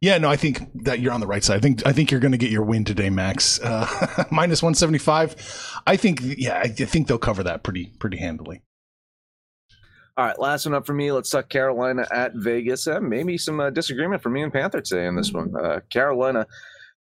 Yeah, 0.00 0.18
no, 0.18 0.30
I 0.30 0.36
think 0.36 0.60
that 0.84 1.00
you're 1.00 1.12
on 1.12 1.20
the 1.20 1.26
right 1.26 1.42
side. 1.42 1.56
I 1.56 1.60
think 1.60 1.86
I 1.86 1.92
think 1.92 2.10
you're 2.10 2.20
going 2.20 2.32
to 2.32 2.38
get 2.38 2.50
your 2.50 2.62
win 2.62 2.84
today, 2.84 3.10
Max. 3.10 3.60
Uh, 3.60 4.24
minus 4.30 4.62
one 4.62 4.74
seventy 4.74 4.98
five. 4.98 5.34
I 5.86 5.96
think 5.96 6.20
yeah, 6.22 6.60
I 6.60 6.68
think 6.68 7.08
they'll 7.08 7.18
cover 7.18 7.42
that 7.42 7.64
pretty 7.64 7.92
pretty 7.98 8.18
handily. 8.18 8.62
All 10.16 10.24
right, 10.24 10.38
last 10.38 10.66
one 10.66 10.74
up 10.74 10.86
for 10.86 10.94
me. 10.94 11.10
Let's 11.10 11.30
talk 11.30 11.48
Carolina 11.48 12.06
at 12.12 12.32
Vegas. 12.34 12.86
Uh, 12.86 13.00
maybe 13.00 13.38
some 13.38 13.60
uh, 13.60 13.70
disagreement 13.70 14.22
for 14.22 14.30
me 14.30 14.42
and 14.42 14.52
Panther 14.52 14.80
today 14.80 15.06
in 15.06 15.16
this 15.16 15.32
one. 15.32 15.52
Uh, 15.56 15.80
Carolina, 15.90 16.46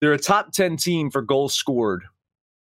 they're 0.00 0.14
a 0.14 0.18
top 0.18 0.52
ten 0.52 0.76
team 0.78 1.10
for 1.10 1.20
goals 1.20 1.52
scored 1.52 2.04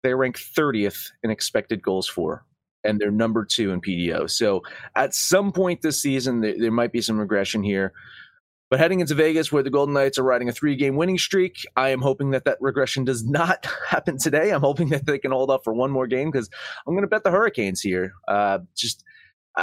they 0.03 0.15
rank 0.15 0.37
30th 0.37 1.11
in 1.23 1.31
expected 1.31 1.83
goals 1.83 2.09
for, 2.09 2.45
and 2.85 2.99
they're 2.99 3.11
number 3.11 3.45
two 3.45 3.73
in 3.73 3.81
PDO. 3.81 4.31
So 4.31 4.63
at 4.95 5.15
some 5.15 5.53
point 5.53 5.83
this 5.83 6.01
season, 6.01 6.41
there, 6.41 6.55
there 6.59 6.71
might 6.71 6.93
be 6.93 7.01
some 7.01 7.19
regression 7.19 7.63
here. 7.63 7.93
But 8.71 8.81
heading 8.81 9.01
into 9.01 9.15
Vegas, 9.15 9.51
where 9.51 9.63
the 9.63 9.71
Golden 9.71 9.95
Knights 9.95 10.19
are 10.19 10.23
riding 10.23 10.51
a 10.51 10.53
three 10.53 10.77
game 10.77 10.97
winning 10.97 11.17
streak, 11.17 11.65
I 11.75 11.89
am 11.89 12.03
hoping 12.03 12.33
that 12.33 12.45
that 12.45 12.59
regression 12.61 13.05
does 13.05 13.25
not 13.25 13.67
happen 13.89 14.19
today. 14.19 14.51
I'm 14.51 14.61
hoping 14.61 14.91
that 14.91 15.07
they 15.07 15.19
can 15.19 15.31
hold 15.31 15.51
up 15.51 15.65
for 15.65 15.73
one 15.73 15.91
more 15.91 16.07
game 16.07 16.31
because 16.31 16.51
I'm 16.87 16.93
going 16.93 17.03
to 17.03 17.09
bet 17.09 17.25
the 17.25 17.31
Hurricanes 17.31 17.81
here. 17.81 18.13
Uh, 18.27 18.59
just 18.77 19.05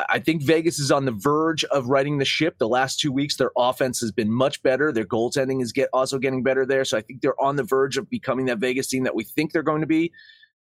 I 0.10 0.20
think 0.20 0.44
Vegas 0.44 0.78
is 0.78 0.92
on 0.92 1.06
the 1.06 1.12
verge 1.12 1.64
of 1.66 1.88
righting 1.88 2.18
the 2.18 2.26
ship. 2.26 2.58
The 2.58 2.68
last 2.68 3.00
two 3.00 3.12
weeks, 3.12 3.38
their 3.38 3.52
offense 3.58 4.02
has 4.02 4.12
been 4.12 4.30
much 4.30 4.62
better. 4.62 4.92
Their 4.92 5.06
goaltending 5.06 5.62
is 5.62 5.72
get 5.72 5.90
also 5.94 6.20
getting 6.20 6.44
better 6.44 6.66
there. 6.66 6.84
So 6.84 6.98
I 6.98 7.02
think 7.02 7.22
they're 7.22 7.42
on 7.42 7.56
the 7.56 7.64
verge 7.64 7.98
of 7.98 8.10
becoming 8.10 8.48
that 8.48 8.58
Vegas 8.58 8.88
team 8.88 9.04
that 9.04 9.16
we 9.16 9.24
think 9.24 9.54
they're 9.54 9.64
going 9.64 9.82
to 9.82 9.88
be. 9.88 10.12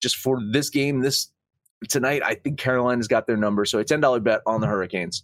Just 0.03 0.17
for 0.17 0.39
this 0.53 0.69
game, 0.69 1.01
this 1.01 1.29
tonight, 1.89 2.23
I 2.23 2.35
think 2.35 2.59
Carolina's 2.59 3.09
got 3.09 3.27
their 3.27 3.37
number. 3.37 3.65
So 3.65 3.79
a 3.79 3.85
ten 3.85 4.01
dollar 4.01 4.21
bet 4.21 4.43
on 4.47 4.61
the 4.61 4.67
Hurricanes. 4.67 5.23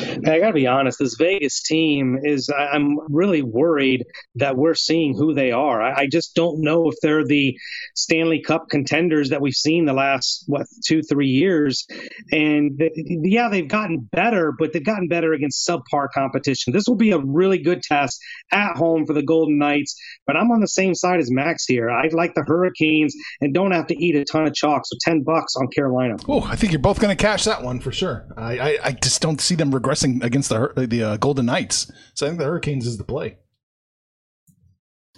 I 0.00 0.38
got 0.38 0.48
to 0.48 0.52
be 0.52 0.66
honest. 0.66 0.98
This 0.98 1.16
Vegas 1.18 1.62
team 1.62 2.18
is. 2.22 2.50
I'm 2.50 2.98
really 3.08 3.42
worried 3.42 4.04
that 4.36 4.56
we're 4.56 4.74
seeing 4.74 5.16
who 5.16 5.34
they 5.34 5.52
are. 5.52 5.82
I, 5.82 6.06
just 6.06 6.34
don't 6.34 6.60
know 6.60 6.88
if 6.88 6.94
they're 7.02 7.24
the 7.24 7.56
Stanley 7.94 8.40
Cup 8.40 8.68
contenders 8.70 9.30
that 9.30 9.40
we've 9.40 9.54
seen 9.54 9.84
the 9.84 9.92
last 9.92 10.44
what 10.46 10.66
two, 10.86 11.02
three 11.02 11.28
years. 11.28 11.86
And 12.32 12.80
yeah, 12.94 13.48
they've 13.48 13.68
gotten 13.68 14.08
better, 14.12 14.52
but 14.56 14.72
they've 14.72 14.84
gotten 14.84 15.08
better 15.08 15.32
against 15.32 15.66
subpar 15.68 16.08
competition. 16.14 16.72
This 16.72 16.84
will 16.86 16.96
be 16.96 17.10
a 17.10 17.18
really 17.18 17.58
good 17.58 17.82
test 17.82 18.20
at 18.52 18.76
home 18.76 19.04
for 19.06 19.12
the 19.12 19.22
Golden 19.22 19.58
Knights. 19.58 20.00
But 20.26 20.36
I'm 20.36 20.50
on 20.50 20.60
the 20.60 20.68
same 20.68 20.94
side 20.94 21.20
as 21.20 21.30
Max 21.30 21.64
here. 21.66 21.90
I 21.90 22.08
like 22.12 22.34
the 22.34 22.44
Hurricanes 22.46 23.14
and 23.40 23.52
don't 23.52 23.72
have 23.72 23.86
to 23.88 23.96
eat 23.96 24.14
a 24.14 24.24
ton 24.24 24.46
of 24.46 24.54
chalk. 24.54 24.82
So 24.86 24.96
ten 25.00 25.22
bucks 25.22 25.56
on 25.56 25.68
Carolina. 25.68 26.16
Oh, 26.28 26.42
I 26.42 26.56
think 26.56 26.72
you're 26.72 26.80
both 26.80 27.00
going 27.00 27.16
to 27.16 27.20
cash 27.20 27.44
that 27.44 27.62
one 27.62 27.80
for 27.80 27.92
sure. 27.92 28.26
I, 28.36 28.58
I, 28.58 28.78
I 28.84 28.92
just 28.92 29.20
don't 29.20 29.40
see 29.40 29.54
them 29.54 29.74
regressing 29.86 30.22
against 30.22 30.48
the 30.48 30.86
the 30.88 31.02
uh, 31.02 31.16
Golden 31.16 31.46
Knights. 31.46 31.90
So 32.14 32.26
I 32.26 32.30
think 32.30 32.38
the 32.38 32.46
Hurricanes 32.46 32.86
is 32.86 32.98
the 32.98 33.04
play. 33.04 33.38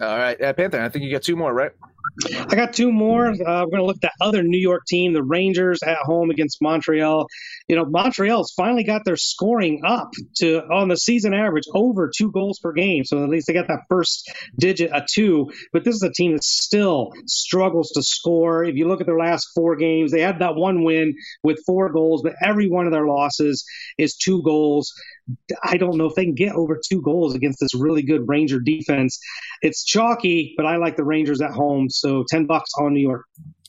All 0.01 0.17
right, 0.17 0.41
uh, 0.41 0.53
Panther. 0.53 0.81
I 0.81 0.89
think 0.89 1.05
you 1.05 1.11
got 1.11 1.23
two 1.23 1.37
more, 1.37 1.53
right? 1.53 1.73
I 2.35 2.55
got 2.55 2.73
two 2.73 2.91
more. 2.91 3.29
Uh, 3.29 3.35
we're 3.65 3.71
going 3.71 3.77
to 3.79 3.85
look 3.85 3.97
at 3.97 4.03
that 4.03 4.13
other 4.21 4.43
New 4.43 4.59
York 4.59 4.85
team, 4.87 5.13
the 5.13 5.23
Rangers 5.23 5.83
at 5.83 5.99
home 5.99 6.31
against 6.31 6.61
Montreal. 6.61 7.27
You 7.69 7.77
know, 7.77 7.85
Montreal's 7.85 8.53
finally 8.57 8.85
got 8.85 9.05
their 9.05 9.17
scoring 9.17 9.83
up 9.85 10.11
to 10.39 10.61
on 10.73 10.89
the 10.89 10.97
season 10.97 11.35
average 11.35 11.65
over 11.75 12.11
two 12.17 12.31
goals 12.33 12.59
per 12.59 12.73
game. 12.73 13.05
So 13.05 13.23
at 13.23 13.29
least 13.29 13.47
they 13.47 13.53
got 13.53 13.69
that 13.69 13.83
first 13.89 14.31
digit 14.59 14.91
a 14.93 15.05
two. 15.09 15.51
But 15.73 15.85
this 15.85 15.95
is 15.95 16.03
a 16.03 16.13
team 16.13 16.33
that 16.33 16.45
still 16.45 17.13
struggles 17.27 17.91
to 17.91 18.03
score. 18.03 18.65
If 18.65 18.77
you 18.77 18.89
look 18.89 19.01
at 19.01 19.07
their 19.07 19.19
last 19.19 19.49
four 19.55 19.77
games, 19.77 20.11
they 20.11 20.21
had 20.21 20.41
that 20.41 20.57
one 20.57 20.85
win 20.85 21.15
with 21.43 21.63
four 21.67 21.91
goals, 21.93 22.23
but 22.23 22.35
every 22.43 22.69
one 22.69 22.87
of 22.87 22.93
their 22.93 23.07
losses 23.07 23.65
is 23.99 24.17
two 24.17 24.43
goals. 24.43 24.93
I 25.63 25.77
don't 25.77 25.97
know 25.99 26.07
if 26.07 26.15
they 26.15 26.25
can 26.25 26.35
get 26.35 26.55
over 26.55 26.81
two 26.89 27.03
goals 27.03 27.35
against 27.35 27.61
this 27.61 27.75
really 27.75 28.03
good 28.03 28.27
Ranger 28.27 28.61
defense. 28.61 29.19
It's 29.61 29.85
chalky, 29.85 30.55
but 30.57 30.67
I 30.67 30.77
like 30.77 30.97
the 30.97 31.05
Rangers 31.05 31.41
at 31.43 31.51
home. 31.51 31.89
So 32.01 32.25
10 32.29 32.47
bucks 32.47 32.71
on 32.79 32.95
New 32.95 33.01
York. 33.01 33.25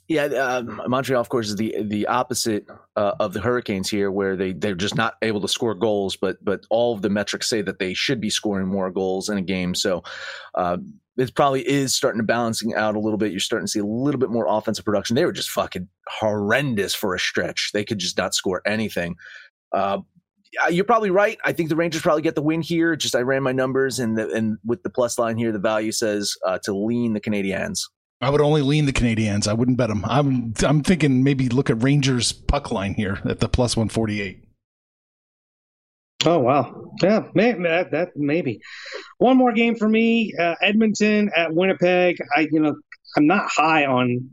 Yeah, 0.09 0.23
um, 0.23 0.81
Montreal, 0.87 1.21
of 1.21 1.29
course, 1.29 1.49
is 1.49 1.55
the 1.55 1.83
the 1.83 2.07
opposite 2.07 2.65
uh, 2.95 3.11
of 3.19 3.33
the 3.33 3.41
Hurricanes 3.41 3.91
here, 3.91 4.09
where 4.09 4.35
they 4.35 4.53
they're 4.53 4.73
just 4.73 4.95
not 4.95 5.13
able 5.21 5.39
to 5.39 5.47
score 5.47 5.75
goals, 5.75 6.15
but 6.15 6.43
but 6.43 6.61
all 6.71 6.95
of 6.95 7.03
the 7.03 7.11
metrics 7.11 7.47
say 7.47 7.61
that 7.61 7.77
they 7.77 7.93
should 7.93 8.19
be 8.19 8.31
scoring 8.31 8.65
more 8.65 8.89
goals 8.89 9.29
in 9.29 9.37
a 9.37 9.41
game. 9.43 9.75
So 9.75 10.01
uh, 10.55 10.77
it 11.19 11.35
probably 11.35 11.67
is 11.67 11.93
starting 11.93 12.19
to 12.19 12.25
balancing 12.25 12.73
out 12.73 12.95
a 12.95 12.99
little 12.99 13.19
bit. 13.19 13.31
You're 13.31 13.39
starting 13.39 13.67
to 13.67 13.71
see 13.71 13.79
a 13.79 13.85
little 13.85 14.19
bit 14.19 14.31
more 14.31 14.47
offensive 14.47 14.83
production. 14.83 15.15
They 15.15 15.25
were 15.25 15.31
just 15.31 15.51
fucking 15.51 15.87
horrendous 16.07 16.95
for 16.95 17.13
a 17.13 17.19
stretch. 17.19 17.69
They 17.73 17.85
could 17.85 17.99
just 17.99 18.17
not 18.17 18.33
score 18.33 18.63
anything. 18.65 19.15
Uh, 19.71 19.99
you're 20.71 20.85
probably 20.85 21.11
right. 21.11 21.37
I 21.45 21.53
think 21.53 21.69
the 21.69 21.75
Rangers 21.75 22.01
probably 22.01 22.23
get 22.23 22.33
the 22.33 22.41
win 22.41 22.61
here. 22.61 22.95
Just 22.95 23.15
I 23.15 23.21
ran 23.21 23.43
my 23.43 23.51
numbers 23.51 23.99
and 23.99 24.17
the, 24.17 24.31
and 24.31 24.57
with 24.65 24.81
the 24.81 24.89
plus 24.89 25.19
line 25.19 25.37
here, 25.37 25.51
the 25.51 25.59
value 25.59 25.91
says 25.91 26.35
uh, 26.47 26.57
to 26.63 26.73
lean 26.73 27.13
the 27.13 27.21
Canadiens. 27.21 27.81
I 28.21 28.29
would 28.29 28.41
only 28.41 28.61
lean 28.61 28.85
the 28.85 28.93
Canadiens. 28.93 29.47
I 29.47 29.53
wouldn't 29.53 29.77
bet 29.77 29.89
them. 29.89 30.03
I'm 30.05 30.53
I'm 30.63 30.83
thinking 30.83 31.23
maybe 31.23 31.47
look 31.47 31.69
at 31.69 31.81
Rangers 31.81 32.33
puck 32.33 32.71
line 32.71 32.93
here 32.93 33.19
at 33.25 33.39
the 33.39 33.47
plus 33.47 33.77
one 33.77 33.89
forty 33.89 34.21
eight. 34.21 34.43
Oh 36.25 36.39
wow, 36.39 36.91
yeah, 37.01 37.27
maybe, 37.33 37.63
that, 37.63 37.91
that 37.91 38.09
maybe 38.15 38.59
one 39.19 39.37
more 39.37 39.53
game 39.53 39.75
for 39.75 39.87
me. 39.87 40.33
Uh, 40.37 40.55
Edmonton 40.61 41.31
at 41.33 41.53
Winnipeg. 41.53 42.17
I 42.35 42.49
you 42.51 42.59
know 42.59 42.75
I'm 43.15 43.25
not 43.25 43.49
high 43.49 43.85
on 43.85 44.29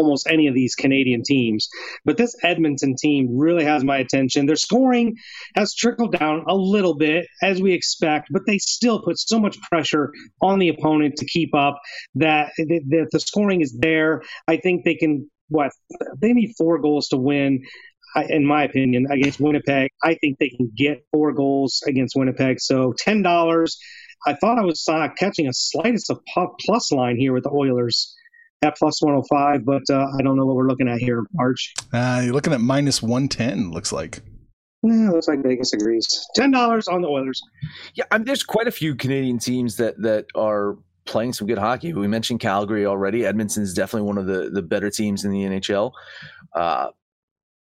almost 0.00 0.26
any 0.34 0.46
of 0.48 0.54
these 0.54 0.74
Canadian 0.74 1.22
teams. 1.22 1.68
But 2.06 2.16
this 2.16 2.34
Edmonton 2.50 2.92
team 3.04 3.22
really 3.44 3.64
has 3.72 3.82
my 3.84 3.98
attention. 4.04 4.46
Their 4.46 4.64
scoring 4.68 5.08
has 5.58 5.74
trickled 5.82 6.12
down 6.18 6.36
a 6.48 6.56
little 6.76 6.96
bit, 6.96 7.22
as 7.50 7.56
we 7.64 7.72
expect, 7.74 8.24
but 8.34 8.42
they 8.46 8.58
still 8.58 8.98
put 9.06 9.16
so 9.18 9.38
much 9.38 9.56
pressure 9.70 10.06
on 10.40 10.58
the 10.58 10.70
opponent 10.74 11.12
to 11.18 11.26
keep 11.34 11.52
up 11.54 11.76
that, 12.24 12.46
that 12.92 13.08
the 13.12 13.20
scoring 13.20 13.60
is 13.60 13.72
there. 13.78 14.12
I 14.52 14.56
think 14.56 14.76
they 14.84 14.96
can, 15.02 15.12
what, 15.48 15.70
they 16.22 16.32
need 16.32 16.50
four 16.56 16.78
goals 16.86 17.08
to 17.08 17.18
win. 17.30 17.52
in 18.28 18.44
my 18.44 18.64
opinion, 18.64 19.06
against 19.10 19.40
Winnipeg, 19.40 19.90
I 20.02 20.14
think 20.14 20.38
they 20.38 20.48
can 20.48 20.70
get 20.76 21.04
four 21.12 21.32
goals 21.32 21.82
against 21.86 22.16
Winnipeg. 22.16 22.60
So 22.60 22.94
ten 23.06 23.22
dollars. 23.22 23.78
I 24.26 24.34
thought 24.34 24.58
I 24.58 24.64
was 24.64 24.84
uh, 24.86 25.08
catching 25.18 25.46
a 25.48 25.52
slightest 25.52 26.10
of 26.10 26.20
plus 26.66 26.92
line 26.92 27.16
here 27.16 27.32
with 27.32 27.44
the 27.44 27.50
Oilers 27.50 28.14
at 28.62 28.76
plus 28.76 29.00
105, 29.02 29.64
but 29.64 29.82
uh, 29.90 30.06
I 30.18 30.22
don't 30.22 30.36
know 30.36 30.44
what 30.44 30.56
we're 30.56 30.66
looking 30.66 30.88
at 30.88 30.98
here, 30.98 31.24
Arch. 31.38 31.74
Uh, 31.92 32.20
you're 32.24 32.34
looking 32.34 32.52
at 32.52 32.60
minus 32.60 33.02
110, 33.02 33.70
looks 33.70 33.92
like. 33.92 34.20
Yeah, 34.82 35.10
looks 35.10 35.28
like 35.28 35.42
Vegas 35.42 35.72
agrees. 35.74 36.26
Ten 36.34 36.50
dollars 36.50 36.88
on 36.88 37.02
the 37.02 37.08
Oilers. 37.08 37.42
Yeah, 37.94 38.04
I 38.10 38.16
mean, 38.16 38.24
there's 38.24 38.42
quite 38.42 38.66
a 38.66 38.70
few 38.70 38.94
Canadian 38.94 39.38
teams 39.38 39.76
that 39.76 40.00
that 40.00 40.24
are 40.34 40.78
playing 41.04 41.34
some 41.34 41.46
good 41.46 41.58
hockey. 41.58 41.92
We 41.92 42.08
mentioned 42.08 42.40
Calgary 42.40 42.86
already. 42.86 43.26
Edmonton 43.26 43.62
is 43.62 43.74
definitely 43.74 44.06
one 44.06 44.16
of 44.16 44.24
the 44.24 44.48
the 44.48 44.62
better 44.62 44.88
teams 44.88 45.26
in 45.26 45.32
the 45.32 45.42
NHL. 45.42 45.92
Uh, 46.54 46.88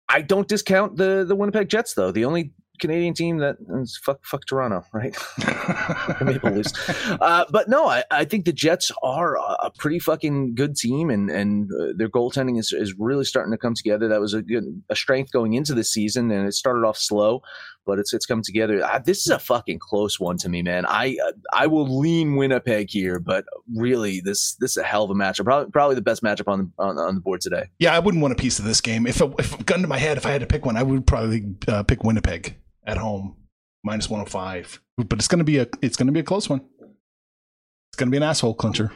I 0.08 0.22
don't 0.22 0.48
discount 0.48 0.96
the 0.96 1.26
the 1.28 1.36
Winnipeg 1.36 1.68
Jets 1.68 1.94
though. 1.94 2.12
The 2.12 2.24
only 2.24 2.54
Canadian 2.80 3.14
team 3.14 3.38
that 3.38 3.58
fuck 4.04 4.20
fuck 4.26 4.46
Toronto, 4.46 4.84
right? 4.94 5.16
Maple 6.22 6.52
Leafs. 6.52 6.74
Uh, 7.10 7.46
but 7.52 7.70
no, 7.70 7.88
I, 7.88 8.04
I 8.12 8.26
think 8.26 8.46
the 8.46 8.54
Jets 8.54 8.92
are 9.04 9.36
a 9.36 9.72
pretty 9.78 10.00
fucking 10.00 10.56
good 10.56 10.76
team, 10.76 11.10
and 11.10 11.30
and 11.30 11.70
uh, 11.72 11.94
their 11.96 12.10
goaltending 12.10 12.60
is 12.60 12.72
is 12.72 12.96
really 12.98 13.26
starting 13.26 13.52
to 13.52 13.58
come 13.58 13.74
together. 13.74 14.08
That 14.08 14.22
was 14.22 14.34
a 14.34 14.42
good 14.42 14.82
a 14.90 14.96
strength 14.96 15.32
going 15.32 15.54
into 15.54 15.74
the 15.74 15.84
season, 15.84 16.32
and 16.32 16.48
it 16.48 16.54
started 16.54 16.86
off 16.86 16.98
slow, 16.98 17.42
but 17.86 18.00
it's 18.00 18.14
it's 18.14 18.26
come 18.26 18.42
together. 18.42 18.84
Uh, 18.84 19.00
this 19.00 19.20
is 19.20 19.30
a 19.30 19.40
fucking 19.40 19.80
close 19.80 20.20
one 20.20 20.38
to 20.38 20.50
me, 20.50 20.62
man. 20.62 20.86
I 20.88 21.18
I 21.54 21.68
will 21.68 22.00
lean 22.00 22.36
Winnipeg 22.36 22.90
here, 22.90 23.20
but 23.20 23.46
really 23.76 24.22
this 24.22 24.56
this 24.56 24.72
is 24.72 24.78
a 24.78 24.84
hell 24.84 25.04
of 25.04 25.12
a 25.12 25.16
matchup. 25.16 25.46
Probably 25.46 25.72
probably 25.72 25.96
the 25.96 26.02
best 26.02 26.24
matchup 26.24 26.48
on 26.48 26.60
the 26.60 26.84
on, 26.84 26.98
on 26.98 27.16
the 27.16 27.22
board 27.22 27.42
today. 27.42 27.70
Yeah, 27.80 27.96
I 27.96 28.00
wouldn't 28.00 28.22
want 28.22 28.34
a 28.34 28.38
piece 28.38 28.60
of 28.60 28.66
this 28.66 28.82
game. 28.82 29.08
If, 29.08 29.22
if 29.22 29.66
gun 29.66 29.82
to 29.82 29.88
my 29.88 29.98
head, 29.98 30.18
if 30.18 30.26
I 30.26 30.32
had 30.32 30.42
to 30.42 30.48
pick 30.48 30.66
one, 30.66 30.78
I 30.78 30.84
would 30.84 31.06
probably 31.08 31.56
uh, 31.68 31.84
pick 31.84 32.04
Winnipeg 32.04 32.56
at 32.90 32.98
home, 32.98 33.36
minus 33.84 34.10
105. 34.10 34.82
But 34.98 35.20
it's 35.20 35.28
going 35.28 35.40
to 35.40 35.46
be 35.46 35.60
a 35.60 35.68
it's 35.82 35.96
going 35.96 36.08
to 36.08 36.14
be 36.14 36.20
a 36.20 36.24
close 36.24 36.50
one. 36.50 36.62
It's 36.82 37.98
going 37.98 38.08
to 38.08 38.12
be 38.12 38.18
an 38.18 38.24
asshole 38.24 38.56
clincher. 38.56 38.92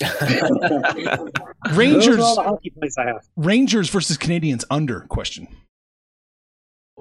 Rangers 1.72 2.38
Rangers 3.36 3.90
versus 3.90 4.16
Canadiens 4.18 4.64
under 4.70 5.00
question. 5.00 5.48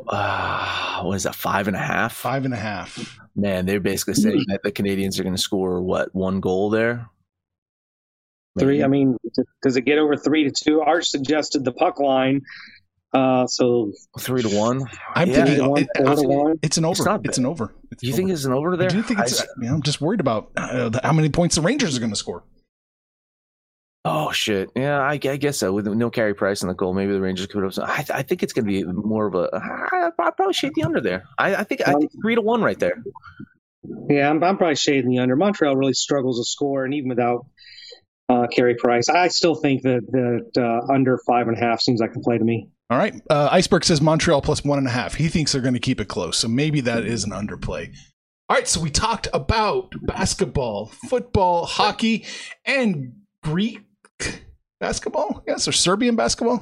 Uh, 0.08 1.04
what 1.04 1.16
is 1.16 1.24
that? 1.24 1.36
Five 1.36 1.68
and 1.68 1.76
a 1.76 1.80
half. 1.80 2.14
Five 2.14 2.46
and 2.46 2.54
a 2.54 2.58
half. 2.58 3.20
Man, 3.36 3.66
they're 3.66 3.80
basically 3.80 4.16
saying 4.16 4.46
that 4.48 4.62
the 4.64 4.72
Canadiens 4.72 5.20
are 5.20 5.24
going 5.24 5.36
to 5.36 5.42
score 5.42 5.82
what 5.82 6.14
one 6.16 6.40
goal 6.40 6.70
there. 6.70 7.08
Three. 8.60 8.84
I 8.84 8.88
mean, 8.88 9.18
does 9.62 9.78
it 9.78 9.86
get 9.86 9.98
over 9.98 10.18
three 10.18 10.44
to 10.44 10.52
two? 10.52 10.82
Arch 10.82 11.08
suggested 11.08 11.64
the 11.64 11.72
puck 11.72 12.00
line 12.00 12.42
uh, 13.14 13.46
so 13.48 13.92
three 14.20 14.42
to 14.42 14.50
one. 14.50 14.84
I'm 15.16 15.30
yeah, 15.30 15.46
thinking 15.46 15.68
one, 15.68 15.82
it, 15.82 15.90
it, 15.96 16.60
it's 16.64 16.78
an 16.78 16.86
over. 16.86 17.02
It's, 17.02 17.28
it's 17.28 17.38
an 17.38 17.46
over. 17.46 17.74
It's 17.92 18.04
you 18.04 18.14
think 18.14 18.30
it's 18.30 18.46
an 18.46 18.54
over 18.54 18.78
there? 18.78 18.90
I 18.90 18.92
do 18.92 19.02
think 19.02 19.20
it's. 19.20 19.42
I, 19.42 19.46
you 19.62 19.68
know, 19.68 19.76
I'm 19.76 19.82
just 19.82 20.00
worried 20.00 20.22
about 20.22 20.52
uh, 20.56 20.90
the, 20.90 21.02
how 21.04 21.12
many 21.12 21.30
points 21.30 21.56
the 21.56 21.62
Rangers 21.62 21.98
are 21.98 22.00
going 22.00 22.12
to 22.12 22.18
score. 22.18 22.44
Oh 24.04 24.32
shit! 24.32 24.72
Yeah, 24.76 25.00
I, 25.00 25.12
I, 25.12 25.18
guess 25.18 25.58
so. 25.58 25.74
With 25.74 25.88
no 25.88 26.10
Carey 26.10 26.34
Price 26.34 26.64
in 26.64 26.70
the 26.70 26.74
goal, 26.74 26.94
maybe 26.94 27.12
the 27.12 27.22
Rangers 27.22 27.48
could 27.48 27.64
have. 27.64 27.78
I, 27.80 28.06
I 28.12 28.24
think 28.24 28.42
it's 28.42 28.54
going 28.54 28.66
to 28.66 28.72
be 28.72 28.84
more 28.84 29.28
of 29.28 29.36
a. 29.36 29.50
I, 29.54 30.08
I 30.08 30.32
probably 30.32 30.54
shade 30.54 30.72
the 30.74 30.84
under 30.84 31.02
there. 31.02 31.26
I, 31.38 31.56
I 31.56 31.64
think 31.66 31.88
I 31.88 31.94
think 31.94 32.12
three 32.22 32.36
to 32.36 32.42
one 32.42 32.64
right 32.64 32.80
there. 32.80 33.04
Yeah, 34.10 34.30
I'm, 34.30 34.44
I'm 34.44 34.58
probably 34.58 34.76
shading 34.76 35.12
the 35.12 35.20
under. 35.20 35.36
Montreal 35.36 35.76
really 35.76 35.94
struggles 35.94 36.40
to 36.40 36.46
score, 36.46 36.86
and 36.86 36.94
even 36.94 37.10
without 37.10 37.46
uh, 38.30 38.48
Carey 38.48 38.76
Price, 38.76 39.10
I 39.10 39.28
still 39.28 39.56
think 39.56 39.84
that 39.84 40.02
that 40.12 40.62
uh, 40.64 40.92
under 40.92 41.20
five 41.28 41.48
and 41.48 41.58
a 41.58 41.60
half 41.60 41.82
seems 41.82 42.00
like 42.00 42.14
the 42.14 42.22
play 42.22 42.38
to 42.38 42.44
me. 42.44 42.70
All 42.92 42.98
right. 42.98 43.16
Uh, 43.30 43.48
Iceberg 43.50 43.86
says 43.86 44.02
Montreal 44.02 44.42
plus 44.42 44.66
one 44.66 44.78
and 44.78 44.86
a 44.86 44.92
half. 44.92 45.16
He 45.16 45.30
thinks 45.30 45.54
they're 45.54 45.62
going 45.62 45.76
to 45.76 45.80
keep 45.80 46.02
it 46.02 46.10
close. 46.10 46.38
So 46.38 46.50
maybe 46.50 46.82
that 46.82 47.06
is 47.06 47.24
an 47.24 47.32
underplay. 47.32 47.88
All 48.50 48.58
right. 48.58 48.68
So 48.68 48.82
we 48.82 48.90
talked 48.90 49.30
about 49.34 49.94
basketball, 50.02 50.88
football, 51.08 51.66
hockey, 51.66 52.26
and 52.66 53.14
Greek 53.44 53.80
basketball. 54.82 55.42
Yes, 55.48 55.70
or 55.70 55.72
Serbian 55.72 56.18
basketball. 56.18 56.62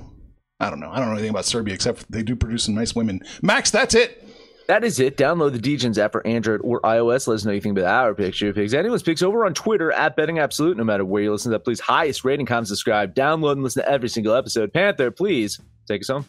I 0.59 0.69
don't 0.69 0.79
know. 0.79 0.91
I 0.91 0.99
don't 0.99 1.07
know 1.07 1.13
anything 1.13 1.31
about 1.31 1.45
Serbia 1.45 1.73
except 1.73 2.11
they 2.11 2.21
do 2.21 2.35
produce 2.35 2.65
some 2.65 2.75
nice 2.75 2.93
women. 2.93 3.21
Max, 3.41 3.71
that's 3.71 3.95
it. 3.95 4.28
That 4.69 4.83
is 4.83 4.99
it. 4.99 5.17
Download 5.17 5.51
the 5.51 5.57
DGens 5.57 5.97
app 5.97 6.11
for 6.11 6.25
Android 6.27 6.61
or 6.63 6.79
iOS. 6.81 7.27
Let 7.27 7.33
us 7.33 7.43
know 7.43 7.51
you 7.53 7.59
think 7.59 7.75
about 7.75 8.05
our 8.05 8.13
picture 8.13 8.53
picks. 8.53 8.71
Anyone's 8.71 9.01
picks 9.01 9.23
over 9.23 9.43
on 9.43 9.55
Twitter 9.55 9.91
at 9.91 10.15
Betting 10.15 10.37
Absolute. 10.37 10.77
No 10.77 10.83
matter 10.83 11.03
where 11.03 11.23
you 11.23 11.31
listen 11.31 11.51
to 11.51 11.57
that, 11.57 11.63
please 11.63 11.79
highest 11.79 12.23
rating, 12.23 12.45
comment, 12.45 12.67
subscribe, 12.67 13.15
download, 13.15 13.53
and 13.53 13.63
listen 13.63 13.81
to 13.81 13.89
every 13.89 14.09
single 14.09 14.35
episode. 14.35 14.71
Panther, 14.71 15.09
please 15.09 15.59
take 15.87 16.01
us 16.01 16.09
home. 16.09 16.25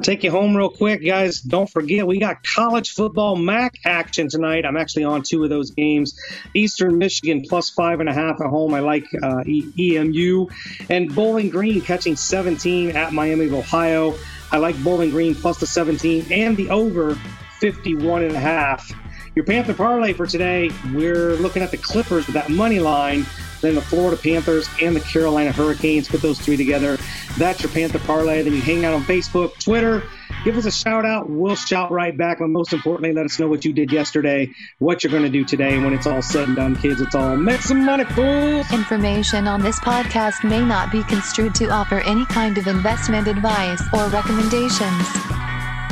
Take 0.00 0.24
you 0.24 0.30
home 0.30 0.56
real 0.56 0.70
quick, 0.70 1.04
guys. 1.04 1.42
Don't 1.42 1.68
forget, 1.68 2.06
we 2.06 2.18
got 2.18 2.38
college 2.44 2.92
football 2.92 3.36
MAC 3.36 3.74
action 3.84 4.30
tonight. 4.30 4.64
I'm 4.64 4.78
actually 4.78 5.04
on 5.04 5.20
two 5.20 5.44
of 5.44 5.50
those 5.50 5.70
games. 5.70 6.18
Eastern 6.54 6.96
Michigan 6.96 7.44
plus 7.46 7.68
five 7.68 8.00
and 8.00 8.08
a 8.08 8.14
half 8.14 8.40
at 8.40 8.46
home. 8.46 8.72
I 8.72 8.80
like 8.80 9.04
uh, 9.22 9.44
EMU. 9.46 10.46
And 10.88 11.14
Bowling 11.14 11.50
Green 11.50 11.82
catching 11.82 12.16
17 12.16 12.96
at 12.96 13.12
Miami 13.12 13.44
of 13.44 13.52
Ohio. 13.52 14.14
I 14.50 14.56
like 14.56 14.82
Bowling 14.82 15.10
Green 15.10 15.34
plus 15.34 15.60
the 15.60 15.66
17 15.66 16.32
and 16.32 16.56
the 16.56 16.70
over 16.70 17.18
51 17.60 18.24
and 18.24 18.34
a 18.34 18.40
half. 18.40 18.92
Your 19.36 19.44
Panther 19.44 19.74
parlay 19.74 20.12
for 20.12 20.26
today, 20.26 20.70
we're 20.92 21.34
looking 21.36 21.62
at 21.62 21.70
the 21.70 21.76
Clippers 21.76 22.26
with 22.26 22.34
that 22.34 22.48
money 22.48 22.80
line, 22.80 23.24
then 23.60 23.76
the 23.76 23.80
Florida 23.80 24.16
Panthers 24.20 24.68
and 24.82 24.96
the 24.96 25.00
Carolina 25.00 25.52
Hurricanes. 25.52 26.08
Put 26.08 26.20
those 26.20 26.40
three 26.40 26.56
together. 26.56 26.98
That's 27.38 27.62
your 27.62 27.70
Panther 27.70 28.00
parlay. 28.00 28.42
Then 28.42 28.54
you 28.54 28.60
hang 28.60 28.84
out 28.84 28.92
on 28.92 29.02
Facebook, 29.04 29.56
Twitter. 29.62 30.02
Give 30.44 30.56
us 30.56 30.64
a 30.64 30.70
shout 30.70 31.04
out. 31.04 31.28
We'll 31.28 31.54
shout 31.54 31.92
right 31.92 32.16
back. 32.16 32.38
But 32.38 32.48
most 32.48 32.72
importantly, 32.72 33.12
let 33.12 33.24
us 33.24 33.38
know 33.38 33.46
what 33.46 33.64
you 33.64 33.72
did 33.72 33.92
yesterday, 33.92 34.50
what 34.78 35.04
you're 35.04 35.10
going 35.10 35.24
to 35.24 35.28
do 35.28 35.44
today. 35.44 35.78
When 35.78 35.92
it's 35.92 36.06
all 36.06 36.22
said 36.22 36.48
and 36.48 36.56
done, 36.56 36.74
kids, 36.76 37.00
it's 37.00 37.14
all 37.14 37.36
make 37.36 37.60
some 37.60 37.84
money, 37.84 38.04
fools. 38.04 38.72
Information 38.72 39.46
on 39.46 39.60
this 39.60 39.78
podcast 39.78 40.42
may 40.42 40.64
not 40.64 40.90
be 40.90 41.04
construed 41.04 41.54
to 41.56 41.68
offer 41.68 42.00
any 42.00 42.24
kind 42.26 42.58
of 42.58 42.66
investment 42.66 43.28
advice 43.28 43.82
or 43.92 44.08
recommendations. 44.08 45.06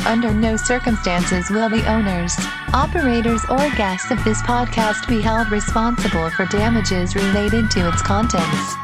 Under 0.07 0.33
no 0.33 0.57
circumstances 0.57 1.51
will 1.51 1.69
the 1.69 1.87
owners, 1.91 2.35
operators, 2.73 3.45
or 3.51 3.71
guests 3.77 4.11
of 4.11 4.23
this 4.25 4.41
podcast 4.43 5.09
be 5.09 5.21
held 5.21 5.51
responsible 5.51 6.31
for 6.31 6.47
damages 6.47 7.15
related 7.15 7.71
to 7.73 7.89
its 7.89 8.03
contents. 8.03 8.75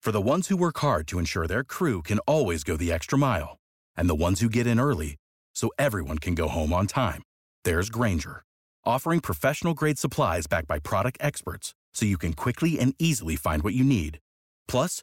For 0.00 0.12
the 0.12 0.22
ones 0.22 0.46
who 0.46 0.56
work 0.56 0.78
hard 0.78 1.08
to 1.08 1.18
ensure 1.18 1.48
their 1.48 1.64
crew 1.64 2.00
can 2.00 2.20
always 2.28 2.62
go 2.62 2.76
the 2.76 2.92
extra 2.92 3.18
mile, 3.18 3.58
and 3.96 4.08
the 4.08 4.14
ones 4.14 4.40
who 4.40 4.48
get 4.48 4.66
in 4.66 4.78
early 4.78 5.16
so 5.52 5.70
everyone 5.78 6.18
can 6.18 6.36
go 6.36 6.46
home 6.46 6.72
on 6.72 6.86
time, 6.86 7.22
there's 7.64 7.90
Grainger, 7.90 8.44
offering 8.84 9.18
professional 9.18 9.74
grade 9.74 9.98
supplies 9.98 10.46
backed 10.46 10.68
by 10.68 10.78
product 10.78 11.18
experts 11.20 11.74
so 11.92 12.06
you 12.06 12.18
can 12.18 12.34
quickly 12.34 12.78
and 12.78 12.94
easily 13.00 13.34
find 13.34 13.64
what 13.64 13.74
you 13.74 13.82
need. 13.82 14.20
Plus, 14.68 15.02